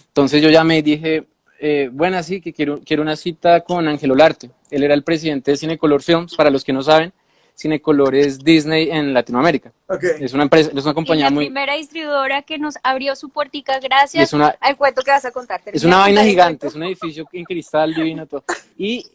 Entonces 0.07 0.41
yo 0.41 0.49
llamé 0.49 0.79
y 0.79 0.81
dije, 0.81 1.27
eh, 1.59 1.89
bueno, 1.93 2.21
sí, 2.23 2.41
que 2.41 2.51
quiero, 2.51 2.81
quiero 2.83 3.01
una 3.01 3.15
cita 3.15 3.61
con 3.61 3.87
Ángel 3.87 4.11
Olarte. 4.11 4.49
Él 4.71 4.83
era 4.83 4.93
el 4.93 5.03
presidente 5.03 5.51
de 5.51 5.57
Cinecolor 5.57 6.01
Films, 6.01 6.35
para 6.35 6.49
los 6.49 6.63
que 6.65 6.73
no 6.73 6.83
saben, 6.83 7.13
Cinecolor 7.55 8.13
es 8.15 8.39
Disney 8.39 8.89
en 8.91 9.13
Latinoamérica. 9.13 9.71
Es 10.19 10.33
una 10.33 10.43
empresa, 10.43 10.71
es 10.75 10.83
una 10.83 10.91
Y 10.91 10.95
compañía 10.95 11.25
la 11.25 11.31
muy... 11.31 11.45
primera 11.45 11.73
distribuidora 11.75 12.41
que 12.41 12.57
nos 12.59 12.75
abrió 12.83 13.15
su 13.15 13.29
puertica 13.29 13.77
y 13.77 13.83
gracias 13.83 14.23
Es 14.25 14.33
una, 14.33 14.49
al 14.59 14.75
cuento 14.75 15.01
que 15.01 15.11
vas 15.11 15.25
a 15.25 15.31
contar. 15.31 15.61
es 15.65 15.83
una 15.83 15.99
vaina 15.99 16.23
gigante, 16.23 16.59
cuento. 16.59 16.67
es 16.67 16.75
un 16.75 16.83
edificio 16.83 17.27
en 17.31 17.43
cristal 17.45 17.93
divino 17.93 18.25
todo. 18.27 18.43
Y, 18.77 19.05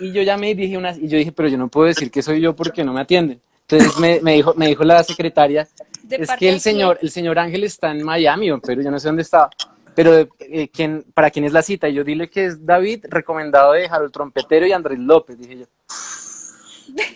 y 0.00 0.12
yo 0.12 0.22
llamé 0.22 0.50
y 0.50 0.54
dije 0.54 0.76
una, 0.78 0.92
y 0.96 1.06
yo 1.08 1.18
dije, 1.18 1.32
pero 1.32 1.48
yo 1.48 1.58
no 1.58 1.68
puedo 1.68 1.86
decir 1.86 2.10
que 2.10 2.22
soy 2.22 2.40
yo 2.40 2.56
porque 2.56 2.82
no 2.82 2.92
me 2.92 3.02
atienden. 3.02 3.40
Entonces 3.68 3.98
me, 3.98 4.20
me 4.20 4.34
dijo, 4.34 4.54
me 4.54 4.68
dijo 4.68 4.84
la 4.84 5.02
secretaria, 5.02 5.66
¿De 6.02 6.16
es 6.16 6.30
que 6.38 6.48
el 6.48 6.60
señor, 6.60 6.98
el 7.02 7.10
señor 7.10 7.38
Ángel 7.38 7.64
está 7.64 7.90
en 7.90 8.02
Miami, 8.04 8.50
o 8.50 8.54
en 8.54 8.60
Perú, 8.60 8.80
yo 8.82 8.90
no 8.90 8.98
sé 8.98 9.08
dónde 9.08 9.22
estaba. 9.22 9.50
Pero 9.94 10.28
eh, 10.38 10.68
¿quién, 10.72 11.04
¿para 11.14 11.30
quién 11.30 11.46
es 11.46 11.52
la 11.52 11.62
cita? 11.62 11.88
Y 11.88 11.94
yo 11.94 12.04
dile 12.04 12.28
que 12.30 12.44
es 12.46 12.64
David, 12.64 13.06
recomendado 13.08 13.72
de 13.72 13.86
Harold 13.86 14.12
Trompetero 14.12 14.66
y 14.66 14.72
Andrés 14.72 14.98
López, 14.98 15.38
dije 15.38 15.58
yo. 15.60 15.66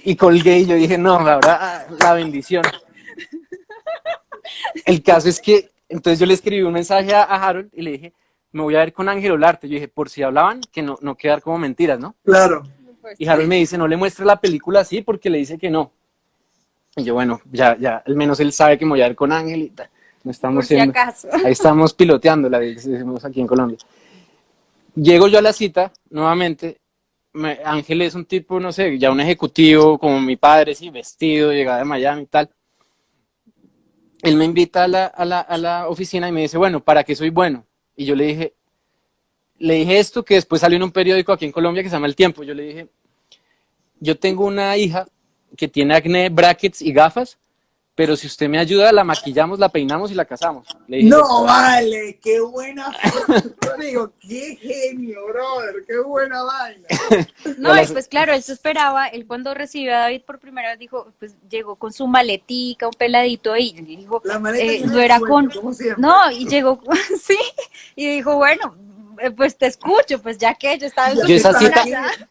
Y 0.04 0.16
colgué 0.16 0.58
y 0.58 0.66
yo 0.66 0.74
dije, 0.74 0.98
no, 0.98 1.14
ahora 1.14 1.86
la 2.00 2.14
bendición. 2.14 2.62
El 4.84 5.02
caso 5.02 5.28
es 5.28 5.40
que, 5.40 5.70
entonces 5.88 6.18
yo 6.18 6.26
le 6.26 6.34
escribí 6.34 6.62
un 6.62 6.72
mensaje 6.72 7.14
a, 7.14 7.22
a 7.22 7.48
Harold 7.48 7.70
y 7.72 7.82
le 7.82 7.90
dije, 7.92 8.12
me 8.52 8.62
voy 8.62 8.74
a 8.74 8.80
ver 8.80 8.92
con 8.92 9.08
Ángel 9.08 9.32
Olarte. 9.32 9.68
Yo 9.68 9.74
dije, 9.74 9.88
por 9.88 10.08
si 10.10 10.22
hablaban, 10.22 10.60
que 10.72 10.82
no, 10.82 10.98
no 11.00 11.16
quedar 11.16 11.40
como 11.40 11.58
mentiras, 11.58 11.98
¿no? 11.98 12.14
Claro. 12.24 12.62
Y 13.18 13.26
Harold 13.26 13.48
me 13.48 13.56
dice, 13.56 13.78
no 13.78 13.88
le 13.88 13.96
muestre 13.96 14.24
la 14.26 14.40
película 14.40 14.80
así 14.80 15.02
porque 15.02 15.30
le 15.30 15.38
dice 15.38 15.58
que 15.58 15.70
no. 15.70 15.92
Y 16.96 17.04
yo, 17.04 17.14
bueno, 17.14 17.40
ya, 17.50 17.76
ya, 17.78 18.02
al 18.04 18.16
menos 18.16 18.40
él 18.40 18.52
sabe 18.52 18.76
que 18.78 18.84
me 18.84 18.90
voy 18.90 19.02
a 19.02 19.06
ver 19.06 19.16
con 19.16 19.32
Ángel 19.32 19.62
y 19.62 19.70
tal. 19.70 19.88
No 20.24 20.30
estamos 20.32 20.56
Por 20.56 20.64
si 20.66 20.74
siendo- 20.74 20.90
acaso. 20.90 21.28
Ahí 21.44 21.52
estamos 21.52 21.94
piloteando, 21.94 22.48
la 22.48 22.58
decimos 22.58 23.24
aquí 23.24 23.40
en 23.40 23.46
Colombia. 23.46 23.78
Llego 24.94 25.28
yo 25.28 25.38
a 25.38 25.42
la 25.42 25.52
cita, 25.52 25.92
nuevamente. 26.10 26.79
Me- 27.32 27.60
Ángel 27.64 28.02
es 28.02 28.14
un 28.14 28.24
tipo, 28.24 28.60
no 28.60 28.72
sé, 28.72 28.98
ya 28.98 29.10
un 29.10 29.20
ejecutivo, 29.20 29.98
como 29.98 30.20
mi 30.20 30.36
padre, 30.36 30.74
sí, 30.74 30.90
vestido, 30.90 31.52
llegaba 31.52 31.78
de 31.78 31.84
Miami 31.84 32.22
y 32.22 32.26
tal. 32.26 32.50
Él 34.22 34.36
me 34.36 34.44
invita 34.44 34.84
a 34.84 34.88
la, 34.88 35.06
a 35.06 35.24
la, 35.24 35.40
a 35.40 35.56
la 35.58 35.88
oficina 35.88 36.28
y 36.28 36.32
me 36.32 36.42
dice, 36.42 36.58
bueno, 36.58 36.82
¿para 36.84 37.04
qué 37.04 37.14
soy 37.16 37.30
bueno? 37.30 37.64
Y 37.96 38.04
yo 38.04 38.14
le 38.14 38.26
dije, 38.26 38.54
le 39.58 39.74
dije 39.74 39.98
esto 39.98 40.24
que 40.24 40.34
después 40.34 40.60
salió 40.60 40.76
en 40.76 40.82
un 40.82 40.90
periódico 40.92 41.32
aquí 41.32 41.44
en 41.44 41.52
Colombia 41.52 41.82
que 41.82 41.88
se 41.88 41.96
llama 41.96 42.06
El 42.06 42.16
Tiempo. 42.16 42.42
Yo 42.42 42.54
le 42.54 42.62
dije, 42.64 42.88
yo 43.98 44.18
tengo 44.18 44.44
una 44.46 44.76
hija 44.76 45.06
que 45.56 45.68
tiene 45.68 45.94
acné, 45.94 46.28
brackets 46.28 46.82
y 46.82 46.92
gafas, 46.92 47.38
pero 48.00 48.16
si 48.16 48.26
usted 48.26 48.48
me 48.48 48.58
ayuda, 48.58 48.90
la 48.92 49.04
maquillamos, 49.04 49.58
la 49.58 49.68
peinamos 49.68 50.10
y 50.10 50.14
la 50.14 50.24
casamos. 50.24 50.66
Le 50.88 50.96
dije, 50.96 51.10
No, 51.10 51.44
vale, 51.44 52.18
qué 52.22 52.40
buena. 52.40 52.90
Yo 53.62 53.76
digo, 53.78 54.12
qué 54.26 54.56
genio, 54.56 55.18
brother, 55.26 55.84
qué 55.86 55.98
buena 55.98 56.42
vaina. 56.42 56.88
No, 57.58 57.78
y 57.78 57.86
pues 57.88 58.08
claro, 58.08 58.32
él 58.32 58.42
se 58.42 58.54
esperaba, 58.54 59.08
él 59.08 59.26
cuando 59.26 59.52
recibió 59.52 59.94
a 59.94 59.98
David 59.98 60.22
por 60.22 60.38
primera 60.38 60.70
vez 60.70 60.78
dijo, 60.78 61.12
pues 61.18 61.34
llegó 61.50 61.76
con 61.76 61.92
su 61.92 62.06
maletica, 62.06 62.86
un 62.86 62.94
peladito 62.94 63.52
ahí, 63.52 63.74
y 63.76 63.96
dijo, 63.96 64.22
La 64.24 64.38
maleta 64.38 64.64
eh, 64.64 64.82
de 64.82 65.04
era 65.04 65.20
con, 65.20 65.50
no, 65.98 66.30
y 66.30 66.48
llegó, 66.48 66.80
sí, 67.22 67.36
y 67.96 68.14
dijo, 68.14 68.36
bueno, 68.36 68.74
pues 69.36 69.56
te 69.56 69.66
escucho, 69.66 70.20
pues 70.22 70.38
ya 70.38 70.54
que 70.54 70.78
yo 70.78 70.86
estaba 70.86 71.10
en 71.10 71.18
su 71.18 71.26
Yo 71.26 71.34
esa 71.34 71.58
cita, 71.58 71.84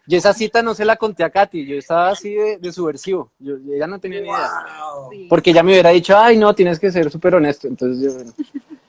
yo 0.07 0.17
esa 0.17 0.33
cita 0.33 0.61
no 0.61 0.73
se 0.73 0.85
la 0.85 0.95
conté 0.95 1.23
a 1.23 1.29
Katy, 1.29 1.65
yo 1.65 1.75
estaba 1.77 2.09
así 2.09 2.33
de, 2.33 2.57
de 2.57 2.71
subversivo, 2.71 3.31
yo, 3.39 3.57
yo 3.57 3.75
ya 3.77 3.87
no 3.87 3.99
tenía 3.99 4.21
ni 4.21 4.27
idea. 4.27 4.65
Wow. 4.93 5.11
Sí. 5.11 5.27
Porque 5.29 5.51
ella 5.51 5.63
me 5.63 5.71
hubiera 5.71 5.91
dicho, 5.91 6.17
ay, 6.17 6.37
no, 6.37 6.53
tienes 6.55 6.79
que 6.79 6.91
ser 6.91 7.11
súper 7.11 7.35
honesto. 7.35 7.67
Entonces, 7.67 8.03
yo, 8.03 8.13
bueno. 8.13 8.33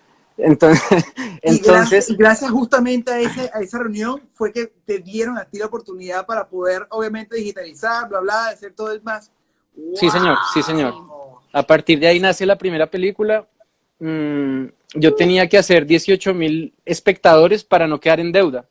Entonces, 0.43 0.83
Y 1.43 1.59
gracias, 1.59 1.67
entonces, 1.67 2.11
y 2.11 2.17
gracias 2.17 2.51
justamente 2.51 3.13
a, 3.13 3.21
ese, 3.21 3.51
a 3.53 3.61
esa 3.61 3.79
reunión 3.79 4.23
fue 4.33 4.53
que 4.53 4.73
te 4.85 4.99
dieron 4.99 5.39
a 5.39 5.45
ti 5.45 5.59
la 5.59 5.67
oportunidad 5.67 6.27
para 6.27 6.49
poder, 6.49 6.87
obviamente, 6.91 7.37
digitalizar, 7.37 8.09
bla, 8.09 8.21
bla, 8.21 8.49
hacer 8.49 8.73
todo 8.73 8.93
el 8.93 9.03
más. 9.03 9.31
Sí, 9.95 10.11
señor, 10.11 10.37
sí, 10.53 10.63
señor. 10.63 10.95
a 11.53 11.63
partir 11.63 11.99
de 11.99 12.09
ahí 12.09 12.21
nace 12.21 12.45
la 12.45 12.57
primera 12.57 12.87
película. 12.87 13.47
Mm, 14.01 14.67
yo 14.95 15.15
tenía 15.15 15.49
que 15.49 15.59
hacer 15.59 15.87
18 15.87 16.35
mil 16.35 16.75
espectadores 16.85 17.65
para 17.65 17.87
no 17.87 18.01
quedar 18.01 18.21
en 18.21 18.33
deuda. 18.33 18.67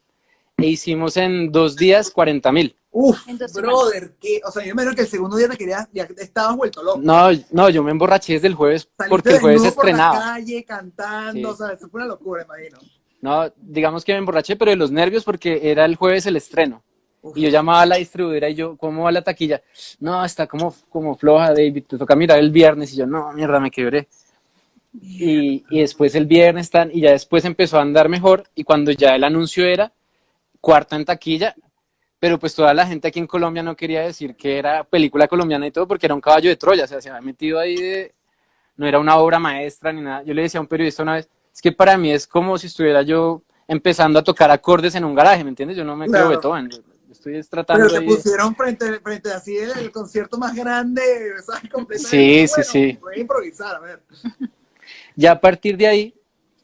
E 0.58 0.66
hicimos 0.68 1.16
en 1.18 1.52
dos 1.52 1.76
días 1.76 2.10
40 2.12 2.52
mil. 2.52 2.76
Uf, 2.92 3.20
brother, 3.54 4.14
que, 4.20 4.42
o 4.44 4.52
sea, 4.52 4.64
yo 4.66 4.74
me 4.76 4.82
imagino 4.82 4.96
que 4.96 5.02
el 5.04 5.08
segundo 5.08 5.38
día 5.38 5.48
te 5.48 5.56
querías, 5.56 5.88
ya 5.94 6.08
estabas 6.18 6.58
vuelto 6.58 6.82
loco. 6.84 7.00
No, 7.02 7.30
no, 7.52 7.70
yo 7.70 7.84
me 7.84 7.92
emborraché 7.92 8.34
desde 8.34 8.48
el 8.48 8.56
jueves 8.56 8.90
Saliste 8.98 9.10
porque 9.10 9.30
el 9.30 9.40
jueves 9.40 9.62
desnudo 9.62 9.76
por 9.76 9.86
la 9.86 9.92
estrenaba. 9.92 10.20
calle 10.34 10.64
cantando, 10.66 11.40
Sí. 11.40 11.46
o 11.46 11.56
sea, 11.56 11.74
eso 11.76 11.88
fue 11.88 12.00
una 12.02 12.08
locura, 12.08 12.44
imagino. 12.44 12.80
No, 13.22 13.54
digamos 13.58 14.04
que 14.04 14.14
me 14.14 14.18
emborraché, 14.18 14.56
pero 14.56 14.72
de 14.72 14.78
los 14.78 14.90
nervios 14.92 15.24
porque 15.24 15.60
era 15.70 15.86
el 15.86 15.96
jueves 15.98 16.26
el 16.26 16.36
estreno. 16.38 16.82
Uf. 17.22 17.38
Y 17.38 17.42
yo 17.42 17.50
llamaba 17.50 17.82
a 17.84 17.86
la 17.86 17.96
distribuidora 17.98 18.50
y 18.50 18.56
yo, 18.56 18.76
¿cómo 18.76 19.04
va 19.04 19.12
la 19.12 19.22
taquilla? 19.22 19.62
No, 20.00 20.26
está 20.26 20.48
como, 20.48 20.74
como 20.90 21.16
floja, 21.16 21.50
David, 21.54 21.84
te 21.88 21.98
toca 21.98 22.16
mirar 22.16 22.40
el 22.40 22.50
viernes. 22.50 22.92
Y 22.94 22.98
yo, 22.98 23.06
no, 23.06 23.32
mierda, 23.34 23.60
me 23.60 23.70
quebré. 23.70 24.08
Y, 24.94 25.64
y 25.70 25.82
después 25.82 26.16
el 26.16 26.26
viernes 26.26 26.66
están, 26.68 26.90
y 26.94 27.02
ya 27.02 27.12
después 27.12 27.46
empezó 27.46 27.78
a 27.78 27.82
andar 27.82 28.10
mejor. 28.10 28.44
Y 28.56 28.64
cuando 28.64 28.92
ya 28.92 29.16
el 29.16 29.24
anuncio 29.24 29.66
era 29.66 29.94
cuarta 30.62 30.96
en 30.96 31.06
taquilla, 31.06 31.56
pero 32.20 32.38
pues 32.38 32.54
toda 32.54 32.74
la 32.74 32.86
gente 32.86 33.08
aquí 33.08 33.20
en 33.20 33.28
Colombia 33.28 33.64
no 33.64 33.76
quería 33.76 34.02
decir 34.02 34.36
que 34.36 34.58
era 34.58 34.84
película 34.84 35.28
colombiana 35.28 35.68
y 35.68 35.72
todo, 35.72 35.88
porque 35.88 36.06
era 36.06 36.16
un 36.16 36.22
caballo 36.22 36.50
de 36.50 36.58
Troya, 36.58 36.84
o 36.84 36.88
sea, 36.88 37.02
se 37.02 37.10
había 37.10 37.22
metido 37.22 37.60
ahí 37.60 37.76
de, 37.76 38.14
no 38.76 38.88
era 38.88 39.00
una 39.00 39.18
obra 39.18 39.40
maestra 39.40 39.94
ni 39.94 40.02
nada. 40.02 40.24
Yo 40.24 40.34
le 40.34 40.42
decía 40.44 40.60
a 40.60 40.62
un 40.62 40.68
periodista 40.68 41.04
una 41.04 41.16
vez, 41.16 41.30
es 41.54 41.62
que 41.62 41.72
para 41.72 41.98
mí 41.98 42.12
es 42.12 42.28
como 42.28 42.58
si 42.58 42.68
estuviera 42.68 43.02
yo 43.04 43.42
empezando 43.68 44.20
a 44.20 44.24
tocar 44.24 44.52
acordes 44.52 44.96
en 44.96 45.06
un 45.06 45.16
garaje, 45.16 45.44
¿me 45.44 45.50
entiendes? 45.52 45.78
Yo 45.78 45.86
no 45.86 45.96
me 45.96 46.08
Claro. 46.08 46.28
creo 46.28 46.38
Beethoven, 46.38 46.70
yo 46.70 47.12
estoy 47.12 47.38
es 47.38 47.50
tratando 47.50 47.88
Pero 47.88 48.00
te 48.00 48.06
pusieron 48.06 48.56
frente, 48.56 49.00
frente 49.00 49.32
así 49.32 49.58
el, 49.58 49.72
el 49.78 49.92
concierto 49.92 50.38
más 50.38 50.54
grande, 50.56 51.02
¿sabes? 51.46 51.62
Sí, 52.02 52.48
sí, 52.48 52.54
Bueno, 52.56 52.64
sí. 52.64 52.98
Voy 53.02 53.16
a 53.16 53.20
improvisar, 53.20 53.76
a 53.78 53.80
ver. 53.80 54.04
Ya 55.20 55.32
a 55.34 55.42
partir 55.42 55.76
de 55.76 55.88
ahí, 55.88 56.14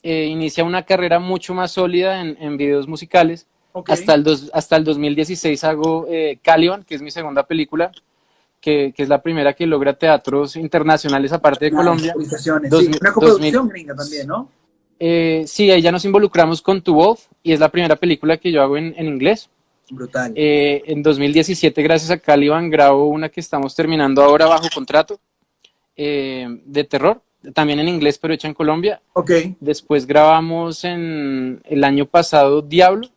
eh, 0.02 0.26
inicia 0.28 0.64
una 0.64 0.84
carrera 0.84 1.20
mucho 1.20 1.54
más 1.54 1.72
sólida 1.72 2.22
en, 2.22 2.38
en 2.40 2.56
videos 2.58 2.88
musicales. 2.88 3.48
Hasta, 3.88 4.14
el 4.14 4.24
dos- 4.24 4.50
hasta 4.54 4.78
el 4.78 4.86
2016 4.86 5.62
hago 5.66 6.06
eh, 6.10 6.40
Caliban, 6.42 6.84
que 6.84 6.96
es 6.96 7.02
mi 7.02 7.12
segunda 7.12 7.44
película, 7.46 7.92
que, 8.62 8.94
que 8.96 9.04
es 9.04 9.10
la 9.10 9.22
primera 9.22 9.52
que 9.54 9.66
logra 9.68 9.94
teatros 9.94 10.56
internacionales 10.56 11.34
aparte 11.34 11.66
de 11.66 11.72
Colombia. 11.72 12.14
Dos 12.70 12.84
sí. 12.86 12.92
Una 13.02 13.12
coproducción 13.12 13.68
gringa 13.68 13.94
también, 13.94 14.28
¿no? 14.28 14.50
Eh, 14.98 15.44
sí, 15.46 15.70
ahí 15.70 15.82
ya 15.82 15.92
nos 15.92 16.06
involucramos 16.06 16.62
con 16.62 16.82
Tu 16.82 16.94
Wolf 16.94 17.26
y 17.44 17.52
es 17.52 17.60
la 17.60 17.68
primera 17.70 17.98
película 17.98 18.38
que 18.38 18.52
yo 18.54 18.62
hago 18.62 18.78
en, 18.78 18.94
en 18.98 19.08
inglés. 19.08 19.50
Brutal. 19.90 20.32
Eh, 20.34 20.82
en 20.86 21.04
2017, 21.04 21.84
gracias 21.84 22.10
a 22.12 22.18
Caliban, 22.18 22.70
grabo 22.70 23.08
una 23.08 23.28
que 23.28 23.42
estamos 23.42 23.76
terminando 23.76 24.24
ahora 24.24 24.46
bajo 24.46 24.68
contrato 24.74 25.20
eh, 25.98 26.48
de 26.66 26.84
terror, 26.86 27.22
también 27.54 27.80
en 27.80 27.88
inglés, 27.88 28.18
pero 28.18 28.34
hecha 28.34 28.48
en 28.48 28.54
Colombia. 28.54 29.02
ok. 29.14 29.32
Después 29.60 30.06
grabamos 30.06 30.84
en 30.84 31.62
el 31.66 31.84
año 31.84 32.06
pasado 32.06 32.62
Diablo, 32.62 33.08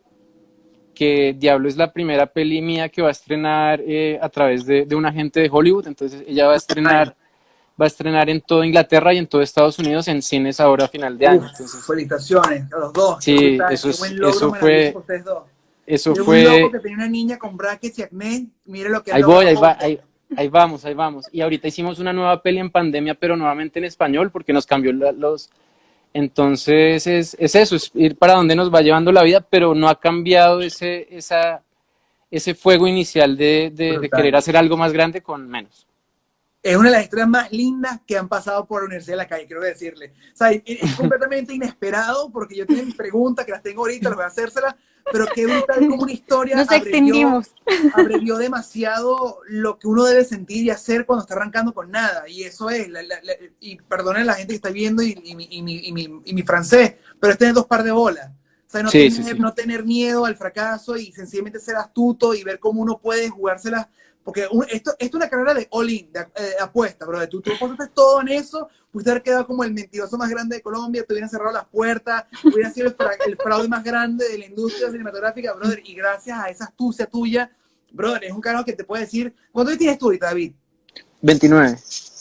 que 0.93 1.33
Diablo 1.37 1.69
es 1.69 1.77
la 1.77 1.93
primera 1.93 2.25
peli 2.25 2.61
mía 2.61 2.89
que 2.89 3.01
va 3.01 3.07
a 3.07 3.11
estrenar 3.11 3.81
eh, 3.85 4.19
a 4.21 4.27
través 4.29 4.65
de, 4.65 4.85
de 4.85 4.95
un 4.95 5.05
agente 5.05 5.39
de 5.39 5.49
Hollywood. 5.51 5.87
Entonces 5.87 6.23
ella 6.27 6.47
va 6.47 6.53
a 6.53 6.57
estrenar, 6.57 7.15
va 7.81 7.85
a 7.85 7.87
estrenar 7.87 8.29
en 8.29 8.41
toda 8.41 8.65
Inglaterra 8.65 9.13
y 9.13 9.17
en 9.17 9.27
todo 9.27 9.41
Estados 9.41 9.79
Unidos 9.79 10.07
en 10.09 10.21
cines 10.21 10.59
ahora 10.59 10.85
a 10.85 10.87
final 10.89 11.17
de 11.17 11.27
año. 11.27 11.39
Uf, 11.39 11.51
Entonces, 11.51 11.85
felicitaciones 11.85 12.73
a 12.73 12.79
los 12.79 12.91
dos. 12.93 13.23
Sí, 13.23 13.57
eso 13.71 13.89
es- 13.89 14.11
logro 14.11 14.29
eso 14.29 14.53
fue- 14.55 14.93
eso 15.85 16.11
un 16.11 16.17
fue. 16.25 16.43
loco 16.43 16.71
que 16.73 16.79
tenía 16.79 16.97
una 16.97 17.07
niña 17.07 17.37
con 17.39 17.55
brackets 17.55 17.97
y 17.99 18.01
acné, 18.03 18.47
mire 18.65 18.89
lo 18.89 19.01
que 19.01 19.11
Ahí 19.13 19.23
voy, 19.23 19.45
ahí, 19.45 19.55
va, 19.55 19.77
ahí, 19.79 19.99
ahí 20.35 20.47
vamos, 20.47 20.85
ahí 20.85 20.93
vamos. 20.93 21.27
Y 21.31 21.41
ahorita 21.41 21.67
hicimos 21.67 21.99
una 21.99 22.13
nueva 22.13 22.41
peli 22.41 22.59
en 22.59 22.69
pandemia, 22.71 23.15
pero 23.15 23.35
nuevamente 23.35 23.79
en 23.79 23.85
español, 23.85 24.31
porque 24.31 24.53
nos 24.53 24.65
cambió 24.65 24.91
los... 24.93 25.49
Entonces 26.13 27.05
es, 27.05 27.35
es 27.39 27.55
eso, 27.55 27.75
es 27.75 27.91
ir 27.93 28.15
para 28.17 28.33
donde 28.33 28.55
nos 28.55 28.73
va 28.73 28.81
llevando 28.81 29.11
la 29.11 29.21
vida, 29.23 29.41
pero 29.41 29.75
no 29.75 29.87
ha 29.87 29.99
cambiado 29.99 30.59
ese, 30.61 31.07
esa, 31.15 31.61
ese 32.31 32.55
fuego 32.55 32.87
inicial 32.87 33.37
de, 33.37 33.71
de- 33.73 33.91
de 33.91 33.97
Brutal. 33.99 34.17
querer 34.19 34.35
hacer 34.35 34.57
algo 34.57 34.75
más 34.75 34.91
grande 34.91 35.21
con 35.21 35.47
menos. 35.47 35.85
Es 36.63 36.75
una 36.75 36.89
de 36.89 36.95
las 36.95 37.03
historias 37.03 37.29
más 37.29 37.51
lindas 37.53 38.01
que 38.05 38.17
han 38.17 38.27
pasado 38.27 38.65
por 38.65 38.81
la 38.81 38.87
Universidad 38.87 39.13
de 39.13 39.17
la 39.17 39.27
Calle, 39.27 39.45
quiero 39.45 39.61
decirle. 39.61 40.11
O 40.33 40.35
sea, 40.35 40.51
es 40.51 40.95
completamente 40.95 41.53
inesperado 41.53 42.29
porque 42.31 42.57
yo 42.57 42.65
tenía 42.65 42.83
mis 42.83 42.95
preguntas 42.95 43.45
que 43.45 43.51
las 43.53 43.61
tengo 43.63 43.83
ahorita, 43.83 44.09
las 44.09 44.15
voy 44.17 44.23
a 44.25 44.27
hacérselas, 44.27 44.75
pero 45.11 45.25
qué 45.33 45.45
brutal 45.45 45.87
como 45.87 46.03
una 46.03 46.11
historia 46.11 46.55
Nos 46.55 46.67
abrevió- 46.67 46.83
extendimos. 46.87 47.47
abrevió 47.93 48.37
demasiado 48.37 49.39
lo 49.47 49.77
que 49.79 49.87
uno 49.87 50.05
debe 50.05 50.23
sentir 50.25 50.65
y 50.65 50.69
hacer 50.69 51.05
cuando 51.05 51.21
está 51.23 51.35
arrancando 51.35 51.73
con 51.73 51.91
nada. 51.91 52.27
Y 52.27 52.43
eso 52.43 52.69
es, 52.69 52.89
la- 52.89 53.03
la- 53.03 53.19
la- 53.23 53.33
y 53.59 53.77
perdonen 53.77 54.25
la 54.25 54.33
gente 54.35 54.51
que 54.51 54.55
está 54.57 54.69
viendo 54.69 55.01
y, 55.01 55.19
y 55.23 55.35
mi, 55.35 55.47
y 55.49 55.61
mi- 55.61 55.81
y 55.87 55.91
mi- 55.91 56.21
y 56.25 56.33
mi 56.33 56.43
francés, 56.43 56.95
pero 57.19 57.33
es 57.33 57.39
tener 57.39 57.53
dos 57.53 57.65
par 57.67 57.83
de 57.83 57.91
bolas. 57.91 58.29
O 58.67 58.71
sea, 58.71 58.83
no, 58.83 58.89
Sí, 58.91 59.09
tener, 59.09 59.11
sí, 59.13 59.23
sí. 59.23 59.39
no 59.39 59.53
tener 59.53 59.83
miedo 59.83 60.25
al 60.25 60.35
fracaso 60.35 60.95
y 60.95 61.11
sencillamente 61.11 61.59
ser 61.59 61.75
astuto 61.75 62.35
y 62.35 62.43
ver 62.43 62.59
cómo 62.59 62.81
uno 62.81 62.99
puede 62.99 63.27
jugárselas. 63.29 63.87
Porque 64.29 64.47
un- 64.51 64.63
esto, 64.69 64.91
esto 64.91 64.95
es 64.99 65.13
una 65.15 65.27
carrera 65.27 65.55
de 65.55 65.67
all-in, 65.71 66.11
de, 66.13 66.19
eh, 66.19 66.51
apuesta, 66.61 67.03
bro. 67.07 67.27
Tú, 67.27 67.41
tú 67.41 67.51
apostaste 67.51 67.91
todo 67.95 68.21
en 68.21 68.27
eso, 68.27 68.67
pudiste 68.91 69.09
haber 69.09 69.23
quedado 69.23 69.47
como 69.47 69.63
el 69.63 69.73
mentiroso 69.73 70.19
más 70.19 70.29
grande 70.29 70.57
de 70.57 70.61
Colombia, 70.61 71.03
te 71.03 71.13
hubieran 71.13 71.31
cerrado 71.31 71.51
las 71.51 71.65
puertas, 71.65 72.25
hubieras 72.43 72.75
sido 72.75 72.89
el, 72.89 72.93
fra- 72.93 73.17
el 73.25 73.35
fraude 73.37 73.67
más 73.67 73.83
grande 73.83 74.29
de 74.29 74.37
la 74.37 74.45
industria 74.45 74.91
cinematográfica, 74.91 75.53
brother. 75.53 75.81
Y 75.83 75.95
gracias 75.95 76.37
a 76.37 76.47
esa 76.47 76.65
astucia 76.65 77.07
tuya, 77.07 77.51
brother, 77.91 78.25
es 78.25 78.31
un 78.31 78.41
carajo 78.41 78.65
que 78.65 78.73
te 78.73 78.83
puede 78.83 79.05
decir, 79.05 79.33
¿cuánto 79.51 79.75
tienes 79.75 79.97
tú 79.97 80.05
ahorita, 80.05 80.27
David? 80.27 80.53
29. 81.21 81.77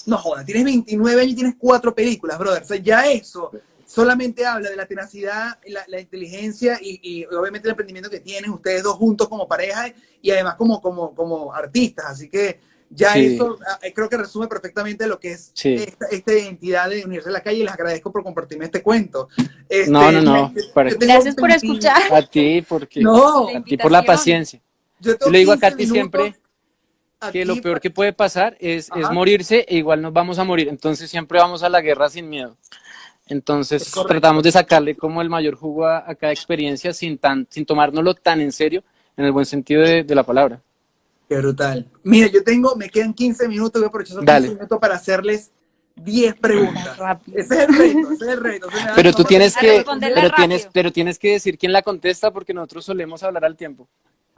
No 0.07 0.17
jodas, 0.17 0.47
tienes 0.47 0.65
29 0.65 1.21
años 1.21 1.33
y 1.33 1.37
tienes 1.37 1.55
cuatro 1.59 1.95
películas, 1.95 2.39
brother. 2.39 2.63
O 2.63 2.67
sea, 2.67 2.79
ya 2.79 3.07
eso 3.11 3.51
solamente 3.89 4.45
habla 4.45 4.68
de 4.68 4.76
la 4.76 4.84
tenacidad, 4.86 5.59
la, 5.66 5.82
la 5.89 5.99
inteligencia 5.99 6.78
y, 6.80 7.01
y 7.03 7.24
obviamente 7.24 7.66
el 7.68 7.70
emprendimiento 7.70 8.11
que 8.11 8.20
tienen 8.20 8.51
ustedes 8.51 8.82
dos 8.82 8.97
juntos 8.97 9.28
como 9.28 9.49
pareja 9.49 9.91
y 10.20 10.30
además 10.30 10.57
como, 10.57 10.80
como, 10.82 11.14
como 11.14 11.55
artistas. 11.55 12.05
Así 12.07 12.28
que 12.28 12.61
ya 12.91 13.14
Sí. 13.14 13.34
eso 13.34 13.59
ah, 13.66 13.78
eh, 13.82 13.93
creo 13.95 14.09
que 14.11 14.18
resume 14.18 14.47
perfectamente 14.47 15.07
lo 15.07 15.18
que 15.18 15.32
es 15.32 15.51
Sí. 15.55 15.74
esta, 15.74 16.07
esta 16.11 16.32
identidad 16.34 16.91
de 16.91 17.03
Universidad 17.05 17.30
de 17.32 17.39
la 17.39 17.43
Calle 17.43 17.59
y 17.61 17.62
les 17.62 17.72
agradezco 17.72 18.12
por 18.12 18.22
compartirme 18.22 18.66
este 18.66 18.82
cuento. 18.82 19.28
Este, 19.68 19.91
No, 19.91 20.12
no, 20.12 20.20
no, 20.20 20.53
para- 20.74 20.91
Gracias 20.91 21.34
por 21.34 21.49
20 21.49 21.66
escuchar. 21.66 22.03
A 22.12 22.22
ti, 22.22 22.62
porque... 22.68 23.01
No, 23.01 23.49
a 23.49 23.62
ti 23.64 23.78
por 23.78 23.91
la 23.91 24.03
paciencia. 24.03 24.61
yo, 25.01 25.14
Yo 25.18 25.30
le 25.30 25.39
digo 25.39 25.53
a 25.53 25.57
15 25.57 25.70
Katy 25.70 25.86
siempre, 25.86 26.34
que 27.32 27.45
lo 27.47 27.57
peor 27.61 27.80
que 27.80 27.91
puede 27.91 28.12
pasar 28.12 28.57
es, 28.61 28.91
es 28.95 29.11
morirse 29.11 29.64
e 29.66 29.76
igual 29.78 30.03
nos 30.03 30.12
vamos 30.12 30.39
a 30.39 30.45
morir. 30.45 30.68
Entonces 30.68 31.11
siempre 31.11 31.39
vamos 31.39 31.62
a 31.62 31.68
la 31.70 31.80
guerra 31.80 32.09
sin 32.11 32.28
miedo. 32.28 32.57
Entonces 33.29 33.91
tratamos 34.07 34.43
de 34.43 34.53
sacarle 34.53 34.97
como 34.97 35.20
el 35.22 35.29
mayor 35.29 35.55
jugo 35.55 35.87
a, 35.87 36.05
a 36.09 36.14
cada 36.14 36.33
experiencia 36.33 36.93
sin, 36.93 37.18
tan, 37.18 37.47
sin 37.51 37.64
tomárnoslo 37.66 38.14
tan 38.14 38.41
en 38.41 38.53
serio, 38.53 38.83
en 39.16 39.24
el 39.24 39.33
buen 39.33 39.47
sentido 39.47 39.83
de, 39.83 40.05
de 40.05 40.14
la 40.14 40.22
palabra. 40.22 40.61
Qué 41.29 41.37
brutal. 41.37 41.87
Mira, 42.03 42.29
yo 42.29 42.43
tengo, 42.43 42.74
me 42.74 42.89
quedan 42.89 43.12
15 43.12 43.49
minutos, 43.49 43.81
voy 43.81 43.85
a 43.85 43.89
aprovechar 43.89 44.14
esos 44.14 44.24
Dale. 44.24 44.47
15 44.47 44.55
minutos 44.55 44.79
para 44.79 44.95
hacerles 44.95 45.51
10 45.97 46.35
preguntas. 46.37 46.97
Rápido. 46.97 47.39
Ese 47.39 47.55
es 47.55 47.61
el 47.61 47.76
reto, 47.76 48.12
ese 48.12 48.24
es 48.24 48.31
el 48.31 48.41
reto. 48.41 48.68
Pero 48.95 49.12
tú 49.12 49.24
tienes 49.24 49.57
que, 49.57 49.85
pero 49.85 49.99
rápido. 49.99 50.33
tienes, 50.37 50.68
pero 50.72 50.93
tienes 50.93 51.18
que 51.18 51.33
decir 51.33 51.59
quién 51.59 51.72
la 51.72 51.83
contesta 51.83 52.31
porque 52.31 52.55
nosotros 52.55 52.85
solemos 52.87 53.22
hablar 53.22 53.45
al 53.45 53.57
tiempo. 53.57 53.89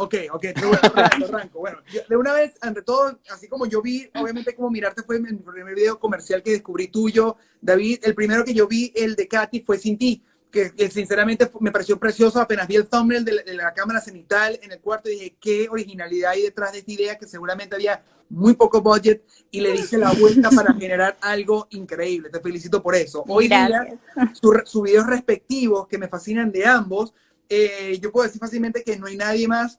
Ok, 0.02 0.14
ok, 0.32 0.44
pero 0.54 0.68
bueno, 0.68 0.80
arranco, 0.94 1.24
arranco. 1.26 1.58
Bueno, 1.58 1.78
yo- 1.92 2.00
de 2.08 2.16
una 2.16 2.32
vez, 2.32 2.54
ante 2.62 2.80
todo, 2.80 3.20
así 3.30 3.48
como 3.48 3.66
yo 3.66 3.82
vi, 3.82 4.08
obviamente 4.18 4.54
como 4.54 4.70
mirarte 4.70 5.02
fue 5.02 5.20
mi 5.20 5.30
primer 5.34 5.74
video 5.74 5.98
comercial 6.00 6.42
que 6.42 6.52
descubrí 6.52 6.88
tuyo, 6.88 7.36
David, 7.60 7.98
el 8.04 8.14
primero 8.14 8.42
que 8.42 8.54
yo 8.54 8.66
vi, 8.66 8.90
el 8.96 9.14
de 9.14 9.28
Katy, 9.28 9.60
fue 9.60 9.76
Sin 9.76 9.98
Ti, 9.98 10.22
que, 10.50 10.74
que 10.74 10.90
sinceramente 10.90 11.50
me 11.60 11.70
pareció 11.70 11.98
precioso, 12.00 12.40
apenas 12.40 12.66
vi 12.66 12.76
el 12.76 12.88
thumbnail 12.88 13.26
de 13.26 13.32
la, 13.32 13.42
de 13.42 13.52
la 13.54 13.74
cámara 13.74 14.00
cenital 14.00 14.58
en 14.62 14.72
el 14.72 14.80
cuarto 14.80 15.10
y 15.10 15.12
dije, 15.12 15.36
qué 15.38 15.68
originalidad 15.68 16.30
hay 16.30 16.42
detrás 16.44 16.72
de 16.72 16.78
esta 16.78 16.92
idea, 16.92 17.18
que 17.18 17.26
seguramente 17.26 17.74
había 17.74 18.02
muy 18.30 18.54
poco 18.54 18.80
budget 18.80 19.22
y 19.50 19.60
le 19.60 19.72
dice 19.72 19.98
la 19.98 20.12
vuelta 20.12 20.48
para 20.50 20.72
generar 20.72 21.18
algo 21.20 21.66
increíble. 21.72 22.30
Te 22.30 22.40
felicito 22.40 22.82
por 22.82 22.94
eso. 22.94 23.22
Hoy 23.28 23.48
día, 23.48 23.68
Gracias. 23.68 24.38
sus 24.40 24.56
su 24.64 24.80
videos 24.80 25.06
respectivos 25.06 25.86
que 25.86 25.98
me 25.98 26.08
fascinan 26.08 26.50
de 26.50 26.64
ambos, 26.64 27.12
eh, 27.50 27.98
yo 28.00 28.10
puedo 28.10 28.26
decir 28.26 28.40
fácilmente 28.40 28.82
que 28.82 28.96
no 28.96 29.06
hay 29.06 29.16
nadie 29.18 29.46
más. 29.46 29.78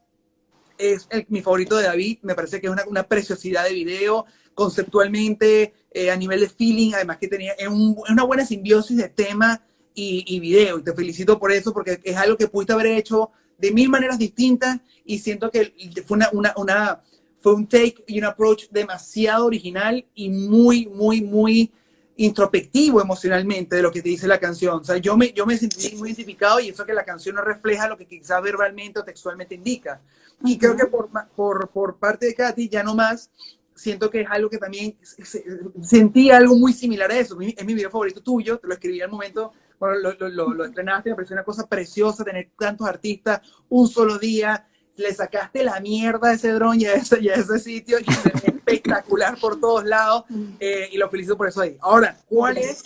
Es 0.82 1.08
el- 1.12 1.26
mi 1.30 1.42
favorito 1.42 1.78
de 1.78 1.84
David, 1.84 2.18
me 2.24 2.34
parece 2.34 2.60
que 2.60 2.66
es 2.66 2.74
una, 2.74 2.84
una 2.88 3.04
preciosidad 3.04 3.66
de 3.66 3.74
video, 3.74 4.26
conceptualmente, 4.56 5.74
eh, 5.94 6.10
a 6.10 6.16
nivel 6.16 6.40
de 6.40 6.50
feeling, 6.50 6.94
además 6.94 7.18
que 7.18 7.28
tenía 7.28 7.54
es 7.54 7.68
un- 7.68 7.96
una 8.10 8.24
buena 8.24 8.46
simbiosis 8.46 8.98
de 8.98 9.10
tema 9.10 9.64
y, 9.94 10.24
y 10.26 10.40
video, 10.40 10.80
y 10.80 10.84
te 10.84 10.94
felicito 10.94 11.38
por 11.38 11.52
eso, 11.52 11.72
porque 11.72 12.00
es 12.04 12.18
algo 12.18 12.36
que 12.36 12.48
pudiste 12.48 12.74
haber 12.74 12.88
hecho 12.88 13.30
de 13.60 13.72
mil 13.72 13.90
maneras 13.90 14.18
distintas, 14.18 14.80
y 15.06 15.20
siento 15.20 15.52
que 15.52 15.72
fue 16.08 16.18
una, 16.18 16.30
una, 16.34 16.54
una 16.58 17.02
fue 17.42 17.54
un 17.54 17.68
take 17.68 18.04
y 18.08 18.18
un 18.20 18.26
approach 18.26 18.70
demasiado 18.70 19.46
original 19.46 20.04
y 20.16 20.30
muy, 20.30 20.88
muy, 20.88 21.22
muy 21.22 21.72
introspectivo 22.16 23.02
emocionalmente 23.02 23.76
de 23.76 23.82
lo 23.82 23.92
que 23.92 24.02
te 24.02 24.10
dice 24.10 24.28
la 24.28 24.40
canción. 24.40 24.80
O 24.80 24.84
sea, 24.84 24.98
yo 24.98 25.18
me, 25.18 25.34
yo 25.34 25.46
me 25.46 25.58
sentí 25.58 25.96
muy 25.96 26.10
identificado 26.10 26.60
y 26.60 26.70
eso 26.70 26.86
que 26.86 26.94
la 26.94 27.04
canción 27.04 27.36
no 27.36 27.42
refleja 27.42 27.88
lo 27.88 27.98
que 27.98 28.06
quizás 28.06 28.42
verbalmente 28.44 29.00
o 29.00 29.04
textualmente 29.04 29.56
indica. 29.56 30.00
Y 30.44 30.58
creo 30.58 30.76
que 30.76 30.86
por, 30.88 31.10
por, 31.36 31.70
por 31.70 31.98
parte 31.98 32.26
de 32.28 32.36
Katy, 32.36 32.70
ya 32.70 32.84
no 32.84 32.96
más, 32.96 33.30
siento 33.76 34.10
que 34.10 34.22
es 34.22 34.28
algo 34.30 34.50
que 34.50 34.58
también 34.58 34.98
se- 35.02 35.26
se- 35.26 35.44
sentí 35.82 36.30
algo 36.32 36.56
muy 36.56 36.74
similar 36.74 37.12
a 37.12 37.18
eso. 37.20 37.36
Mi- 37.36 37.56
Es 37.58 37.66
mi 37.66 37.74
video 37.74 37.89
favorito 37.89 38.22
tuyo, 38.22 38.58
te 38.60 38.68
lo 38.68 38.74
escribí 38.74 39.02
al 39.02 39.10
momento 39.10 39.52
cuando 39.80 40.00
lo, 40.00 40.14
lo, 40.20 40.30
lo, 40.30 40.54
lo 40.54 40.66
estrenaste, 40.66 41.10
me 41.10 41.16
pareció 41.16 41.34
una 41.36 41.44
cosa 41.44 41.66
preciosa 41.68 42.24
tener 42.24 42.50
tantos 42.58 42.88
artistas 42.88 43.42
un 43.70 43.88
solo 43.88 44.18
día. 44.20 44.68
Le 44.98 45.12
sacaste 45.14 45.64
la 45.64 45.80
mierda 45.80 46.30
a 46.30 46.34
ese 46.34 46.52
dron 46.52 46.80
y 46.80 46.86
a 46.86 46.94
ese, 46.94 47.20
y 47.22 47.30
a 47.30 47.36
ese 47.36 47.58
sitio 47.58 47.98
y 48.00 48.04
ve 48.04 48.32
espectacular 48.46 49.39
por 49.39 49.60
todos 49.60 49.86
lados. 49.86 50.26
Eh, 50.60 50.89
y 50.92 50.98
lo 50.98 51.10
felicito 51.10 51.36
por 51.38 51.48
eso 51.48 51.62
ahí. 51.62 51.78
Ahora, 51.82 52.18
¿cuál 52.28 52.58
es 52.58 52.84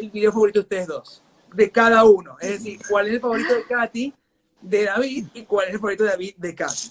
el 0.00 0.10
video 0.10 0.32
favorito 0.32 0.58
de 0.58 0.62
ustedes 0.64 0.86
dos? 0.88 1.22
De 1.54 1.70
cada 1.70 2.04
uno. 2.04 2.36
Es 2.40 2.50
decir, 2.50 2.80
¿cuál 2.90 3.06
es 3.06 3.14
el 3.14 3.20
favorito 3.20 3.54
de 3.54 3.62
Katy, 3.62 4.14
de 4.60 4.84
David, 4.84 5.26
y 5.34 5.42
cuál 5.42 5.68
es 5.68 5.74
el 5.74 5.80
favorito 5.80 6.04
de 6.04 6.10
David, 6.10 6.34
de 6.36 6.54
Katy? 6.54 6.90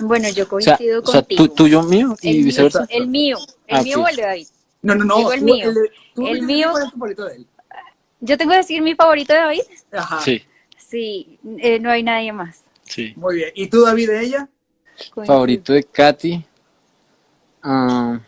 Bueno, 0.00 0.28
yo 0.30 0.44
O 0.50 0.60
sea, 0.60 0.76
coincido 0.76 1.02
o 1.02 1.06
sea 1.06 1.20
contigo. 1.20 1.44
tú- 1.48 1.54
tuyo, 1.54 1.82
mío 1.82 2.16
el, 2.22 2.28
y 2.30 2.36
mío, 2.38 2.44
viceversa. 2.46 2.86
el 2.88 3.06
mío, 3.08 3.38
el 3.66 3.76
Ah, 3.76 3.82
mío 3.82 3.96
sí. 3.98 4.02
o 4.02 4.08
el 4.08 4.16
de 4.16 4.22
David. 4.22 4.46
No, 4.82 4.94
no, 4.94 5.04
no. 5.04 5.16
Digo 5.18 5.32
el 5.32 5.40
tú- 5.40 5.44
mío. 5.44 5.72
de- 5.74 5.90
tú 6.14 6.26
El 6.26 6.42
mío- 6.42 6.70
¿Cuál 6.70 6.82
es 6.84 6.90
tu 6.90 6.96
favorito 6.96 7.24
de 7.26 7.36
él? 7.36 7.46
Yo 8.20 8.38
tengo 8.38 8.50
que 8.52 8.56
decir 8.58 8.80
mi 8.82 8.94
favorito 8.94 9.32
de 9.34 9.38
David. 9.40 9.60
Ajá. 9.92 10.20
Sí, 10.20 10.42
Sí, 10.76 11.38
eh, 11.58 11.78
no 11.78 11.88
hay 11.90 12.02
nadie 12.02 12.32
más. 12.32 12.62
sí. 12.82 13.12
Muy 13.16 13.36
bien. 13.36 13.50
¿Y 13.54 13.68
tú, 13.68 13.82
David, 13.82 14.08
de 14.08 14.24
ella? 14.24 14.48
Favorito 15.24 15.72
de 15.72 15.84
Katy. 15.84 16.44
Ah, 17.62 18.18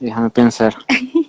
déjame 0.00 0.30
pensar. 0.30 0.74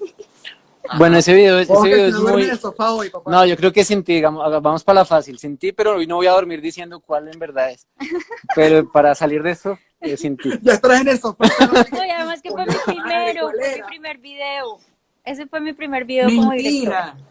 Bueno, 0.97 1.17
ese 1.17 1.33
video, 1.33 1.59
ese 1.59 1.73
video 1.83 2.05
es 2.07 2.15
muy. 2.15 2.43
en 2.43 2.49
el 2.51 2.59
sofá 2.59 2.91
hoy, 2.91 3.09
papá. 3.09 3.29
No, 3.29 3.45
yo 3.45 3.55
creo 3.55 3.71
que 3.71 3.83
sin 3.83 4.03
ti, 4.03 4.15
digamos, 4.15 4.61
vamos 4.61 4.83
para 4.83 5.01
la 5.01 5.05
fácil. 5.05 5.37
Sin 5.37 5.57
ti, 5.57 5.71
pero 5.71 5.95
hoy 5.95 6.07
no 6.07 6.15
voy 6.15 6.27
a 6.27 6.31
dormir 6.31 6.61
diciendo 6.61 6.99
cuál 6.99 7.27
en 7.27 7.39
verdad 7.39 7.71
es. 7.71 7.87
Pero 8.55 8.89
para 8.89 9.13
salir 9.15 9.43
de 9.43 9.51
eso, 9.51 9.77
es 9.99 10.19
sin 10.19 10.37
ti. 10.37 10.49
Ya 10.61 10.73
estás 10.73 11.01
en 11.01 11.07
el 11.07 11.19
sofá. 11.19 11.45
No, 11.91 12.05
y 12.05 12.09
además 12.09 12.41
que 12.41 12.49
fue 12.49 12.65
mi 12.65 12.73
primero, 12.85 13.41
¿cuál 13.43 13.55
fue 13.59 13.75
mi 13.75 13.83
primer 13.83 14.17
video. 14.17 14.77
Ese 15.23 15.45
fue 15.47 15.59
mi 15.59 15.73
primer 15.73 16.05
video 16.05 16.27
como 16.27 16.49
Mentira. 16.49 17.13
director. 17.13 17.28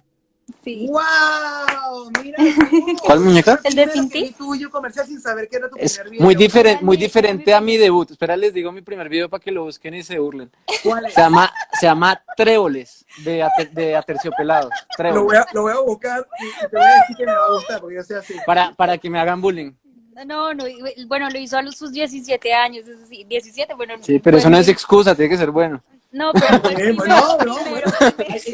Sí. 0.65 0.87
¡Wow! 0.89 2.11
Mira. 2.23 2.39
¿Cuál 3.05 3.21
muñeca? 3.21 3.61
¿El 3.65 3.75
de 3.75 3.83
Primero 3.87 3.93
Sin 3.93 4.09
que 4.11 4.19
Ti? 4.21 4.25
vi 4.25 4.31
tuyo 4.33 4.71
comercial 4.71 5.07
sin 5.07 5.21
saber 5.21 5.49
que 5.49 5.57
era 5.57 5.69
tu 5.69 5.77
Es 5.79 5.95
primer 5.99 6.11
video. 6.13 6.25
muy 6.25 6.35
diferente, 6.35 6.85
muy 6.85 6.97
diferente 6.97 7.55
a 7.55 7.61
mi 7.61 7.77
debut. 7.77 8.11
Espera, 8.11 8.37
les 8.37 8.53
digo 8.55 8.73
mi 8.73 8.81
primer 8.83 9.09
video 9.09 9.29
para 9.29 9.43
que 9.43 9.51
lo 9.51 9.65
busquen 9.65 9.95
y 9.95 10.03
se 10.03 10.19
burlen. 10.19 10.51
¿Cuál 10.83 11.07
es? 11.07 11.15
Se 11.15 11.21
llama, 11.21 11.53
se 11.79 11.87
llama 11.87 12.23
Tréboles 12.37 13.05
de, 13.25 13.43
Ater- 13.45 13.71
de 13.71 13.97
Aterciopelados. 13.97 14.71
Lo 14.71 14.97
Tréboles. 14.97 15.25
voy, 15.25 15.37
a, 15.37 15.47
lo 15.53 15.63
voy 15.63 15.73
a 15.73 15.81
buscar 15.81 16.27
y, 16.41 16.61
te 16.69 16.77
voy 16.77 16.87
a 16.87 16.95
decir 17.01 17.17
que 17.17 17.27
me 17.27 17.33
va 17.35 17.45
a 17.47 17.53
gustar 17.55 17.81
porque 17.81 17.97
yo 17.97 18.03
soy 18.03 18.17
así. 18.17 18.35
Para, 18.47 18.75
para 18.75 18.97
que 18.99 19.11
me 19.11 19.19
hagan 19.21 19.41
bullying. 19.43 19.73
No, 20.27 20.53
no, 20.53 20.65
bueno, 21.07 21.31
lo 21.31 21.39
hizo 21.39 21.57
a 21.59 21.63
los 21.63 21.77
sus 21.77 21.93
17 21.93 22.53
años, 22.53 22.89
eso 22.89 23.07
sí, 23.09 23.23
17, 23.29 23.73
bueno. 23.75 23.95
Sí, 24.01 24.19
pero 24.19 24.39
eso 24.39 24.51
no 24.51 24.57
es 24.57 24.67
bueno, 24.67 24.73
excusa, 24.73 25.15
tiene 25.15 25.29
que 25.31 25.37
ser 25.37 25.53
bueno. 25.53 25.81
No, 26.33 26.33
pero 26.63 26.95
no, 27.07 27.39
no, 27.39 27.59
bueno. 27.71 27.91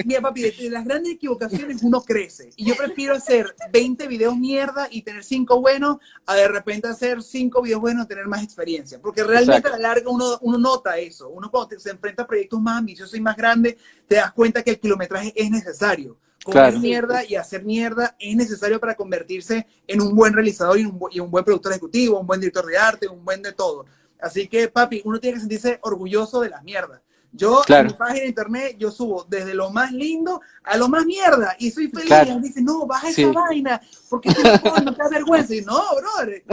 Mira, 0.05 0.21
papi, 0.21 0.43
de 0.43 0.71
las 0.71 0.85
grandes 0.85 1.15
equivocaciones 1.15 1.83
uno 1.83 2.03
crece. 2.03 2.51
Y 2.57 2.67
yo 2.67 2.75
prefiero 2.77 3.15
hacer 3.15 3.55
20 3.73 4.07
videos 4.09 4.37
mierda 4.37 4.89
y 4.91 5.03
tener 5.03 5.25
5 5.25 5.61
buenos, 5.61 5.97
a 6.27 6.35
de 6.35 6.49
repente 6.49 6.89
hacer 6.89 7.23
5 7.23 7.63
videos 7.63 7.81
buenos 7.81 8.05
y 8.05 8.09
tener 8.09 8.27
más 8.27 8.43
experiencia. 8.43 9.01
Porque 9.01 9.23
realmente 9.25 9.69
Exacto. 9.69 9.77
a 9.77 9.79
la 9.81 9.89
larga 9.95 10.11
uno, 10.11 10.39
uno 10.43 10.59
nota 10.59 10.99
eso. 10.99 11.29
Uno 11.29 11.51
cuando 11.51 11.69
te- 11.69 11.81
se 11.81 11.91
enfrenta 11.91 12.23
a 12.23 12.27
proyectos 12.27 12.61
más 12.61 12.79
ambiciosos 12.79 13.15
y 13.17 13.21
más 13.21 13.37
grandes, 13.37 13.77
te 14.07 14.17
das 14.17 14.33
cuenta 14.33 14.63
que 14.63 14.71
el 14.73 14.81
kilometraje 14.81 15.33
es 15.35 15.51
necesario. 15.51 16.17
Comer 16.45 16.63
Claro. 16.65 16.79
mierda 16.81 17.25
y 17.25 17.37
hacer 17.37 17.65
mierda 17.65 18.15
es 18.19 18.37
necesario 18.37 18.79
para 18.79 18.95
convertirse 18.95 19.67
en 19.87 20.03
un 20.03 20.15
buen 20.15 20.35
realizador 20.35 20.79
y 20.79 20.85
un, 20.85 20.99
y 21.11 21.19
un 21.21 21.31
buen 21.31 21.43
productor 21.45 21.73
ejecutivo, 21.73 22.21
un 22.21 22.27
buen 22.27 22.39
director 22.41 22.67
de 22.67 22.77
arte, 22.77 23.09
un 23.09 23.25
buen 23.25 23.41
de 23.41 23.53
todo. 23.53 23.87
Así 24.21 24.47
que, 24.49 24.69
papi, 24.69 25.01
uno 25.05 25.19
tiene 25.21 25.35
que 25.35 25.41
sentirse 25.41 25.79
orgulloso 25.83 26.41
de 26.41 26.51
las 26.51 26.63
mierdas. 26.63 27.01
Yo, 27.37 27.63
Claro. 27.67 27.89
en 27.89 27.93
mi 27.93 27.99
página 27.99 28.21
de 28.21 28.27
internet, 28.29 28.77
yo 28.79 28.91
subo 28.93 29.25
desde 29.29 29.55
lo 29.55 29.71
más 29.71 29.91
lindo 29.93 30.41
a 30.63 30.77
lo 30.77 30.89
más 30.89 31.05
mierda 31.05 31.57
y 31.59 31.71
soy 31.71 31.89
feliz. 31.89 32.07
Claro. 32.07 32.33
Y 32.35 32.41
dice, 32.43 32.63
no, 32.63 32.87
baja 32.87 33.11
Sí. 33.11 33.23
esa 33.23 33.33
vaina, 33.33 33.81
porque 34.09 34.33
tú 34.33 34.41
no, 34.43 34.77
no 34.85 34.95
te 34.95 35.03
da 35.03 35.09
vergüenza. 35.11 35.55
Y 35.55 35.61
no, 35.63 35.83
brother, 35.97 36.45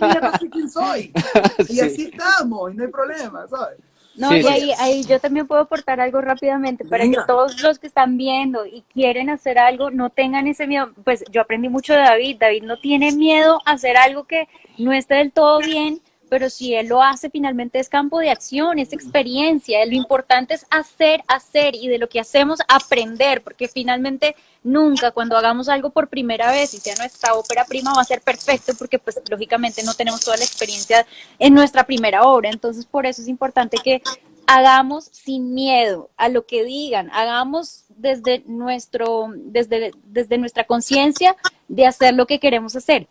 mierda 0.00 0.38
soy 0.38 0.48
quien 0.50 0.70
soy. 0.70 1.12
Y 1.58 1.64
Sí. 1.74 1.80
así 1.80 2.02
estamos, 2.12 2.72
y 2.72 2.76
no 2.76 2.84
hay 2.84 2.90
problema, 2.90 3.46
¿sabes? 3.46 3.78
No, 4.14 4.28
Sí, 4.30 4.36
y 4.36 4.42
sí. 4.42 4.48
ahí, 4.48 4.72
ahí 4.78 5.04
yo 5.04 5.18
también 5.20 5.46
puedo 5.46 5.62
aportar 5.62 5.98
algo 6.00 6.20
rápidamente 6.20 6.84
para 6.84 7.04
Venga. 7.04 7.22
que 7.22 7.26
todos 7.26 7.62
los 7.62 7.78
que 7.78 7.86
están 7.86 8.16
viendo 8.18 8.66
y 8.66 8.82
quieren 8.92 9.30
hacer 9.30 9.58
algo 9.58 9.90
no 9.90 10.10
tengan 10.10 10.46
ese 10.46 10.66
miedo. 10.66 10.92
Pues 11.04 11.24
yo 11.30 11.40
aprendí 11.40 11.68
mucho 11.70 11.94
de 11.94 12.00
David. 12.00 12.36
David 12.38 12.62
no 12.64 12.78
tiene 12.78 13.12
miedo 13.12 13.60
a 13.64 13.72
hacer 13.72 13.96
algo 13.96 14.24
que 14.24 14.48
no 14.78 14.92
esté 14.92 15.14
del 15.14 15.32
todo 15.32 15.60
bien, 15.60 16.00
pero 16.32 16.48
si 16.48 16.74
él 16.74 16.86
lo 16.86 17.02
hace, 17.02 17.28
finalmente 17.28 17.78
es 17.78 17.90
campo 17.90 18.18
de 18.18 18.30
acción, 18.30 18.78
es 18.78 18.94
experiencia. 18.94 19.84
Lo 19.84 19.92
importante 19.92 20.54
es 20.54 20.64
hacer, 20.70 21.22
hacer 21.28 21.74
y 21.74 21.88
de 21.88 21.98
lo 21.98 22.08
que 22.08 22.20
hacemos 22.20 22.60
aprender, 22.68 23.42
porque 23.42 23.68
finalmente 23.68 24.34
nunca 24.62 25.10
cuando 25.10 25.36
hagamos 25.36 25.68
algo 25.68 25.90
por 25.90 26.08
primera 26.08 26.50
vez 26.50 26.72
y 26.72 26.78
sea 26.78 26.94
nuestra 26.96 27.34
ópera 27.34 27.66
prima 27.66 27.92
va 27.94 28.00
a 28.00 28.04
ser 28.04 28.22
perfecto, 28.22 28.72
porque 28.78 28.98
pues 28.98 29.20
lógicamente 29.28 29.82
no 29.82 29.92
tenemos 29.92 30.22
toda 30.22 30.38
la 30.38 30.44
experiencia 30.44 31.06
en 31.38 31.52
nuestra 31.52 31.84
primera 31.84 32.22
obra. 32.22 32.48
Entonces 32.48 32.86
por 32.86 33.04
eso 33.04 33.20
es 33.20 33.28
importante 33.28 33.76
que 33.84 34.00
hagamos 34.46 35.10
sin 35.12 35.52
miedo 35.52 36.08
a 36.16 36.30
lo 36.30 36.46
que 36.46 36.64
digan, 36.64 37.10
hagamos 37.12 37.84
desde 37.90 38.42
nuestro, 38.46 39.28
desde, 39.34 39.92
desde 40.04 40.38
nuestra 40.38 40.64
conciencia 40.64 41.36
de 41.68 41.84
hacer 41.84 42.14
lo 42.14 42.26
que 42.26 42.40
queremos 42.40 42.74
hacer. 42.74 43.06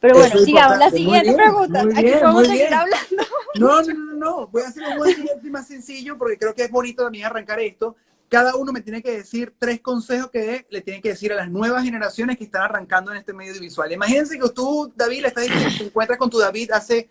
Pero 0.00 0.14
bueno, 0.16 0.34
es 0.34 0.44
sigamos 0.44 0.78
la 0.78 0.90
siguiente 0.90 1.22
bien, 1.22 1.36
pregunta. 1.36 1.80
Aquí 1.80 2.02
bien, 2.02 2.18
podemos 2.18 2.34
muy 2.34 2.44
seguir 2.46 2.66
bien. 2.68 2.74
hablando. 2.74 3.24
No, 3.54 3.82
no, 3.82 3.94
no, 3.94 4.14
no, 4.14 4.46
voy 4.48 4.62
a 4.62 4.68
hacer 4.68 4.82
un 4.84 5.46
y 5.46 5.50
más 5.50 5.66
sencillo 5.66 6.18
porque 6.18 6.38
creo 6.38 6.54
que 6.54 6.64
es 6.64 6.70
bonito 6.70 7.02
también 7.02 7.24
arrancar 7.24 7.58
esto. 7.60 7.96
Cada 8.28 8.56
uno 8.56 8.72
me 8.72 8.80
tiene 8.80 9.02
que 9.02 9.12
decir 9.12 9.54
tres 9.56 9.80
consejos 9.80 10.30
que 10.30 10.66
le 10.68 10.80
tienen 10.80 11.00
que 11.00 11.10
decir 11.10 11.32
a 11.32 11.36
las 11.36 11.50
nuevas 11.50 11.84
generaciones 11.84 12.36
que 12.36 12.44
están 12.44 12.62
arrancando 12.62 13.12
en 13.12 13.18
este 13.18 13.32
medio 13.32 13.52
audiovisual. 13.52 13.90
Imagínense 13.92 14.38
que 14.38 14.48
tú, 14.50 14.92
David, 14.96 15.22
le 15.22 15.28
estás 15.28 15.44
diciendo, 15.44 15.70
te 15.78 15.84
encuentras 15.84 16.18
con 16.18 16.28
tu 16.28 16.38
David 16.38 16.72
hace, 16.72 17.08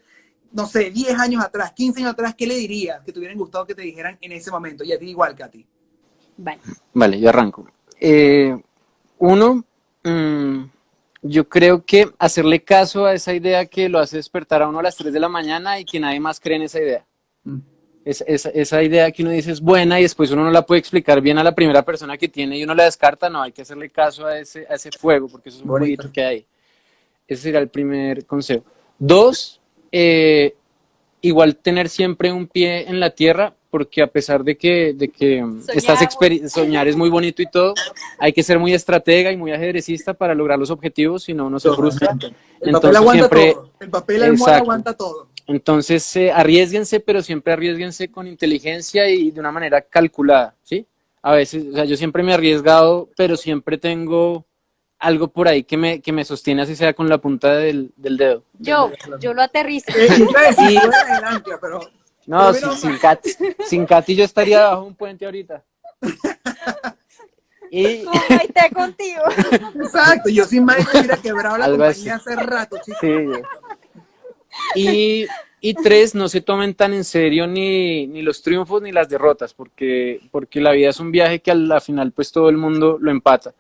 no 0.52 0.68
sé, 0.68 0.92
10 0.92 1.18
años 1.18 1.44
atrás, 1.44 1.72
15 1.72 2.02
años 2.02 2.12
atrás, 2.12 2.36
¿qué 2.36 2.46
le 2.46 2.56
dirías 2.56 3.02
que 3.04 3.14
te 3.14 3.20
hubieran 3.20 3.38
gustado 3.38 3.66
que 3.66 3.74
te 3.74 3.82
dijeran 3.82 4.18
en 4.20 4.34
ese 4.34 4.52
momento? 4.52 4.84
Y 4.84 4.92
a 4.92 5.00
ti 5.00 5.10
igual, 5.10 5.36
Katy. 5.36 5.66
Vale. 6.38 6.60
Vale, 6.94 7.20
yo 7.20 7.30
arranco. 7.30 7.66
Eh, 8.00 8.56
uno, 9.20 9.64
mm, 10.04 10.64
yo 11.28 11.50
creo 11.50 11.84
que 11.84 12.12
hacerle 12.20 12.64
caso 12.64 13.06
a 13.06 13.14
esa 13.14 13.34
idea 13.34 13.66
que 13.66 13.90
lo 13.90 14.00
hace 14.00 14.18
despertar 14.18 14.62
a 14.62 14.68
uno 14.68 14.80
a 14.80 14.84
las 14.84 14.96
3 14.96 15.12
de 15.12 15.20
la 15.20 15.28
mañana 15.28 15.80
y 15.80 15.86
que 15.86 16.00
nadie 16.00 16.20
más 16.20 16.40
cree 16.40 16.58
en 16.58 16.64
esa 16.64 16.80
idea. 16.80 17.06
Es, 18.04 18.24
esa, 18.28 18.50
esa 18.50 18.84
idea 18.84 19.12
que 19.12 19.24
uno 19.24 19.32
dice 19.32 19.52
es 19.52 19.60
buena 19.60 20.00
y 20.00 20.04
después 20.04 20.30
uno 20.30 20.44
no 20.44 20.52
la 20.52 20.64
puede 20.64 20.80
explicar 20.80 21.22
bien 21.22 21.40
a 21.40 21.44
la 21.44 21.56
primera 21.56 21.84
persona 21.84 22.18
que 22.18 22.28
tiene 22.28 22.60
y 22.60 22.64
uno 22.64 22.76
la 22.76 22.84
descarta, 22.84 23.30
no, 23.30 23.42
hay 23.42 23.52
que 23.52 23.64
hacerle 23.64 23.90
caso 23.90 24.28
a 24.28 24.38
ese, 24.38 24.68
a 24.70 24.76
ese 24.76 24.92
fuego, 24.92 25.28
porque 25.28 25.50
eso 25.50 25.58
es 25.58 25.64
un 25.64 25.70
Bonito. 25.70 26.12
que 26.12 26.24
hay. 26.24 26.46
Ese 27.28 27.42
sería 27.42 27.60
el 27.60 27.70
primer 27.70 28.28
consejo. 28.28 28.64
Dos, 29.00 29.60
eh, 29.92 30.56
igual 31.22 31.56
tener 31.56 31.90
siempre 31.90 32.32
un 32.32 32.46
pie 32.46 32.88
en 32.88 33.00
la 33.00 33.10
tierra, 33.10 33.56
porque 33.76 34.02
a 34.02 34.08
pesar 34.08 34.42
de 34.42 34.56
que, 34.58 34.94
de 34.94 35.10
que 35.10 35.44
mm, 35.44 35.64
estás 35.74 36.00
experi- 36.00 36.48
soñar 36.48 36.88
es 36.88 36.96
muy 36.96 37.10
bonito 37.10 37.42
y 37.42 37.46
todo, 37.46 37.74
hay 38.18 38.32
que 38.32 38.42
ser 38.42 38.58
muy 38.58 38.74
estratega 38.74 39.34
y 39.34 39.36
muy 39.36 39.52
ajedrecista 39.52 40.14
para 40.14 40.34
lograr 40.34 40.58
los 40.58 40.72
objetivos, 40.72 41.24
si 41.24 41.34
no 41.34 41.48
uno 41.48 41.60
se 41.60 41.70
frustra. 41.74 42.12
El 42.14 42.18
papel 42.18 42.36
Entonces 42.62 42.96
aguanta 42.96 43.28
siempre, 43.28 43.52
todo. 43.54 43.70
El 43.82 43.90
papel 43.90 44.24
almohada 44.24 44.58
aguanta 44.60 44.94
todo. 44.94 45.28
entonces 45.46 46.16
eh, 46.16 46.32
arriesguense, 46.32 47.02
pero 47.02 47.22
siempre 47.22 47.52
arriesguense 47.52 48.10
con 48.10 48.28
inteligencia 48.28 49.10
y 49.10 49.32
de 49.32 49.42
una 49.42 49.52
manera 49.52 49.82
calculada, 49.82 50.56
¿sí? 50.64 50.86
A 51.22 51.34
veces, 51.34 51.66
o 51.70 51.76
sea, 51.76 51.84
yo 51.84 51.98
siempre 51.98 52.24
me 52.24 52.32
he 52.32 52.36
arriesgado, 52.36 53.10
pero 53.18 53.36
siempre 53.36 53.78
tengo 53.78 54.46
algo 55.00 55.28
por 55.28 55.50
ahí 55.50 55.64
que 55.66 55.76
me, 55.76 56.00
que 56.00 56.14
me 56.14 56.24
sostiene, 56.24 56.62
así 56.62 56.78
sea 56.78 56.94
con 56.94 57.10
la 57.10 57.18
punta 57.18 57.58
del, 57.58 57.92
del 57.98 58.16
dedo. 58.16 58.44
Yo, 58.58 58.90
yo 59.20 59.34
lo 59.34 59.42
aterrizo. 59.42 59.92
Eh, 59.92 60.08
el 60.16 61.24
ancla, 61.26 61.60
pero 61.60 61.82
No, 62.26 62.52
Pero 62.52 62.54
sin, 62.54 62.62
menos 62.68 62.80
sin, 62.82 62.98
Katy, 62.98 63.30
sin 63.68 63.86
Katy 63.86 64.16
yo 64.16 64.24
estaría 64.24 64.62
bajo 64.70 64.84
un 64.84 64.96
puente 64.96 65.26
ahorita. 65.26 65.64
Y 67.72 68.04
Como 68.06 68.22
Maite 68.30 68.70
contigo. 68.74 69.22
exacto, 69.76 70.30
yo 70.30 70.46
sin 70.46 70.64
más 70.64 70.78
hubiera 70.94 71.18
quebrado 71.18 71.58
la 71.58 71.66
Algo 71.66 71.78
compañía 71.84 72.16
así. 72.16 72.30
hace 72.30 72.36
rato, 72.38 72.78
chicos. 72.86 73.00
Sí. 73.02 73.26
Y, 74.76 75.26
y 75.60 75.74
tres, 75.74 76.16
no 76.16 76.30
se 76.30 76.42
tomen 76.42 76.76
tan 76.76 76.94
en 76.94 77.04
serio 77.04 77.48
ni, 77.48 78.08
ni 78.08 78.22
los 78.22 78.42
triunfos 78.42 78.82
ni 78.82 78.92
las 78.92 79.10
derrotas, 79.10 79.54
porque, 79.54 80.22
porque 80.32 80.62
la 80.62 80.72
vida 80.72 80.90
es 80.90 81.00
un 81.00 81.12
viaje 81.12 81.42
que 81.42 81.52
a 81.52 81.56
la 81.56 81.82
final 81.82 82.12
pues 82.12 82.32
todo 82.32 82.50
el 82.50 82.58
mundo 82.58 82.98
lo 83.02 83.12
empata. 83.12 83.54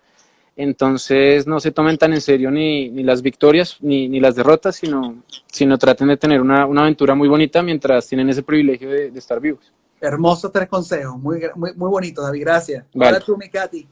Entonces 0.58 1.45
no 1.47 1.60
se 1.60 1.72
tomen 1.72 1.97
tan 1.97 2.14
en 2.14 2.22
serio 2.22 2.49
ni, 2.49 2.89
ni 2.89 3.03
las 3.03 3.22
victorias 3.22 3.78
ni, 3.82 4.08
ni 4.08 4.20
las 4.22 4.36
derrotas, 4.36 4.78
sino, 4.78 5.24
sino 5.47 5.78
traten 5.78 6.08
de 6.08 6.18
tener 6.18 6.39
una, 6.41 6.66
una 6.66 6.82
aventura 6.82 7.14
muy 7.14 7.28
bonita 7.28 7.62
mientras 7.62 8.08
tienen 8.08 8.30
ese 8.30 8.41
privilegio 8.41 8.89
de, 8.89 9.12
de 9.12 9.20
estar 9.20 9.39
vivos. 9.41 9.72
Hermosos 9.99 10.51
tres 10.51 10.70
consejos, 10.70 11.18
muy, 11.18 11.41
muy, 11.56 11.74
muy 11.74 11.89
bonito, 11.89 12.22
David, 12.22 12.41
gracias. 12.41 12.86
Vale. 12.93 13.12
Ahora 13.14 13.26
tú, 13.26 13.38
mi 13.38 13.49
Katy. 13.49 13.88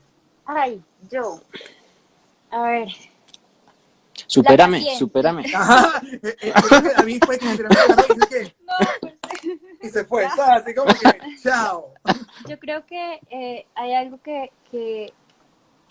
Ay, 0.45 0.81
yo. 1.11 1.41
A 2.51 2.61
ver. 2.63 2.87
Supérame, 4.27 4.81
supérame. 4.97 5.43
Ajá, 5.55 6.01
eh, 6.11 6.35
eh, 6.41 6.53
creo 6.67 6.81
que 6.83 6.89
David 6.93 7.23
fue 7.25 7.35
se 7.39 7.57
que- 7.57 7.63
No, 7.63 8.87
pues, 9.01 9.13
y 9.81 9.89
se 9.89 10.05
fue, 10.05 10.25
¿sabes? 10.35 10.63
Así 10.63 10.73
como 10.73 10.93
que, 10.93 11.41
chao. 11.41 11.93
yo 12.47 12.57
creo 12.59 12.85
que 12.85 13.19
eh, 13.29 13.65
hay 13.75 13.93
algo 13.93 14.19
que, 14.21 14.51
que, 14.71 15.13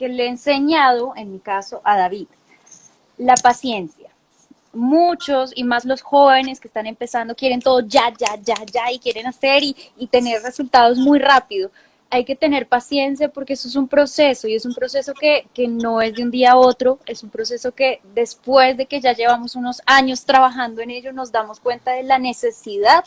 que 0.02 0.08
le 0.08 0.24
he 0.24 0.28
enseñado, 0.28 1.12
en 1.14 1.30
mi 1.30 1.38
caso, 1.38 1.80
a 1.84 1.96
David. 1.96 2.26
La 3.18 3.36
paciencia. 3.36 4.08
Muchos, 4.72 5.52
y 5.54 5.62
más 5.62 5.84
los 5.84 6.02
jóvenes 6.02 6.58
que 6.58 6.66
están 6.66 6.88
empezando, 6.88 7.36
quieren 7.36 7.60
todo 7.60 7.78
ya, 7.86 8.12
ya, 8.18 8.34
ya, 8.42 8.56
ya, 8.64 8.90
y 8.90 8.98
quieren 8.98 9.28
hacer 9.28 9.62
y, 9.62 9.76
y 9.96 10.08
tener 10.08 10.42
resultados 10.42 10.98
muy 10.98 11.20
rápido. 11.20 11.70
Hay 12.10 12.24
que 12.24 12.34
tener 12.34 12.66
paciencia 12.66 13.28
porque 13.28 13.52
eso 13.52 13.68
es 13.68 13.76
un 13.76 13.86
proceso 13.86 14.48
y 14.48 14.56
es 14.56 14.66
un 14.66 14.74
proceso 14.74 15.14
que, 15.14 15.46
que 15.54 15.68
no 15.68 16.00
es 16.00 16.14
de 16.14 16.24
un 16.24 16.32
día 16.32 16.50
a 16.52 16.56
otro, 16.56 16.98
es 17.06 17.22
un 17.22 17.30
proceso 17.30 17.70
que 17.70 18.00
después 18.12 18.76
de 18.76 18.86
que 18.86 19.00
ya 19.00 19.12
llevamos 19.12 19.54
unos 19.54 19.82
años 19.86 20.24
trabajando 20.24 20.80
en 20.80 20.90
ello, 20.90 21.12
nos 21.12 21.30
damos 21.30 21.60
cuenta 21.60 21.92
de 21.92 22.02
la 22.02 22.18
necesidad 22.18 23.04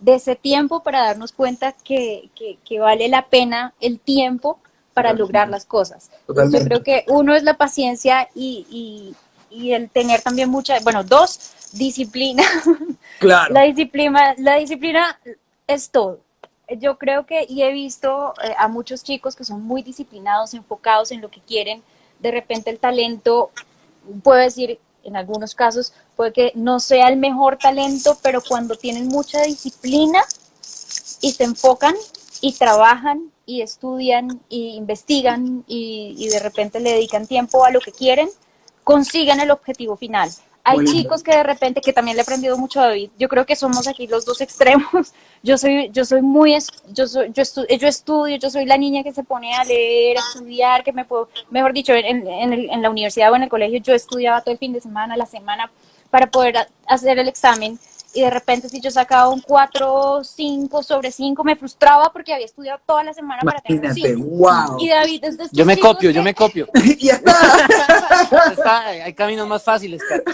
de 0.00 0.16
ese 0.16 0.34
tiempo 0.34 0.82
para 0.82 1.02
darnos 1.02 1.30
cuenta 1.30 1.70
que, 1.70 2.30
que, 2.34 2.58
que 2.64 2.80
vale 2.80 3.08
la 3.08 3.26
pena 3.26 3.74
el 3.80 4.00
tiempo 4.00 4.58
para 4.94 5.12
lograr 5.12 5.48
las 5.48 5.64
cosas. 5.64 6.10
Totalmente. 6.26 6.58
yo 6.58 6.64
creo 6.64 6.82
que 6.82 7.04
uno 7.08 7.34
es 7.34 7.42
la 7.42 7.56
paciencia 7.56 8.28
y, 8.34 8.66
y, 8.70 9.14
y 9.56 9.72
el 9.72 9.90
tener 9.90 10.22
también 10.22 10.48
mucha, 10.48 10.78
bueno, 10.80 11.04
dos, 11.04 11.52
disciplina. 11.72 12.42
Claro. 13.18 13.54
La 13.54 13.62
disciplina, 13.62 14.34
la 14.38 14.56
disciplina 14.56 15.16
es 15.68 15.90
todo. 15.90 16.18
Yo 16.80 16.98
creo 16.98 17.24
que, 17.24 17.46
y 17.48 17.62
he 17.62 17.72
visto 17.72 18.34
eh, 18.42 18.52
a 18.58 18.66
muchos 18.66 19.04
chicos 19.04 19.36
que 19.36 19.44
son 19.44 19.62
muy 19.62 19.82
disciplinados, 19.82 20.54
enfocados 20.54 21.12
en 21.12 21.20
lo 21.20 21.30
que 21.30 21.40
quieren. 21.40 21.84
De 22.18 22.32
repente 22.32 22.70
el 22.70 22.80
talento, 22.80 23.52
puedo 24.24 24.40
decir, 24.40 24.80
en 25.04 25.16
algunos 25.16 25.54
casos, 25.54 25.92
puede 26.16 26.32
que 26.32 26.52
no 26.56 26.80
sea 26.80 27.08
el 27.08 27.16
mejor 27.16 27.58
talento, 27.58 28.18
pero 28.22 28.42
cuando 28.42 28.74
tienen 28.74 29.06
mucha 29.06 29.42
disciplina 29.42 30.24
y 31.20 31.30
se 31.30 31.44
enfocan 31.44 31.94
y 32.40 32.54
trabajan 32.54 33.30
y 33.56 33.62
estudian 33.62 34.40
y 34.48 34.74
investigan 34.76 35.64
y, 35.66 36.14
y 36.18 36.28
de 36.28 36.38
repente 36.40 36.80
le 36.80 36.92
dedican 36.92 37.26
tiempo 37.26 37.64
a 37.64 37.70
lo 37.70 37.80
que 37.80 37.92
quieren, 37.92 38.28
consiguen 38.84 39.40
el 39.40 39.50
objetivo 39.50 39.96
final. 39.96 40.30
Hay 40.64 40.76
Muy 40.78 40.86
chicos 40.86 41.24
que 41.24 41.32
de 41.32 41.42
repente, 41.42 41.80
que 41.80 41.92
también 41.92 42.16
le 42.16 42.20
he 42.20 42.22
aprendido 42.22 42.56
mucho 42.56 42.80
a 42.80 42.86
David, 42.86 43.10
yo 43.18 43.28
creo 43.28 43.44
que 43.44 43.56
somos 43.56 43.88
aquí 43.88 44.06
los 44.06 44.24
dos 44.24 44.40
extremos. 44.40 44.86
Yo 45.44 45.58
soy, 45.58 45.90
yo 45.90 46.04
soy 46.04 46.22
muy, 46.22 46.56
yo, 46.92 47.08
soy, 47.08 47.32
yo, 47.32 47.42
estu- 47.42 47.66
yo 47.76 47.88
estudio, 47.88 48.36
yo 48.36 48.48
soy 48.48 48.64
la 48.64 48.78
niña 48.78 49.02
que 49.02 49.12
se 49.12 49.24
pone 49.24 49.52
a 49.56 49.64
leer, 49.64 50.16
a 50.16 50.20
estudiar, 50.20 50.84
que 50.84 50.92
me 50.92 51.04
puedo, 51.04 51.28
mejor 51.50 51.72
dicho, 51.72 51.92
en, 51.94 52.24
en, 52.28 52.52
el- 52.52 52.70
en 52.70 52.80
la 52.80 52.88
universidad 52.90 53.32
o 53.32 53.34
en 53.34 53.42
el 53.42 53.48
colegio 53.48 53.80
yo 53.80 53.92
estudiaba 53.92 54.40
todo 54.42 54.52
el 54.52 54.58
fin 54.58 54.72
de 54.72 54.80
semana, 54.80 55.16
la 55.16 55.26
semana, 55.26 55.68
para 56.10 56.28
poder 56.30 56.54
hacer 56.86 57.18
el 57.18 57.26
examen. 57.26 57.76
Y 58.14 58.20
de 58.20 58.28
repente 58.30 58.68
si 58.68 58.78
yo 58.80 58.90
sacaba 58.90 59.28
un 59.28 59.40
4, 59.40 60.22
5 60.22 60.82
sobre 60.82 61.10
5, 61.10 61.42
me 61.44 61.56
frustraba 61.56 62.12
porque 62.12 62.34
había 62.34 62.44
estudiado 62.44 62.78
toda 62.86 63.02
la 63.04 63.14
semana 63.14 63.40
para 63.42 63.60
tener 63.62 63.78
un 63.80 63.84
Imagínate, 63.86 64.14
5. 64.16 64.28
wow. 64.28 64.76
Y 64.78 64.88
David 64.88 65.24
es 65.24 65.38
de 65.38 65.44
estos 65.44 65.56
Yo 65.58 65.64
me 65.64 65.78
copio, 65.78 66.10
yo 66.10 66.20
que- 66.20 66.24
me 66.24 66.34
copio. 66.34 66.68
ya 66.98 67.14
está. 67.14 67.32
Está- 68.52 68.86
hay 68.86 69.14
caminos 69.14 69.48
más 69.48 69.62
fáciles, 69.62 70.02
Katy. 70.06 70.24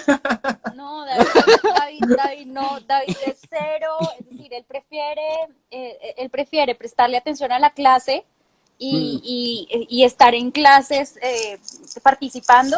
No, 0.77 1.05
David, 1.05 1.27
David, 1.63 2.17
David 2.17 2.47
no, 2.47 2.81
David 2.87 3.17
es 3.27 3.39
cero, 3.49 3.97
es 4.19 4.29
decir, 4.29 4.53
él 4.55 4.65
prefiere, 4.67 5.23
eh, 5.71 6.15
él 6.17 6.31
prefiere 6.31 6.75
prestarle 6.75 7.17
atención 7.17 7.53
a 7.53 7.59
la 7.61 7.71
clase 7.71 8.25
y, 8.77 9.67
y- 9.71 9.87
y 9.89 10.05
estar 10.05 10.35
en 10.35 10.51
clases 10.51 11.17
eh, 11.23 11.59
participando, 12.03 12.77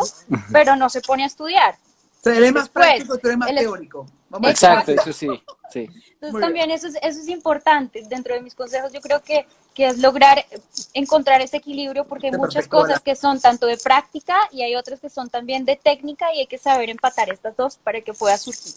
pero 0.53 0.77
no 0.77 0.89
se 0.91 1.01
pone 1.01 1.25
a 1.25 1.27
estudiar. 1.27 1.75
O 2.21 2.23
sea, 2.23 2.37
él 2.37 2.45
es 2.45 2.53
más 2.53 2.65
Después, 2.65 2.87
práctico, 2.87 3.19
tú 3.19 3.29
eres 3.29 3.39
más 3.39 3.49
él 3.51 3.57
es- 3.59 3.65
teórico. 3.65 4.07
Vamos 4.31 4.51
Exacto, 4.51 4.93
eso 4.93 5.13
sí, 5.13 5.29
sí. 5.73 5.81
Entonces 6.13 6.33
Muy 6.33 6.41
también 6.41 6.71
eso 6.71 6.87
es, 6.87 6.95
eso 7.03 7.21
es 7.21 7.29
importante. 7.29 8.03
Dentro 8.09 8.33
de 8.35 8.41
mis 8.41 8.55
consejos 8.55 8.93
yo 8.93 9.01
creo 9.01 9.21
que, 9.23 9.45
que 9.75 9.87
es 9.89 9.99
lograr 9.99 10.39
eh, 10.39 10.61
encontrar 10.95 11.41
ese 11.43 11.57
equilibrio 11.57 12.05
porque 12.07 12.29
hay 12.29 12.33
muchas 12.33 12.55
perfecto, 12.69 12.77
cosas 12.77 12.91
Ola. 12.97 13.01
que 13.05 13.17
son 13.17 13.41
tanto 13.41 13.67
de 13.67 13.77
práctica 13.77 14.37
y 14.53 14.63
hay 14.63 14.77
otras 14.77 15.01
que 15.01 15.11
son 15.11 15.29
también 15.31 15.65
de 15.65 15.75
técnica 15.77 16.33
y 16.33 16.41
hay 16.41 16.47
que 16.47 16.59
saber 16.59 16.91
empatar 16.91 17.29
estas 17.31 17.57
dos 17.57 17.77
para 17.77 18.01
que 18.01 18.13
pueda 18.15 18.39
surgir. 18.39 18.73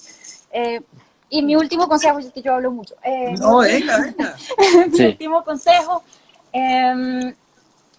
Eh, 0.52 0.82
y 1.30 1.42
mi 1.44 1.56
último 1.56 1.88
consejo, 1.88 2.20
es 2.20 2.32
que 2.32 2.42
yo 2.42 2.54
hablo 2.56 2.72
mucho. 2.72 2.96
eh, 3.04 3.36
No, 3.40 3.60
venga, 3.60 3.98
venga. 4.18 4.36
mi 4.90 4.98
Sí. 4.98 5.06
último 5.06 5.44
consejo, 5.44 6.04
em, 6.52 7.34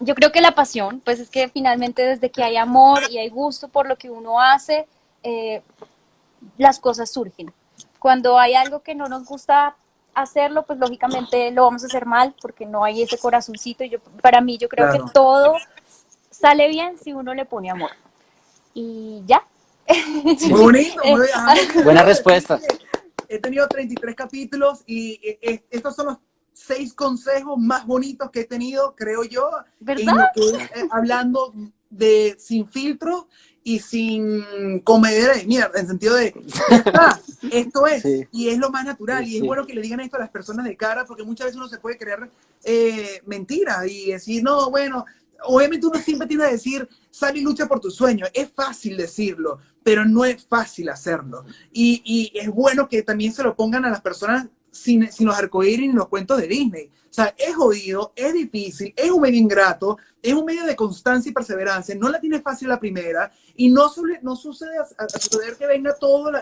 yo 0.00 0.14
creo 0.16 0.32
que 0.32 0.40
la 0.40 0.52
pasión, 0.57 1.00
pues 1.05 1.20
es 1.20 1.30
que 1.30 1.48
finalmente 1.48 2.02
desde 2.05 2.30
que 2.30 2.42
hay 2.42 2.57
amor 2.57 3.00
y 3.11 3.18
hay 3.18 3.28
gusto 3.28 3.68
por 3.68 3.86
lo 3.86 3.96
que 3.96 4.11
uno 4.11 4.40
hace, 4.40 4.86
eh, 5.22 5.62
las 6.59 6.78
cosas 6.80 7.11
surgen. 7.11 7.53
Cuando 7.99 8.38
hay 8.38 8.55
algo 8.55 8.82
que 8.82 8.95
no 8.95 9.09
nos 9.09 9.24
gusta 9.24 9.76
hacerlo, 10.14 10.64
pues 10.64 10.78
lógicamente 10.78 11.51
lo 11.51 11.64
vamos 11.64 11.82
a 11.82 11.86
hacer 11.86 12.07
mal 12.07 12.34
porque 12.40 12.66
no 12.66 12.84
hay 12.84 13.03
ese 13.03 13.18
corazoncito. 13.18 13.84
Y 13.84 13.90
yo, 13.90 13.99
para 14.22 14.40
mí, 14.40 14.59
yo 14.59 14.68
creo 14.68 14.88
Claro. 14.88 15.05
que 15.07 15.11
todo 15.12 15.57
sale 16.30 16.68
bien 16.68 16.99
si 16.99 17.12
uno 17.12 17.34
le 17.34 17.45
pone 17.45 17.70
amor. 17.70 17.90
Y 18.74 19.22
ya. 19.26 19.42
Muy 20.49 20.61
bonito, 20.61 21.03
muy. 21.05 21.26
Ajá. 21.32 21.55
Buena 21.84 22.03
respuesta. 22.03 22.59
He 23.28 23.38
tenido 23.38 23.66
33 23.68 24.14
capítulos 24.14 24.82
y 24.86 25.12
eh, 25.22 25.38
eh, 25.42 25.64
estos 25.70 25.97
son 25.97 26.07
los 26.07 26.18
seis 26.53 26.95
consejos 26.95 27.59
más 27.59 27.84
bonitos 27.86 28.30
que 28.30 28.40
he 28.40 28.45
tenido, 28.45 28.95
creo 28.95 29.24
yo, 29.24 29.51
en 29.80 29.86
¿Verdad? 29.86 30.14
lo 30.14 30.24
que 30.34 30.62
es, 30.62 30.70
eh, 30.70 30.88
hablando 30.90 31.53
de 31.90 32.36
sin 32.38 32.66
filtro 32.68 33.28
y 33.67 33.79
sin 33.81 34.81
comedera 34.81 35.35
de 35.35 35.45
mierda, 35.47 35.81
en 35.81 35.87
sentido 35.87 36.15
de, 36.17 36.35
esto 37.51 37.87
es, 37.87 38.03
Sí. 38.03 38.27
y 38.31 38.49
es 38.51 38.59
lo 38.59 38.71
más 38.71 38.85
natural, 38.85 39.27
y 39.27 39.37
es 39.37 39.41
Sí. 39.41 39.47
bueno 39.47 39.67
que 39.67 39.75
le 39.75 39.81
digan 39.81 40.01
esto 40.01 40.17
a 40.17 40.21
las 40.21 40.31
personas 40.31 40.67
de 40.67 40.77
cara, 40.77 41.05
porque 41.07 41.23
muchas 41.25 41.47
veces 41.47 41.57
uno 41.57 41.69
se 41.69 41.79
puede 41.79 41.97
creer 41.99 42.29
eh, 42.65 43.21
mentiras 43.27 43.87
y 43.89 44.12
decir, 44.12 44.43
no, 44.43 44.71
bueno, 44.71 45.05
obviamente 45.45 45.87
uno 45.87 45.99
siempre 45.99 46.29
tiene 46.29 46.45
que 46.47 46.53
decir, 46.53 46.89
sal 47.11 47.37
y 47.37 47.41
lucha 47.43 47.67
por 47.67 47.81
tu 47.81 47.91
sueño, 47.91 48.27
es 48.35 48.51
fácil 48.55 48.97
decirlo, 48.97 49.59
pero 49.83 50.05
no 50.05 50.25
es 50.25 50.45
fácil 50.47 50.89
hacerlo, 50.91 51.45
y, 51.73 52.03
y 52.05 52.39
es 52.39 52.49
bueno 52.51 52.87
que 52.89 53.03
también 53.03 53.33
se 53.33 53.43
lo 53.43 53.55
pongan 53.57 53.85
a 53.87 53.91
las 53.91 54.01
personas 54.03 54.47
sin, 54.71 55.11
sin 55.12 55.27
los 55.27 55.37
arcoíris 55.39 55.89
ni 55.89 55.95
los 55.95 56.09
cuentos 56.09 56.37
de 56.39 56.49
Disney. 56.49 56.91
O 57.09 57.15
sea, 57.15 57.33
es 57.39 57.55
jodido, 57.55 58.12
es 58.17 58.33
difícil, 58.33 58.93
es 58.97 59.09
un 59.09 59.21
medio 59.21 59.39
ingrato, 59.39 59.97
es 60.21 60.35
un 60.35 60.45
medio 60.45 60.65
de 60.65 60.75
constancia 60.75 61.31
y 61.31 61.33
perseverancia, 61.33 61.95
no 61.95 62.09
la 62.09 62.19
tiene 62.19 62.41
fácil 62.41 62.67
la 62.67 62.81
primera 62.81 63.31
y 63.57 63.70
no, 63.70 63.88
suele, 63.88 64.20
no 64.22 64.36
sucede 64.36 64.78
a, 64.78 65.09
suceder 65.09 65.57
que 65.57 65.66
venga 65.66 65.94
todo, 65.94 66.32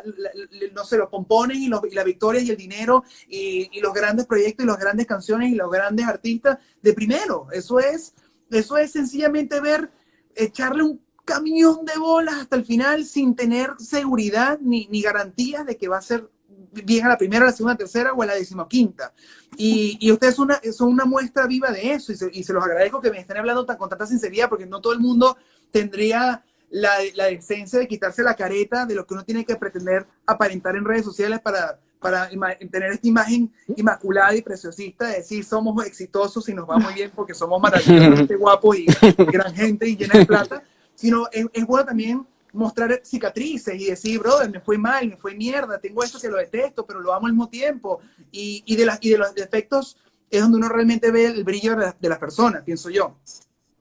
no 0.72 0.84
sé, 0.84 0.96
los 0.96 1.08
pompones 1.08 1.58
y, 1.58 1.68
los, 1.68 1.80
y 1.90 1.94
las 1.94 2.04
victorias 2.04 2.44
y 2.44 2.50
el 2.50 2.56
dinero 2.56 3.04
y, 3.28 3.68
y, 3.72 3.80
los 3.80 3.92
grandes 3.92 4.26
proyectos 4.26 4.64
y 4.64 4.66
las 4.66 4.78
grandes 4.78 5.06
canciones 5.06 5.50
y 5.52 5.54
los 5.54 5.70
grandes 5.70 6.06
artistas 6.06 6.58
de 6.80 6.92
primero. 6.94 7.48
Eso 7.52 7.78
es, 7.78 8.14
eso 8.50 8.78
es 8.78 8.92
sencillamente 8.92 9.60
ver, 9.60 9.90
echarle 10.34 10.82
un 10.82 11.00
camión 11.24 11.84
de 11.84 11.98
bolas 11.98 12.36
hasta 12.36 12.56
el 12.56 12.64
final 12.64 13.04
sin 13.04 13.36
tener 13.36 13.70
seguridad 13.78 14.58
ni, 14.60 14.86
ni 14.90 15.02
garantías 15.02 15.66
de 15.66 15.76
que 15.76 15.88
va 15.88 15.98
a 15.98 16.02
ser 16.02 16.28
bien 16.72 17.04
a 17.04 17.10
la 17.10 17.18
primera, 17.18 17.44
a 17.44 17.48
la 17.48 17.52
segunda, 17.52 17.72
a 17.72 17.74
la 17.74 17.78
tercera 17.78 18.12
o 18.12 18.22
a 18.22 18.26
la 18.26 18.34
decimoquinta. 18.34 19.12
Y, 19.56 19.98
y 20.00 20.10
ustedes 20.10 20.34
son 20.34 20.46
una, 20.46 20.60
son 20.72 20.88
una 20.88 21.04
muestra 21.04 21.46
viva 21.46 21.70
de 21.70 21.92
eso 21.92 22.12
y 22.12 22.16
se, 22.16 22.30
y 22.32 22.42
se, 22.42 22.52
los 22.52 22.64
agradezco 22.64 23.00
que 23.00 23.10
me 23.10 23.18
estén 23.18 23.36
hablando 23.36 23.66
tan, 23.66 23.76
con 23.76 23.88
tanta 23.88 24.06
sinceridad 24.06 24.48
porque 24.48 24.66
no 24.66 24.80
todo 24.80 24.92
el 24.92 25.00
mundo 25.00 25.36
tendría 25.70 26.44
la, 26.72 26.90
la 27.14 27.26
decencia 27.26 27.78
de 27.78 27.86
quitarse 27.86 28.22
la 28.22 28.34
careta 28.34 28.86
de 28.86 28.94
lo 28.94 29.06
que 29.06 29.14
uno 29.14 29.24
tiene 29.24 29.44
que 29.44 29.56
pretender 29.56 30.06
aparentar 30.26 30.74
en 30.74 30.84
redes 30.84 31.04
sociales 31.04 31.38
para, 31.40 31.78
para 32.00 32.28
tener 32.28 32.92
esta 32.92 33.06
imagen 33.06 33.52
inmaculada 33.76 34.34
y 34.34 34.40
preciosista 34.40 35.06
de 35.06 35.18
decir 35.18 35.44
somos 35.44 35.84
exitosos 35.86 36.48
y 36.48 36.54
nos 36.54 36.68
va 36.68 36.78
muy 36.78 36.94
bien 36.94 37.12
porque 37.14 37.34
somos 37.34 37.60
maravillosamente 37.60 38.36
guapos 38.38 38.78
y 38.78 38.86
gran 39.30 39.54
gente 39.54 39.86
y 39.86 39.96
llena 39.96 40.18
de 40.18 40.26
plata, 40.26 40.62
sino 40.94 41.28
es, 41.30 41.46
es 41.52 41.66
bueno 41.66 41.84
también 41.84 42.26
mostrar 42.54 43.00
cicatrices 43.04 43.78
y 43.78 43.86
decir, 43.86 44.18
brother, 44.18 44.50
me 44.50 44.60
fue 44.60 44.78
mal, 44.78 45.06
me 45.08 45.16
fue 45.16 45.34
mierda, 45.34 45.78
tengo 45.78 46.02
esto 46.02 46.18
que 46.18 46.28
lo 46.28 46.38
detesto, 46.38 46.86
pero 46.86 47.00
lo 47.00 47.12
amo 47.12 47.26
al 47.26 47.32
mismo 47.32 47.48
tiempo. 47.48 48.00
Y, 48.30 48.62
y, 48.66 48.76
de, 48.76 48.86
las 48.86 48.98
y 49.00 49.10
de 49.10 49.18
los 49.18 49.34
defectos 49.34 49.96
es 50.30 50.40
donde 50.40 50.58
uno 50.58 50.68
realmente 50.68 51.10
ve 51.10 51.26
el 51.26 51.44
brillo 51.44 51.76
de, 51.76 51.92
de 51.98 52.08
las 52.08 52.18
personas, 52.18 52.62
pienso 52.62 52.90
yo. 52.90 53.16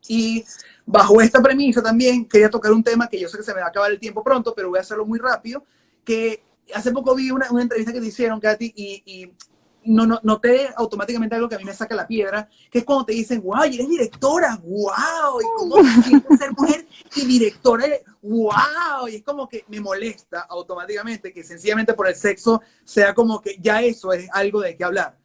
Y 0.08 0.46
bajo 0.92 1.22
esta 1.22 1.42
premisa 1.42 1.82
también 1.82 2.26
quería 2.26 2.50
tocar 2.50 2.72
un 2.72 2.84
tema 2.84 3.08
que 3.08 3.20
yo 3.20 3.30
sé 3.30 3.38
que 3.38 3.44
se 3.44 3.54
me 3.54 3.62
va 3.62 3.68
a 3.68 3.70
acabar 3.70 3.92
el 3.92 4.00
tiempo 4.00 4.24
pronto, 4.24 4.54
pero 4.54 4.70
voy 4.70 4.78
a 4.78 4.82
hacerlo 4.82 5.06
muy 5.06 5.20
rápido, 5.20 5.64
que 6.04 6.44
hace 6.74 6.92
poco 6.92 7.16
vi 7.16 7.32
una, 7.32 7.50
una 7.50 7.62
entrevista 7.62 7.94
que 7.94 8.02
te 8.02 8.08
hicieron, 8.08 8.39
Katy, 8.39 8.74
y, 8.76 9.04
y 9.06 9.34
no, 9.86 10.06
no, 10.06 10.20
noté 10.24 10.70
automáticamente 10.76 11.36
algo 11.36 11.48
que 11.48 11.56
a 11.56 11.58
mí 11.58 11.64
me 11.64 11.74
saca 11.74 11.96
la 11.96 12.06
piedra, 12.06 12.48
que 12.70 12.80
es 12.80 12.86
cuando 12.86 13.06
te 13.06 13.14
dicen, 13.14 13.42
wow, 13.42 13.64
eres 13.64 13.88
directora, 13.88 14.60
wow, 14.64 15.42
y 15.42 15.46
cómo 15.58 15.76
te 15.78 16.38
ser 16.38 16.52
mujer 16.52 16.86
y 17.16 17.26
directora, 17.26 17.88
wow, 18.22 19.08
y 19.10 19.16
es 19.16 19.24
como 19.24 19.48
que 19.48 19.64
me 19.70 19.80
molesta 19.80 20.42
automáticamente 20.42 21.34
que 21.34 21.44
sencillamente 21.44 21.94
por 21.94 22.08
el 22.08 22.16
sexo 22.16 22.62
sea 22.84 23.14
como 23.14 23.42
que 23.42 23.58
ya 23.60 23.82
eso 23.82 24.12
es 24.12 24.28
algo 24.34 24.62
de 24.62 24.76
qué 24.76 24.84
hablar. 24.84 25.20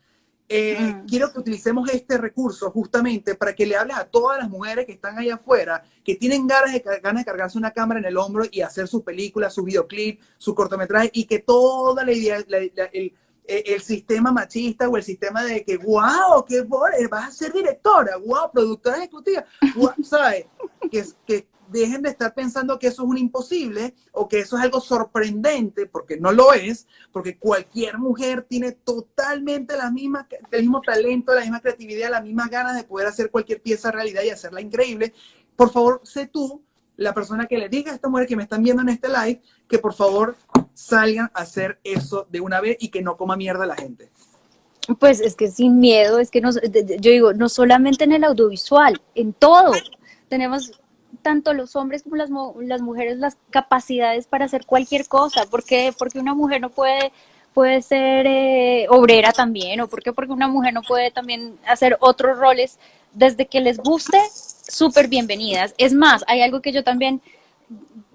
Eh, 0.49 0.79
mm. 0.79 1.07
Quiero 1.07 1.33
que 1.33 1.41
utilicemos 1.41 1.89
este 1.91 2.19
recurso 2.19 2.71
justamente 2.71 3.35
para 3.35 3.55
que 3.55 3.67
le 3.67 3.77
hables 3.77 3.97
a 3.97 4.05
todas 4.05 4.39
las 4.39 4.49
mujeres 4.49 4.87
que 4.87 4.93
están 4.93 5.19
allá 5.19 5.35
afuera, 5.35 5.83
que 6.05 6.15
tienen 6.15 6.47
ganas 6.47 6.73
de, 6.73 6.81
ganas 7.03 7.23
de 7.23 7.25
cargarse 7.25 7.59
una 7.59 7.73
cámara 7.73 7.99
en 7.99 8.07
el 8.07 8.17
hombro 8.17 8.45
y 8.51 8.61
hacer 8.61 8.87
su 8.87 9.03
película, 9.03 9.51
su 9.51 9.65
videoclip, 9.65 10.21
su 10.39 10.55
cortometraje, 10.55 11.11
y 11.13 11.25
que 11.25 11.41
toda 11.41 12.05
la 12.05 12.13
idea, 12.13 12.39
la, 12.47 12.59
la, 12.75 12.85
el, 12.93 13.13
el 13.45 13.81
sistema 13.81 14.33
machista 14.33 14.89
o 14.89 14.97
el 14.97 15.03
sistema 15.03 15.43
de 15.45 15.65
que, 15.65 15.77
wow, 15.79 16.45
qué 16.47 16.63
vas 17.11 17.29
a 17.29 17.33
ser 17.33 17.53
directora, 17.53 18.17
wow, 18.17 18.51
productora 18.53 18.99
ejecutiva, 18.99 19.45
wow, 19.75 19.93
¿sabes? 20.03 20.47
Que, 20.91 21.05
que 21.27 21.47
dejen 21.69 22.03
de 22.03 22.11
estar 22.11 22.35
pensando 22.35 22.79
que 22.79 22.89
eso 22.89 23.03
es 23.03 23.09
un 23.09 23.19
imposible 23.19 23.95
o 24.13 24.29
que 24.29 24.41
eso 24.41 24.57
es 24.57 24.63
algo 24.63 24.81
sorprendente, 24.81 25.87
porque 25.87 26.19
no 26.19 26.33
lo 26.33 26.53
es, 26.53 26.87
porque 27.13 27.39
cualquier 27.39 27.99
mujer 27.99 28.43
tiene 28.43 28.73
totalmente 28.73 29.77
la 29.77 29.91
misma, 29.91 30.27
el 30.51 30.61
mismo 30.63 30.81
talento, 30.81 31.35
la 31.35 31.43
misma 31.43 31.61
creatividad, 31.61 32.11
las 32.11 32.25
mismas 32.25 32.51
ganas 32.51 32.77
de 32.77 32.85
poder 32.85 33.07
hacer 33.07 33.31
cualquier 33.31 33.61
pieza 33.61 33.91
realidad 33.91 34.23
y 34.23 34.31
hacerla 34.31 34.61
increíble. 34.61 35.13
Por 35.57 35.71
favor, 35.71 36.01
sé 36.05 36.27
tú 36.27 36.63
la 36.97 37.13
persona 37.13 37.47
que 37.47 37.59
le 37.59 37.69
diga 37.69 37.93
a 37.93 37.95
esta 37.95 38.09
mujer 38.09 38.27
que 38.27 38.37
me 38.37 38.43
están 38.43 38.63
viendo 38.63 38.83
en 38.83 38.89
este 38.89 39.09
live 39.09 39.41
que 39.69 39.79
por 39.79 39.95
favor 39.95 40.37
salgan 40.75 41.31
a 41.35 41.41
hacer 41.41 41.79
eso 41.85 42.27
de 42.31 42.41
una 42.41 42.61
vez 42.61 42.77
y 42.81 42.89
que 42.89 43.03
no 43.03 43.17
coma 43.17 43.37
mierda 43.37 43.67
la 43.67 43.77
gente. 43.77 44.11
Pues 44.99 45.21
es 45.21 45.35
que 45.35 45.51
sin 45.51 45.81
miedo, 45.81 46.19
es 46.19 46.31
que 46.31 46.41
no, 46.41 46.51
yo 46.53 47.11
digo, 47.11 47.33
no 47.33 47.49
solamente 47.49 48.05
en 48.05 48.13
el 48.13 48.25
audiovisual, 48.25 49.01
en 49.15 49.33
todo. 49.33 49.73
Tenemos 50.29 50.81
tanto 51.23 51.53
los 51.53 51.77
hombres 51.77 52.03
como 52.03 52.17
las, 52.17 52.31
las 52.61 52.81
mujeres 52.81 53.19
las 53.19 53.37
capacidades 53.51 54.27
para 54.27 54.45
hacer 54.45 54.67
cualquier 54.67 55.07
cosa. 55.09 55.45
¿Por 55.47 55.65
qué? 55.65 55.93
Porque 55.97 56.19
una 56.19 56.35
mujer 56.35 56.61
no 56.61 56.71
puede, 56.71 57.13
puede 57.55 57.83
ser 57.83 58.27
eh, 58.27 58.87
obrera 58.91 59.33
también, 59.33 59.81
o 59.81 59.89
porque 59.89 60.13
porque 60.13 60.33
una 60.33 60.49
mujer 60.49 60.73
no 60.75 60.83
puede 60.83 61.11
también 61.11 61.59
hacer 61.67 61.97
otros 62.01 62.39
roles 62.39 62.79
desde 63.13 63.47
que 63.47 63.61
les 63.61 63.79
guste, 63.79 64.19
súper 64.31 65.09
bienvenidas. 65.09 65.75
Es 65.79 65.95
más, 65.95 66.25
hay 66.29 66.43
algo 66.43 66.61
que 66.61 66.73
yo 66.73 66.85
también 66.85 67.23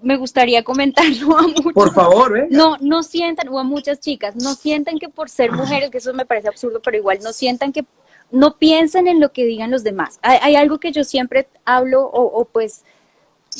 me 0.00 0.16
gustaría 0.16 0.62
comentarlo 0.62 1.38
a 1.38 1.42
muchos. 1.42 1.72
Por 1.72 1.92
favor, 1.92 2.38
¿eh? 2.38 2.46
No, 2.50 2.76
no 2.80 3.02
sientan, 3.02 3.48
o 3.48 3.58
a 3.58 3.64
muchas 3.64 4.00
chicas, 4.00 4.36
no 4.36 4.54
sientan 4.54 4.98
que 4.98 5.08
por 5.08 5.28
ser 5.28 5.52
mujeres, 5.52 5.90
que 5.90 5.98
eso 5.98 6.12
me 6.14 6.26
parece 6.26 6.48
absurdo, 6.48 6.80
pero 6.82 6.96
igual, 6.96 7.18
no 7.22 7.32
sientan 7.32 7.72
que, 7.72 7.84
no 8.32 8.56
piensen 8.58 9.06
en 9.06 9.20
lo 9.20 9.32
que 9.32 9.44
digan 9.44 9.70
los 9.70 9.84
demás. 9.84 10.18
Hay, 10.22 10.38
hay 10.42 10.56
algo 10.56 10.78
que 10.80 10.92
yo 10.92 11.04
siempre 11.04 11.46
hablo, 11.64 12.02
o, 12.02 12.22
o 12.22 12.44
pues 12.46 12.84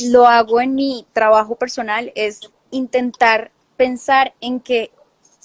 lo 0.07 0.27
hago 0.27 0.61
en 0.61 0.75
mi 0.75 1.07
trabajo 1.13 1.55
personal, 1.55 2.13
es 2.15 2.41
intentar 2.71 3.53
pensar 3.77 4.35
en 4.41 4.59
que 4.59 4.91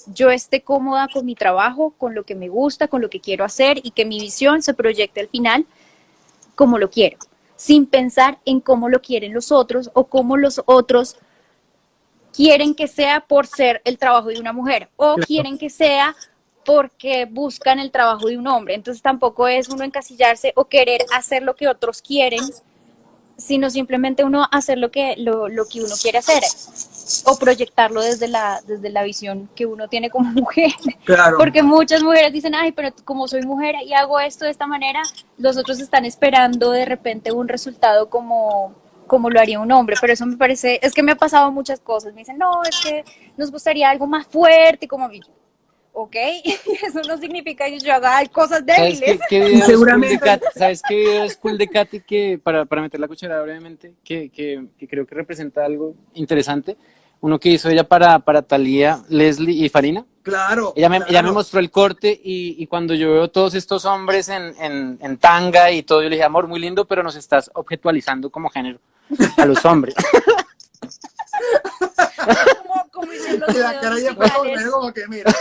yo 0.07 0.31
esté 0.31 0.61
cómoda 0.61 1.07
con 1.11 1.25
mi 1.25 1.35
trabajo, 1.35 1.93
con 1.97 2.15
lo 2.15 2.23
que 2.23 2.35
me 2.35 2.49
gusta, 2.49 2.87
con 2.87 3.01
lo 3.01 3.09
que 3.09 3.19
quiero 3.19 3.43
hacer 3.43 3.79
y 3.83 3.91
que 3.91 4.05
mi 4.05 4.19
visión 4.19 4.63
se 4.63 4.73
proyecte 4.73 5.19
al 5.19 5.27
final 5.27 5.65
como 6.55 6.77
lo 6.77 6.89
quiero 6.89 7.17
sin 7.57 7.87
pensar 7.87 8.37
en 8.45 8.61
cómo 8.61 8.87
lo 8.87 9.01
quieren 9.01 9.33
los 9.33 9.51
otros 9.51 9.89
o 9.93 10.05
cómo 10.05 10.37
los 10.37 10.61
otros 10.65 11.17
quieren 12.31 12.75
que 12.75 12.87
sea 12.87 13.21
por 13.21 13.47
ser 13.47 13.81
el 13.83 13.97
trabajo 13.97 14.29
de 14.29 14.39
una 14.39 14.53
mujer 14.53 14.89
o 14.95 15.15
quieren 15.15 15.57
que 15.57 15.69
sea 15.69 16.15
porque 16.67 17.23
buscan 17.31 17.79
el 17.79 17.91
trabajo 17.91 18.27
de 18.27 18.37
un 18.37 18.45
hombre. 18.45 18.75
Entonces 18.75 19.01
tampoco 19.01 19.47
es 19.47 19.69
uno 19.69 19.85
encasillarse 19.85 20.51
o 20.57 20.65
querer 20.65 20.99
hacer 21.13 21.41
lo 21.41 21.55
que 21.55 21.69
otros 21.69 22.01
quieren, 22.01 22.41
sino 23.37 23.69
simplemente 23.69 24.25
uno 24.25 24.45
hacer 24.51 24.77
lo 24.77 24.91
que, 24.91 25.15
lo, 25.15 25.47
lo 25.47 25.65
que 25.69 25.79
uno 25.79 25.95
quiere 26.01 26.17
hacer 26.17 26.43
o 27.23 27.39
proyectarlo 27.39 28.01
desde 28.01 28.27
la, 28.27 28.59
desde 28.67 28.89
la 28.89 29.03
visión 29.03 29.49
que 29.55 29.65
uno 29.65 29.87
tiene 29.87 30.09
como 30.09 30.29
mujer. 30.33 30.73
Claro. 31.05 31.37
Porque 31.37 31.63
muchas 31.63 32.03
mujeres 32.03 32.33
dicen, 32.33 32.53
ay, 32.53 32.73
pero 32.73 32.89
como 33.05 33.29
soy 33.29 33.43
mujer 33.43 33.75
y 33.85 33.93
hago 33.93 34.19
esto 34.19 34.43
de 34.43 34.51
esta 34.51 34.67
manera, 34.67 35.01
los 35.37 35.55
otros 35.55 35.79
están 35.79 36.03
esperando 36.03 36.71
de 36.71 36.83
repente 36.83 37.31
un 37.31 37.47
resultado 37.47 38.09
como, 38.09 38.75
como 39.07 39.29
lo 39.29 39.39
haría 39.39 39.61
un 39.61 39.71
hombre, 39.71 39.95
pero 40.01 40.11
eso 40.11 40.25
me 40.25 40.35
parece, 40.35 40.81
es 40.83 40.93
que 40.93 41.01
me 41.01 41.13
ha 41.13 41.17
pasado 41.17 41.49
muchas 41.49 41.79
cosas, 41.79 42.13
me 42.13 42.19
dicen, 42.19 42.37
no, 42.37 42.61
es 42.63 42.77
que 42.83 43.05
nos 43.37 43.51
gustaría 43.51 43.89
algo 43.89 44.05
más 44.05 44.27
fuerte, 44.27 44.85
como 44.85 45.07
ok, 45.99 46.15
eso 46.87 47.01
no 47.07 47.17
significa 47.17 47.65
que 47.65 47.79
yo 47.79 47.91
haga 47.91 48.23
cosas 48.27 48.63
débiles. 48.63 48.99
¿Sabes 48.99 49.19
qué, 49.27 49.39
qué 49.39 49.61
Seguramente. 49.65 50.19
Katy, 50.19 50.45
¿Sabes 50.55 50.81
qué 50.87 50.95
video 50.95 51.23
es 51.23 51.35
cool 51.37 51.57
de 51.57 51.67
Katy 51.67 52.01
que, 52.01 52.39
para, 52.41 52.65
para 52.65 52.83
meter 52.83 52.99
la 52.99 53.07
cuchara 53.07 53.41
brevemente, 53.41 53.95
que, 54.03 54.29
que, 54.29 54.67
que, 54.77 54.87
creo 54.87 55.07
que 55.07 55.15
representa 55.15 55.65
algo 55.65 55.95
interesante? 56.13 56.77
Uno 57.19 57.39
que 57.39 57.49
hizo 57.49 57.67
ella 57.69 57.83
para, 57.83 58.19
para 58.19 58.43
Talía, 58.43 59.01
Leslie 59.09 59.65
y 59.65 59.69
Farina. 59.69 60.05
Claro. 60.21 60.73
Ella 60.75 60.87
me, 60.87 60.97
claro. 60.97 61.11
ella 61.11 61.23
me 61.23 61.31
mostró 61.31 61.59
el 61.59 61.71
corte 61.71 62.11
y, 62.23 62.61
y, 62.61 62.67
cuando 62.67 62.93
yo 62.93 63.13
veo 63.13 63.27
todos 63.29 63.55
estos 63.55 63.85
hombres 63.85 64.29
en, 64.29 64.53
en, 64.59 64.99
en 65.01 65.17
tanga 65.17 65.71
y 65.71 65.81
todo, 65.81 66.03
yo 66.03 66.09
le 66.09 66.15
dije, 66.15 66.25
amor, 66.25 66.47
muy 66.47 66.59
lindo, 66.59 66.85
pero 66.85 67.01
nos 67.01 67.15
estás 67.15 67.49
objetualizando 67.55 68.29
como 68.29 68.49
género 68.49 68.79
a 69.35 69.45
los 69.47 69.65
hombres. 69.65 69.95
como, 72.97 73.45
como 73.45 73.59
la 73.59 73.79
cara 73.79 73.99
ya 73.99 74.15
fue 74.15 74.29
como 74.71 74.93
que 74.93 75.07
mira. 75.07 75.31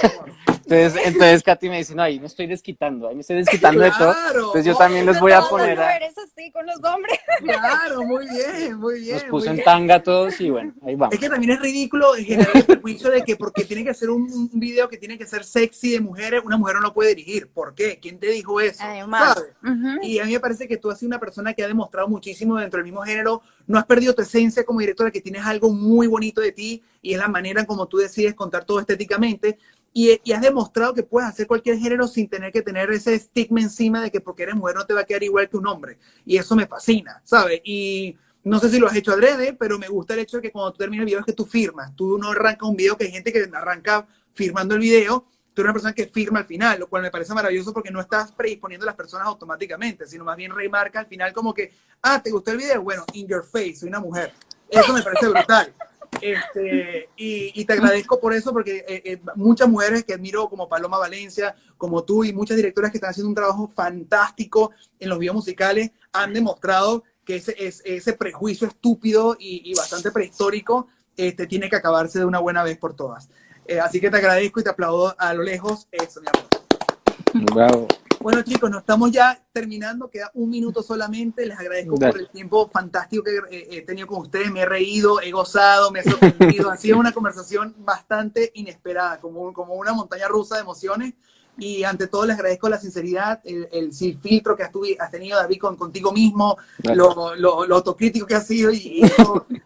Entonces, 0.68 1.06
entonces 1.06 1.42
Katy 1.44 1.68
me 1.68 1.78
dice, 1.78 1.94
no, 1.94 2.02
ahí 2.02 2.18
me 2.18 2.26
estoy 2.26 2.48
desquitando, 2.48 3.06
ahí 3.06 3.14
me 3.14 3.20
estoy 3.20 3.36
desquitando 3.36 3.78
claro, 3.78 3.94
de 3.94 4.12
todo. 4.12 4.46
Entonces 4.46 4.64
yo 4.64 4.74
también 4.74 5.06
les 5.06 5.20
voy 5.20 5.30
a 5.30 5.40
poner 5.42 5.78
a... 5.78 5.94
Eres 5.94 6.18
así 6.18 6.50
con 6.50 6.66
los 6.66 6.82
hombres. 6.82 7.20
Claro, 7.40 8.02
muy 8.02 8.26
bien, 8.28 8.76
muy 8.76 9.00
bien. 9.00 9.14
Nos 9.14 9.24
puso 9.24 9.50
en 9.50 9.62
tanga 9.62 10.02
todos 10.02 10.40
y 10.40 10.50
bueno, 10.50 10.74
ahí 10.84 10.96
vamos. 10.96 11.14
Es 11.14 11.20
que 11.20 11.28
también 11.28 11.52
es 11.52 11.60
ridículo 11.60 12.14
generar 12.14 12.50
el 12.52 12.64
prejuicio 12.64 13.10
de 13.10 13.22
que 13.22 13.36
porque 13.36 13.64
tiene 13.64 13.84
que 13.84 13.94
ser 13.94 14.10
un, 14.10 14.22
un, 14.22 14.50
video 14.58 14.88
que 14.88 14.96
tiene 14.96 15.16
que 15.16 15.26
ser 15.26 15.44
sexy 15.44 15.92
de 15.92 16.00
mujeres, 16.00 16.42
una 16.44 16.56
mujer 16.56 16.76
no 16.76 16.80
lo 16.80 16.92
puede 16.92 17.14
dirigir. 17.14 17.48
¿Por 17.48 17.74
qué? 17.74 18.00
¿Quién 18.00 18.18
te 18.18 18.26
dijo 18.28 18.60
eso? 18.60 18.82
Además. 18.82 19.44
Uh 19.62 19.68
-huh. 19.68 19.98
Y 20.02 20.18
a 20.18 20.24
mí 20.24 20.32
me 20.32 20.40
parece 20.40 20.66
que 20.66 20.78
tú 20.78 20.90
has 20.90 20.98
sido 20.98 21.08
una 21.08 21.20
persona 21.20 21.54
que 21.54 21.62
ha 21.62 21.68
demostrado 21.68 22.08
muchísimo 22.08 22.56
dentro 22.56 22.78
del 22.78 22.84
mismo 22.86 23.02
género, 23.02 23.42
no 23.68 23.78
has 23.78 23.86
perdido 23.86 24.14
tu 24.14 24.22
esencia 24.22 24.64
como 24.64 24.80
directora, 24.80 25.12
que 25.12 25.20
tienes 25.20 25.44
algo 25.44 25.70
muy 25.70 26.08
bonito 26.08 26.40
de 26.40 26.50
ti 26.50 26.82
y 27.06 27.14
es 27.14 27.20
la 27.20 27.28
manera 27.28 27.64
como 27.64 27.86
tú 27.86 27.98
decides 27.98 28.34
contar 28.34 28.64
todo 28.64 28.80
estéticamente. 28.80 29.58
Y, 29.92 30.20
y, 30.24 30.32
has 30.32 30.42
demostrado 30.42 30.92
que 30.92 31.04
puedes 31.04 31.30
hacer 31.30 31.46
cualquier 31.46 31.78
género 31.78 32.08
sin 32.08 32.28
tener 32.28 32.52
que 32.52 32.62
tener 32.62 32.90
ese 32.90 33.14
estigma 33.14 33.60
encima 33.60 34.02
de 34.02 34.10
que 34.10 34.20
porque 34.20 34.42
eres 34.42 34.56
mujer 34.56 34.74
no 34.74 34.84
te 34.84 34.92
va 34.92 35.00
a 35.00 35.04
quedar 35.04 35.22
igual 35.22 35.48
que 35.48 35.56
un 35.56 35.68
hombre. 35.68 35.98
Y 36.24 36.36
eso 36.36 36.56
me 36.56 36.66
fascina, 36.66 37.22
¿sabes? 37.24 37.60
Y 37.64 38.16
no 38.42 38.58
sé 38.58 38.68
si 38.68 38.78
lo 38.80 38.88
has 38.88 38.96
hecho 38.96 39.12
adrede, 39.12 39.54
pero 39.54 39.78
me 39.78 39.88
gusta 39.88 40.14
el 40.14 40.20
hecho 40.20 40.38
de 40.38 40.42
que 40.42 40.50
cuando 40.52 40.72
tú 40.72 40.78
terminas 40.78 41.02
el 41.02 41.06
video 41.06 41.20
es 41.20 41.26
que 41.26 41.32
tú 41.32 41.46
firmas. 41.46 41.94
Tú 41.94 42.18
no 42.18 42.32
arrancas 42.32 42.68
un 42.68 42.76
video 42.76 42.96
que 42.96 43.04
hay 43.04 43.12
gente 43.12 43.32
que 43.32 43.48
arranca 43.54 44.06
firmando 44.34 44.74
el 44.74 44.80
video 44.80 45.24
tú 45.56 45.62
eres 45.62 45.70
una 45.70 45.72
persona 45.72 45.94
que 45.94 46.06
firma 46.06 46.40
al 46.40 46.44
final, 46.44 46.80
lo 46.80 46.86
cual 46.86 47.00
me 47.00 47.10
parece 47.10 47.32
maravilloso 47.32 47.72
porque 47.72 47.90
no 47.90 47.98
estás 47.98 48.30
predisponiendo 48.30 48.84
a 48.84 48.88
las 48.88 48.94
personas 48.94 49.26
automáticamente, 49.26 50.06
sino 50.06 50.22
más 50.22 50.36
bien 50.36 50.54
remarca 50.54 51.00
al 51.00 51.06
final 51.06 51.32
como 51.32 51.54
que, 51.54 51.72
ah, 52.02 52.20
¿te 52.22 52.30
gustó 52.30 52.50
el 52.50 52.58
video? 52.58 52.82
Bueno, 52.82 53.06
in 53.14 53.26
your 53.26 53.42
face, 53.42 53.76
soy 53.76 53.88
una 53.88 54.00
mujer. 54.00 54.34
Eso 54.68 54.92
me 54.92 55.02
parece 55.02 55.28
brutal. 55.28 55.72
Este, 56.20 57.08
y, 57.16 57.64
te 57.64 57.72
agradezco 57.72 58.20
por 58.20 58.32
eso, 58.32 58.52
porque 58.52 58.84
eh, 58.88 59.02
eh, 59.04 59.20
muchas 59.34 59.68
mujeres 59.68 60.04
que 60.04 60.14
admiro, 60.14 60.48
como 60.48 60.68
Paloma 60.68 60.98
Valencia, 60.98 61.54
como 61.76 62.04
tú, 62.04 62.24
y 62.24 62.32
muchas 62.32 62.56
directoras 62.56 62.90
que 62.90 62.98
están 62.98 63.10
haciendo 63.10 63.28
un 63.28 63.34
trabajo 63.34 63.68
fantástico 63.74 64.72
en 64.98 65.08
los 65.08 65.18
videos 65.18 65.36
musicales, 65.36 65.90
han 66.12 66.32
demostrado 66.32 67.04
que 67.24 67.36
ese, 67.36 67.54
ese 67.58 68.12
prejuicio 68.12 68.68
estúpido 68.68 69.36
y, 69.38 69.74
bastante 69.74 70.10
prehistórico 70.10 70.86
este, 71.16 71.46
tiene 71.46 71.68
que 71.68 71.76
acabarse 71.76 72.20
de 72.20 72.24
una 72.24 72.38
buena 72.38 72.62
vez 72.62 72.78
por 72.78 72.94
todas. 72.94 73.28
Eh, 73.66 73.80
así 73.80 74.00
que 74.00 74.10
te 74.10 74.18
agradezco 74.18 74.60
y 74.60 74.62
te 74.62 74.70
aplaudo 74.70 75.14
a 75.18 75.34
lo 75.34 75.42
lejos. 75.42 75.88
Eso, 75.90 76.20
mi 76.20 76.28
amor. 76.28 77.52
Bravo. 77.52 77.88
Bueno, 78.26 78.42
chicos, 78.42 78.68
nos 78.68 78.80
estamos 78.80 79.12
ya 79.12 79.40
terminando. 79.52 80.10
Queda 80.10 80.32
un 80.34 80.50
minuto 80.50 80.82
solamente. 80.82 81.46
Les 81.46 81.56
agradezco 81.56 81.94
por 81.94 82.18
el 82.18 82.28
tiempo 82.28 82.68
fantástico 82.68 83.22
que 83.22 83.68
he 83.70 83.82
tenido 83.82 84.08
con 84.08 84.22
ustedes. 84.22 84.50
Me 84.50 84.62
he 84.62 84.66
reído, 84.66 85.20
he 85.20 85.30
gozado, 85.30 85.92
me 85.92 86.00
he 86.00 86.02
sorprendido. 86.02 86.68
ha 86.72 86.76
sido 86.76 86.98
una 86.98 87.12
conversación 87.12 87.76
bastante 87.78 88.50
inesperada, 88.54 89.20
como, 89.20 89.52
como 89.52 89.74
una 89.74 89.92
montaña 89.92 90.26
rusa 90.26 90.56
de 90.56 90.62
emociones. 90.62 91.14
Y 91.56 91.84
ante 91.84 92.08
todo 92.08 92.26
les 92.26 92.34
agradezco 92.34 92.68
la 92.68 92.80
sinceridad, 92.80 93.40
el, 93.44 93.68
el 93.70 93.92
filtro 93.92 94.56
que 94.56 94.64
has, 94.64 94.72
tenido, 95.12 95.38
David, 95.38 95.60
con, 95.60 95.76
contigo 95.76 96.10
mismo, 96.10 96.56
lo, 96.82 97.36
lo, 97.36 97.76
autocrítico 97.76 98.26
que 98.26 98.34
has 98.34 98.48
sido. 98.48 98.72
Y, 98.72 99.02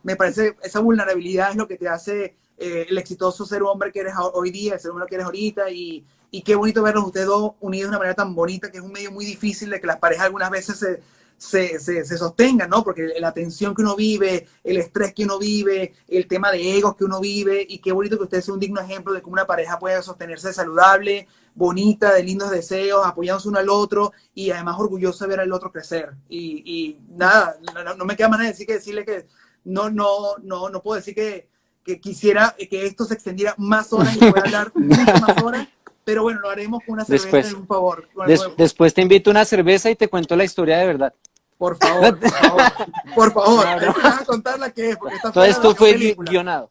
me 0.02 0.16
parece, 0.16 0.58
esa 0.62 0.80
vulnerabilidad 0.80 1.52
es 1.52 1.56
lo 1.56 1.66
que 1.66 1.78
te 1.78 1.88
hace 1.88 2.36
eh, 2.61 2.86
el 2.90 2.98
exitoso 2.98 3.46
ser 3.46 3.62
hombre 3.62 3.90
que 3.90 4.00
eres 4.00 4.12
hoy 4.34 4.50
día, 4.50 4.74
el 4.74 4.80
ser 4.80 4.90
hombre 4.90 5.06
que 5.08 5.14
eres 5.14 5.24
ahorita. 5.24 5.70
Y, 5.70 6.04
y 6.30 6.42
qué 6.42 6.54
bonito 6.54 6.82
verlos 6.82 7.06
ustedes 7.06 7.26
dos 7.26 7.52
unidos 7.61 7.86
de 7.86 7.88
una 7.88 7.98
manera 7.98 8.14
tan 8.14 8.34
bonita, 8.34 8.70
que 8.70 8.76
es 8.76 8.84
un 8.84 8.92
medio 8.92 9.11
muy 9.11 9.24
difícil 9.24 9.70
de 9.70 9.80
que 9.80 9.86
las 9.86 9.98
parejas 9.98 10.26
algunas 10.26 10.50
veces 10.50 10.78
se, 10.78 11.00
se, 11.78 12.04
se, 12.04 12.18
sostengan, 12.18 12.68
¿no? 12.68 12.84
Porque 12.84 13.14
la 13.18 13.32
tensión 13.32 13.74
que 13.74 13.80
uno 13.80 13.96
vive, 13.96 14.46
el 14.62 14.76
estrés 14.76 15.14
que 15.14 15.24
uno 15.24 15.38
vive, 15.38 15.94
el 16.06 16.28
tema 16.28 16.52
de 16.52 16.76
egos 16.76 16.94
que 16.96 17.04
uno 17.04 17.18
vive, 17.18 17.64
y 17.66 17.78
qué 17.78 17.92
bonito 17.92 18.18
que 18.18 18.24
ustedes 18.24 18.44
sean 18.44 18.54
un 18.54 18.61
digno 18.61 18.78
ejemplo 18.78 19.14
de 19.14 19.22
cómo 19.22 19.32
una 19.32 19.46
pareja 19.46 19.78
puede 19.78 20.02
sostenerse 20.02 20.52
saludable, 20.52 21.26
bonita, 21.54 22.12
de 22.12 22.22
lindos 22.22 22.50
deseos, 22.50 23.06
apoyándose 23.06 23.48
uno 23.48 23.58
al 23.58 23.70
otro 23.70 24.12
y 24.34 24.50
además 24.50 24.76
orgulloso 24.78 25.24
de 25.24 25.30
ver 25.30 25.40
al 25.40 25.52
otro 25.52 25.72
crecer. 25.72 26.11
Y, 26.28 26.98
nada, 27.08 27.56
no, 27.96 28.04
me 28.04 28.16
queda 28.16 28.28
más 28.28 28.38
nada 28.38 28.50
decir 28.50 28.66
que 28.66 28.74
decirle 28.74 29.06
que 29.06 29.26
no, 29.64 29.88
no, 29.88 30.36
no, 30.42 30.68
no 30.68 30.82
puedo 30.82 30.96
decir 30.96 31.14
que, 31.14 31.48
que 31.91 32.01
quisiera 32.01 32.55
que 32.59 32.86
esto 32.86 33.05
se 33.05 33.14
extendiera 33.14 33.55
más 33.59 33.93
horas 33.93 34.14
y 34.16 34.18
pueda 34.18 34.43
hablar 34.43 34.72
muchas 34.74 35.20
más 35.20 35.43
horas 35.43 35.68
pero 36.05 36.22
bueno, 36.22 36.41
lo 36.41 36.51
haremos 36.51 36.82
con 36.84 36.95
una 36.95 37.05
cerveza, 37.05 37.36
después, 37.36 37.53
un 37.55 37.66
favor. 37.66 38.09
después 38.57 38.95
te 38.95 39.03
invito 39.03 39.30
a 39.30 39.32
una 39.32 39.45
cerveza 39.45 39.91
y 39.91 39.97
te 39.97 40.09
cuento 40.09 40.34
la 40.34 40.45
historia 40.45 40.78
de 40.78 40.86
verdad. 40.86 41.14
Por 41.59 41.76
favor, 41.76 42.18
por 42.18 42.30
favor, 42.30 42.62
por 43.14 43.32
favor, 43.32 43.66
a 44.03 44.24
contar 44.24 44.59
la 44.59 44.70
que 44.70 44.91
es, 44.91 44.97
porque 44.97 45.16
está 45.16 45.30
Todo 45.30 45.45
esto 45.45 45.74
fue 45.76 46.16
guionado. 46.18 46.70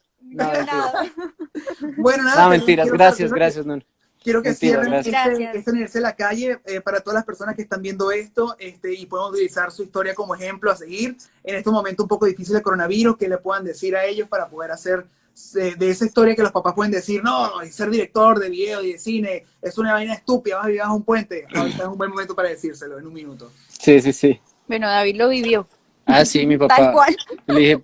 bueno, 1.97 2.23
nada. 2.23 2.43
No, 2.43 2.49
mentiras, 2.49 2.89
gracias, 2.89 3.31
gracias, 3.31 3.65
no. 3.65 3.79
Quiero 4.21 4.43
que 4.43 4.53
cierren 4.53 4.93
este, 4.93 5.11
este 5.53 5.71
de 5.71 6.01
la 6.01 6.13
Calle 6.13 6.59
eh, 6.65 6.81
para 6.81 6.99
todas 6.99 7.15
las 7.15 7.25
personas 7.25 7.55
que 7.55 7.61
están 7.61 7.81
viendo 7.81 8.11
esto 8.11 8.55
este, 8.59 8.93
y 8.93 9.05
puedan 9.05 9.31
utilizar 9.31 9.71
su 9.71 9.83
historia 9.83 10.13
como 10.13 10.35
ejemplo 10.35 10.69
a 10.71 10.75
seguir 10.75 11.15
en 11.43 11.55
este 11.55 11.69
momento 11.69 12.03
un 12.03 12.09
poco 12.09 12.25
difícil 12.25 12.53
de 12.53 12.61
coronavirus, 12.61 13.17
que 13.17 13.29
le 13.29 13.37
puedan 13.37 13.63
decir 13.63 13.95
a 13.95 14.05
ellos 14.05 14.27
para 14.27 14.49
poder 14.49 14.71
hacer 14.71 15.05
de, 15.53 15.89
esa 15.89 16.05
historia 16.05 16.35
que 16.35 16.41
los 16.41 16.51
papás 16.51 16.73
pueden 16.73 16.91
decir, 16.91 17.23
no, 17.23 17.51
ser 17.69 17.89
director 17.89 18.39
de 18.39 18.49
video 18.49 18.83
y 18.83 18.93
de 18.93 18.99
cine 18.99 19.45
es 19.61 19.77
una 19.77 19.93
vaina 19.93 20.13
estúpida, 20.13 20.57
vas 20.57 20.65
a 20.65 20.67
vivir 20.67 20.81
a 20.81 20.91
un 20.91 21.03
puente. 21.03 21.45
Ahorita 21.55 21.83
es 21.83 21.89
un 21.89 21.97
buen 21.97 22.09
momento 22.09 22.35
para 22.35 22.49
decírselo, 22.49 22.99
en 22.99 23.07
un 23.07 23.13
minuto. 23.13 23.51
Sí, 23.67 24.01
sí, 24.01 24.11
sí. 24.11 24.39
Bueno, 24.67 24.87
David 24.87 25.15
lo 25.15 25.29
vivió. 25.29 25.67
Ah, 26.05 26.25
sí, 26.25 26.45
mi 26.45 26.57
papá. 26.57 26.75
Tal 26.75 26.93
cual. 26.93 27.15
Le 27.47 27.59
dije, 27.59 27.83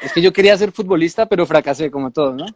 es 0.00 0.12
que 0.12 0.22
yo 0.22 0.32
quería 0.32 0.56
ser 0.56 0.72
futbolista, 0.72 1.26
pero 1.26 1.46
fracasé 1.46 1.90
como 1.90 2.10
todos, 2.10 2.36
¿no? 2.36 2.46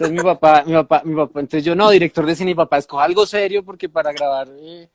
Entonces 0.00 0.16
mi 0.16 0.30
papá, 0.30 0.64
mi 0.66 0.72
papá, 0.72 1.02
mi 1.04 1.14
papá, 1.14 1.40
entonces 1.40 1.62
yo 1.62 1.74
no, 1.74 1.90
director 1.90 2.24
de 2.24 2.34
cine, 2.34 2.52
mi 2.52 2.54
papá, 2.54 2.78
escoja 2.78 3.04
algo 3.04 3.26
serio 3.26 3.62
porque 3.62 3.86
para 3.86 4.14
grabar, 4.14 4.48
eh, 4.58 4.88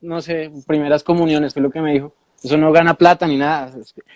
no 0.00 0.22
sé, 0.22 0.52
primeras 0.68 1.02
comuniones, 1.02 1.52
fue 1.52 1.62
lo 1.62 1.70
que 1.70 1.80
me 1.80 1.94
dijo. 1.94 2.14
Eso 2.44 2.56
no 2.56 2.70
gana 2.70 2.94
plata 2.94 3.26
ni 3.26 3.36
nada. 3.36 3.72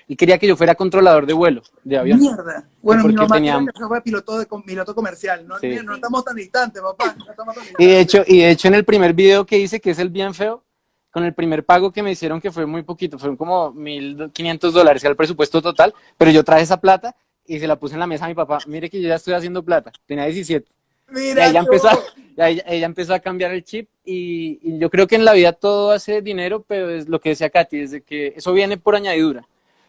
Y 0.06 0.14
quería 0.14 0.38
que 0.38 0.46
yo 0.46 0.56
fuera 0.56 0.76
controlador 0.76 1.26
de 1.26 1.32
vuelo, 1.32 1.62
de 1.82 1.98
avión. 1.98 2.20
Mierda. 2.20 2.68
Bueno, 2.80 3.04
mi 3.04 3.14
mamá 3.14 3.34
tenía... 3.34 3.58
fue 3.88 4.00
piloto, 4.02 4.38
de, 4.38 4.46
piloto 4.64 4.94
comercial. 4.94 5.46
No, 5.48 5.56
no 5.58 5.94
estamos 5.94 6.24
tan 6.24 6.36
distantes, 6.36 6.80
papá. 6.80 7.16
No 7.18 7.30
estamos 7.30 7.54
tan 7.54 7.64
distantes. 7.64 7.86
Y, 7.86 7.86
de 7.86 8.00
hecho, 8.00 8.22
y 8.24 8.38
de 8.38 8.50
hecho, 8.50 8.68
en 8.68 8.74
el 8.74 8.84
primer 8.84 9.14
video 9.14 9.44
que 9.46 9.58
hice, 9.58 9.80
que 9.80 9.90
es 9.90 9.98
el 9.98 10.10
bien 10.10 10.32
feo, 10.32 10.62
con 11.10 11.24
el 11.24 11.34
primer 11.34 11.64
pago 11.64 11.90
que 11.90 12.04
me 12.04 12.12
hicieron, 12.12 12.40
que 12.40 12.52
fue 12.52 12.66
muy 12.66 12.82
poquito, 12.82 13.18
fueron 13.18 13.36
como 13.36 13.72
1.500 13.72 14.70
dólares, 14.70 15.02
el 15.02 15.16
presupuesto 15.16 15.60
total, 15.60 15.92
pero 16.16 16.30
yo 16.30 16.44
traje 16.44 16.62
esa 16.62 16.80
plata 16.80 17.16
y 17.46 17.58
se 17.58 17.66
la 17.66 17.76
puse 17.76 17.94
en 17.94 18.00
la 18.00 18.06
mesa 18.06 18.26
a 18.26 18.28
mi 18.28 18.34
papá. 18.34 18.58
Mire 18.66 18.90
que 18.90 19.00
yo 19.00 19.08
ya 19.08 19.16
estoy 19.16 19.34
haciendo 19.34 19.62
plata. 19.62 19.92
Tenía 20.06 20.24
17. 20.24 20.66
Mira 21.08 21.46
y 21.46 21.50
ella, 21.50 21.60
empezó, 21.60 21.88
ella, 22.36 22.86
empezó 22.86 23.14
a 23.14 23.20
cambiar 23.20 23.52
el 23.52 23.62
chip 23.62 23.88
y, 24.04 24.78
yo 24.78 24.90
creo 24.90 25.06
que 25.06 25.14
en 25.14 25.24
la 25.24 25.32
vida 25.32 25.52
todo 25.52 25.92
hace 25.92 26.20
dinero, 26.20 26.64
pero 26.66 26.90
es 26.90 27.08
lo 27.08 27.20
que 27.20 27.30
decía 27.30 27.50
Katy, 27.50 27.78
desde 27.78 28.00
que 28.00 28.34
eso 28.36 28.52
viene 28.52 28.76
por 28.76 28.96
añadidura. 28.96 29.46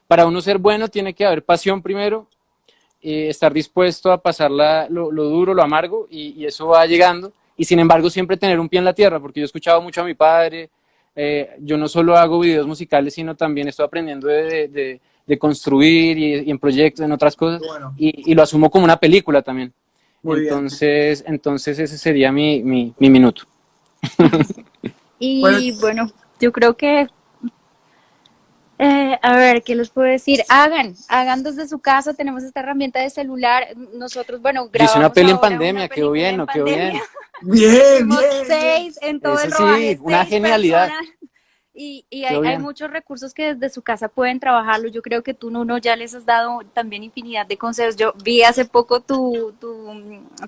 Para 0.08 0.26
uno 0.26 0.41
ser 0.41 0.58
bueno 0.58 0.88
tiene 0.88 1.14
que 1.14 1.26
haber 1.26 1.43
pasión 1.43 1.82
primero, 1.82 2.28
eh, 3.01 3.30
estar 3.30 3.51
dispuesto 3.51 4.12
a 4.12 4.22
pasar 4.22 4.51
lo, 4.51 5.12
duro, 5.12 5.53
lo 5.53 5.64
amargo 5.64 6.08
y, 6.10 6.45
eso 6.45 6.68
va 6.68 6.86
llegando. 6.86 7.34
Y 7.55 7.66
sin 7.66 7.80
embargo 7.80 8.10
siempre 8.10 8.38
tener 8.38 8.60
un 8.60 8.70
pie 8.70 8.78
en 8.80 8.86
la 8.86 8.93
tierra, 8.93 9.20
porque 9.20 9.39
yo 9.39 9.45
he 9.45 9.47
escuchado 9.47 9.82
mucho 9.82 10.01
a 10.01 10.05
mi 10.05 10.14
padre, 10.14 10.70
eh, 11.16 11.55
yo 11.62 11.78
no 11.78 11.88
solo 11.88 12.16
hago 12.16 12.39
videos 12.39 12.68
musicales, 12.68 13.16
sino 13.16 13.36
también 13.36 13.68
estoy 13.68 13.86
aprendiendo 13.86 14.28
de, 14.28 15.01
construir 15.38 16.18
y, 16.18 16.50
en 16.50 16.60
proyectos, 16.60 17.04
en 17.04 17.12
otras 17.12 17.36
cosas, 17.36 17.62
y, 17.98 18.34
lo 18.34 18.44
asumo 18.44 18.70
como 18.70 18.86
una 18.86 18.98
película 18.98 19.42
también 19.42 19.74
entonces, 20.36 21.24
entonces 21.28 21.80
ese 21.80 21.98
sería 21.98 22.32
mi, 22.32 22.64
mi, 22.64 22.94
minuto. 23.10 23.44
y 25.20 25.80
bueno, 25.80 26.10
yo 26.40 26.52
creo 26.52 26.76
que 26.76 27.08
eh, 28.80 29.18
a 29.24 29.36
ver, 29.36 29.64
¿qué 29.64 29.76
les 29.76 29.90
puedo 29.90 30.08
decir? 30.08 30.44
Hagan, 30.50 30.94
hagan 31.10 31.42
desde 31.42 31.68
su 31.68 31.80
casa, 31.80 32.14
tenemos 32.14 32.44
esta 32.44 32.60
herramienta 32.60 33.00
de 33.00 33.10
celular, 33.10 33.70
nosotros, 33.94 34.40
bueno, 34.40 34.70
grabamos 34.72 34.92
Hice 34.92 35.00
una 35.00 35.12
peli 35.12 35.32
en 35.32 35.40
pandemia, 35.40 35.90
quedó 35.90 36.12
bien, 36.12 36.46
quedó 36.54 36.66
bien. 36.66 37.02
Bien, 37.42 38.08
bien. 38.08 38.20
seis 38.46 39.00
en 39.02 39.20
todo 39.20 39.40
el 39.40 39.54
sí, 39.54 39.98
una 40.02 40.26
genialidad. 40.26 40.90
Y, 41.80 42.06
hay, 42.24 42.58
muchos 42.58 42.90
recursos 42.90 43.36
que 43.36 43.54
desde 43.54 43.70
su 43.70 43.84
casa 43.84 44.08
pueden 44.08 44.40
trabajarlo. 44.40 44.90
Yo 44.90 45.04
creo 45.04 45.22
que 45.22 45.36
tú, 45.36 45.52
Nuno, 45.52 45.78
ya 45.78 45.96
les 45.96 46.16
has 46.16 46.26
dado 46.26 46.62
también 46.74 47.04
infinidad 47.04 47.46
de 47.46 47.56
consejos. 47.56 47.96
Yo 47.96 48.14
vi 48.24 48.42
hace 48.42 48.66
poco 48.66 49.00
tu, 49.00 49.54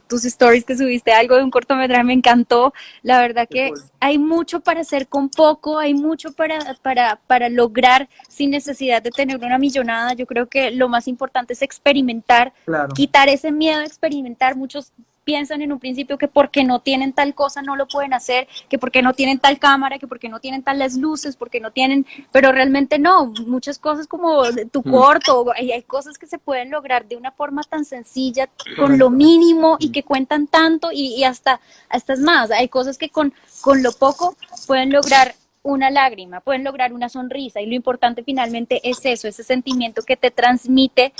tus 0.08 0.26
stories 0.26 0.66
que 0.66 0.76
subiste 0.76 1.12
algo 1.12 1.36
de 1.36 1.44
un 1.44 1.52
cortometraje, 1.52 2.04
me 2.04 2.14
encantó. 2.14 2.74
La 3.04 3.22
verdad 3.22 3.48
que 3.48 3.72
hay 4.00 4.18
mucho 4.18 4.62
para 4.62 4.82
hacer 4.82 5.08
con 5.08 5.30
poco, 5.30 5.78
hay 5.78 5.94
mucho 5.94 6.34
para, 6.34 6.58
para, 6.82 7.18
para 7.28 7.48
lograr 7.48 8.10
sin 8.28 8.50
necesidad 8.50 9.04
de 9.04 9.12
tener 9.12 9.38
una 9.38 9.60
millonada. 9.60 10.14
Yo 10.14 10.26
creo 10.26 10.50
que 10.50 10.72
lo 10.72 10.90
más 10.90 11.08
importante 11.08 11.54
es 11.54 11.62
experimentar, 11.62 12.54
quitar 12.96 13.30
ese 13.30 13.52
miedo 13.52 13.82
a 13.82 13.86
experimentar. 13.86 14.56
Muchos 14.56 14.94
piensan 15.30 15.62
en 15.62 15.72
un 15.72 15.78
principio 15.78 16.18
que 16.18 16.28
porque 16.28 16.64
no 16.64 16.80
tienen 16.80 17.14
tal 17.14 17.36
cosa 17.36 17.62
no 17.62 17.76
lo 17.76 17.88
pueden 17.88 18.16
hacer, 18.16 18.48
que 18.68 18.80
porque 18.80 19.04
no 19.04 19.14
tienen 19.14 19.38
tal 19.38 19.60
cámara, 19.60 20.00
que 20.00 20.08
porque 20.08 20.28
no 20.28 20.40
tienen 20.40 20.64
tales 20.64 20.98
luces, 20.98 21.36
porque 21.36 21.60
no 21.60 21.70
tienen, 21.70 22.08
pero 22.32 22.52
realmente 22.52 22.98
no, 22.98 23.28
muchas 23.46 23.78
cosas 23.78 24.08
como 24.08 24.42
tu 24.72 24.80
mm. 24.84 24.90
corto, 24.90 25.46
hay, 25.56 25.72
hay 25.72 25.84
cosas 25.84 26.18
que 26.18 26.26
se 26.26 26.40
pueden 26.40 26.72
lograr 26.72 27.08
de 27.08 27.16
una 27.16 27.32
forma 27.32 27.62
tan 27.62 27.86
sencilla, 27.86 28.50
con 28.76 28.98
lo 28.98 29.12
mínimo 29.12 29.78
y 29.80 29.92
que 29.92 30.02
cuentan 30.02 30.48
tanto 30.48 30.90
y, 30.92 31.24
hasta, 31.24 31.60
hasta 31.90 32.14
es 32.14 32.22
más, 32.22 32.50
hay 32.50 32.68
cosas 32.68 32.98
que 32.98 33.10
con, 33.10 33.32
con 33.62 33.84
lo 33.84 33.92
poco 33.92 34.36
pueden 34.66 34.92
lograr 34.92 35.36
una 35.62 35.92
lágrima, 35.92 36.40
pueden 36.40 36.64
lograr 36.64 36.92
una 36.92 37.08
sonrisa 37.08 37.62
y 37.62 37.68
lo 37.68 37.76
importante 37.76 38.24
finalmente 38.24 38.82
es 38.84 39.00
eso, 39.04 39.28
ese 39.28 39.44
sentimiento 39.44 40.02
que 40.02 40.18
te 40.18 40.32
transmite 40.32 41.14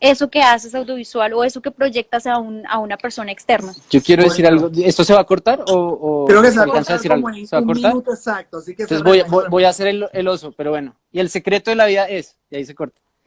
eso 0.00 0.30
que 0.30 0.42
haces 0.42 0.74
audiovisual 0.74 1.34
o 1.34 1.44
eso 1.44 1.60
que 1.60 1.70
proyectas 1.70 2.26
a, 2.26 2.38
un, 2.38 2.66
a 2.66 2.78
una 2.78 2.96
persona 2.96 3.30
externa. 3.30 3.74
Yo 3.90 4.02
quiero 4.02 4.24
decir 4.24 4.46
algo, 4.46 4.70
¿esto 4.82 5.04
se 5.04 5.12
va 5.12 5.20
a 5.20 5.24
cortar 5.24 5.62
o, 5.66 6.24
Creo 6.26 6.40
que 6.40 6.50
se 6.50 6.58
va 6.58 6.64
a 6.64 6.68
cortar, 6.68 6.98
¿Se 6.98 7.08
va 7.08 7.16
a 7.16 7.62
cortar? 7.62 7.92
exacto, 7.96 8.56
así 8.58 8.74
que 8.74 8.84
Entonces 8.84 9.04
voy, 9.04 9.22
voy, 9.50 9.64
a 9.64 9.68
hacer 9.68 9.88
el, 9.88 10.06
el, 10.12 10.26
oso, 10.26 10.52
pero 10.52 10.70
bueno, 10.70 10.96
y 11.12 11.20
el 11.20 11.28
secreto 11.28 11.70
de 11.70 11.76
la 11.76 11.84
vida 11.84 12.08
es, 12.08 12.38
y 12.50 12.56
ahí 12.56 12.64
se 12.64 12.74
corta. 12.74 12.98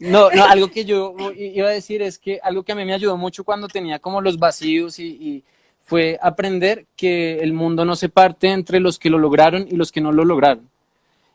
no, 0.00 0.30
no, 0.30 0.44
algo 0.44 0.68
que 0.68 0.84
yo 0.84 1.14
iba 1.36 1.68
a 1.68 1.72
decir 1.72 2.02
es 2.02 2.18
que 2.18 2.40
algo 2.42 2.64
que 2.64 2.72
a 2.72 2.74
mí 2.74 2.84
me 2.84 2.92
ayudó 2.92 3.16
mucho 3.16 3.44
cuando 3.44 3.68
tenía 3.68 4.00
como 4.00 4.20
los 4.20 4.38
vacíos 4.38 4.98
y, 4.98 5.06
y 5.06 5.44
fue 5.80 6.18
aprender 6.20 6.86
que 6.96 7.38
el 7.38 7.52
mundo 7.52 7.84
no 7.84 7.94
se 7.94 8.08
parte 8.08 8.48
entre 8.48 8.80
los 8.80 8.98
que 8.98 9.08
lo 9.10 9.18
lograron 9.18 9.68
y 9.70 9.76
los 9.76 9.92
que 9.92 10.00
no 10.00 10.10
lo 10.10 10.24
lograron 10.24 10.68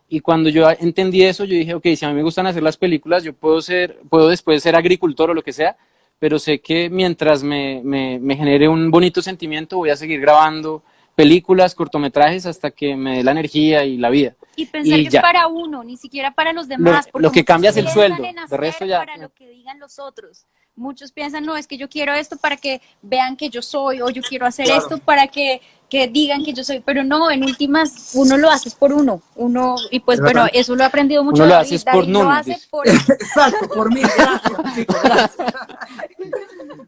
y 0.09 0.19
cuando 0.21 0.49
yo 0.49 0.69
entendí 0.71 1.23
eso, 1.23 1.45
yo 1.45 1.53
dije, 1.55 1.73
ok, 1.75 1.85
si 1.95 2.05
a 2.05 2.09
mí 2.09 2.15
me 2.15 2.23
gustan 2.23 2.47
hacer 2.47 2.63
las 2.63 2.77
películas, 2.77 3.23
yo 3.23 3.33
puedo 3.33 3.61
ser, 3.61 3.99
puedo 4.09 4.27
después 4.29 4.61
ser 4.63 4.75
agricultor 4.75 5.29
o 5.29 5.33
lo 5.33 5.43
que 5.43 5.53
sea, 5.53 5.77
pero 6.17 6.39
sé 6.39 6.59
que 6.59 6.89
mientras 6.89 7.43
me, 7.43 7.81
me, 7.83 8.19
me 8.19 8.35
genere 8.35 8.67
un 8.67 8.91
bonito 8.91 9.21
sentimiento 9.21 9.77
voy 9.77 9.89
a 9.91 9.95
seguir 9.95 10.19
grabando 10.19 10.83
películas, 11.15 11.75
cortometrajes 11.75 12.45
hasta 12.45 12.71
que 12.71 12.95
me 12.95 13.17
dé 13.17 13.23
la 13.23 13.31
energía 13.31 13.83
y 13.85 13.97
la 13.97 14.09
vida. 14.09 14.35
Y 14.55 14.65
pensar 14.65 14.99
Y 14.99 15.03
que 15.05 15.09
ya. 15.11 15.19
es 15.19 15.25
para 15.25 15.47
uno, 15.47 15.83
ni 15.83 15.95
siquiera 15.97 16.31
para 16.33 16.53
los 16.53 16.67
demás. 16.67 17.05
Lo- 17.07 17.11
porque 17.11 17.23
lo 17.27 17.31
que 17.31 17.45
cambia 17.45 17.69
es 17.69 17.77
el 17.77 17.87
sueldo, 17.89 18.23
de 18.23 18.57
resto 18.57 18.85
ya- 18.85 18.99
Para 18.99 19.17
lo 19.17 19.29
que 19.33 19.47
digan 19.49 19.79
los 19.79 19.99
otros. 19.99 20.45
Muchos 20.75 21.11
piensan, 21.11 21.43
no, 21.45 21.57
es 21.57 21.67
que 21.67 21.77
yo 21.77 21.89
quiero 21.89 22.13
esto 22.13 22.37
para 22.37 22.55
que 22.55 22.81
vean 23.01 23.35
que 23.35 23.49
yo 23.49 23.61
soy, 23.61 24.01
o 24.01 24.09
yo 24.09 24.21
quiero 24.21 24.45
hacer 24.45 24.65
Claro. 24.65 24.81
esto 24.81 24.97
para 24.99 25.27
que, 25.27 25.61
que 25.89 26.07
digan 26.07 26.43
que 26.43 26.53
yo 26.53 26.63
soy. 26.63 26.81
Pero 26.81 27.03
no, 27.03 27.31
en 27.31 27.43
últimas, 27.43 28.11
uno 28.13 28.37
lo 28.37 28.49
hace 28.49 28.69
por 28.71 28.93
uno. 28.93 29.21
uno 29.35 29.75
Y 29.91 29.99
pues 30.01 30.19
Es 30.19 30.23
bueno, 30.23 30.45
eso 30.53 30.75
lo 30.75 30.83
he 30.83 30.85
aprendido 30.85 31.23
mucho. 31.23 31.43
Uno 31.43 31.45
lo 31.47 31.53
David. 31.55 31.65
hace 31.65 31.75
es 31.75 31.85
por 31.85 31.93
David 32.05 32.13
lo 32.13 32.29
hace 32.29 32.59
por 32.69 32.87
Exacto, 32.87 33.67
por 33.69 33.93
mí, 33.93 34.01
gracias, 34.01 34.75
chicos, 34.75 34.97
gracias. 35.03 35.47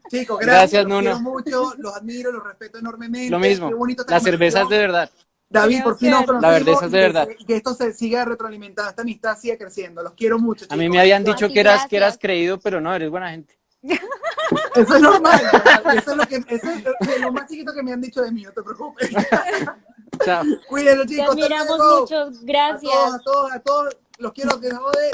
chicos, 0.09 0.39
gracias, 0.39 0.39
Gracias, 0.39 0.83
los 0.83 0.89
Nuno. 0.89 1.01
quiero 1.01 1.19
mucho, 1.19 1.73
los 1.77 1.95
admiro, 1.95 2.31
los 2.31 2.43
respeto 2.43 2.77
enormemente. 2.77 3.29
Lo 3.29 3.39
mismo, 3.39 3.69
Qué 3.69 3.75
bonito 3.75 4.01
esta 4.03 4.13
la 4.15 4.19
cerveza 4.19 4.61
es 4.61 4.69
de 4.69 4.77
verdad. 4.77 5.09
David, 5.49 5.83
por 5.83 5.97
fin 5.97 6.11
nos 6.11 6.41
La 6.41 6.49
verdad 6.49 6.75
es 6.85 6.91
de 6.91 6.99
verdad. 6.99 7.27
Que 7.45 7.57
esto 7.57 7.73
se 7.73 7.91
siga 7.93 8.23
retroalimentando, 8.23 8.89
esta 8.89 9.01
amistad 9.01 9.37
siga 9.37 9.57
creciendo. 9.57 10.01
Los 10.01 10.13
quiero 10.13 10.39
mucho, 10.39 10.65
A 10.69 10.77
mí 10.77 10.87
me 10.89 10.99
habían 10.99 11.23
dicho 11.25 11.49
que 11.49 11.59
eras, 11.59 11.87
que 11.87 11.97
eras 11.97 12.17
creído, 12.17 12.59
pero 12.59 12.79
no, 12.79 12.93
eres 12.95 13.09
buena 13.09 13.31
gente. 13.31 13.60
Eso 13.83 14.95
es 14.95 15.01
normal. 15.01 15.41
¿verdad? 15.51 15.95
Eso 15.97 16.11
es 16.11 16.17
lo 16.17 16.25
que 16.27 16.35
eso 16.47 16.69
es 16.69 17.21
lo 17.21 17.31
más 17.31 17.47
chiquito 17.47 17.73
que 17.73 17.81
me 17.83 17.93
han 17.93 18.01
dicho 18.01 18.21
de 18.21 18.31
mí, 18.31 18.43
no 18.43 18.51
te 18.51 18.61
preocupes. 18.61 19.09
Chao. 20.25 20.43
Cuídenlo, 20.67 21.03
Te 21.05 21.09
chicos. 21.09 21.29
hasta 21.29 21.31
admiramos 21.31 21.77
mucho. 21.77 22.17
A 22.17 22.25
todos, 22.25 22.43
Gracias. 22.43 22.93
a 22.93 23.19
todos, 23.19 23.51
a 23.53 23.59
todos. 23.59 23.97
Los 24.19 24.33
quiero 24.33 24.59
que 24.59 24.71
jode. 24.71 25.11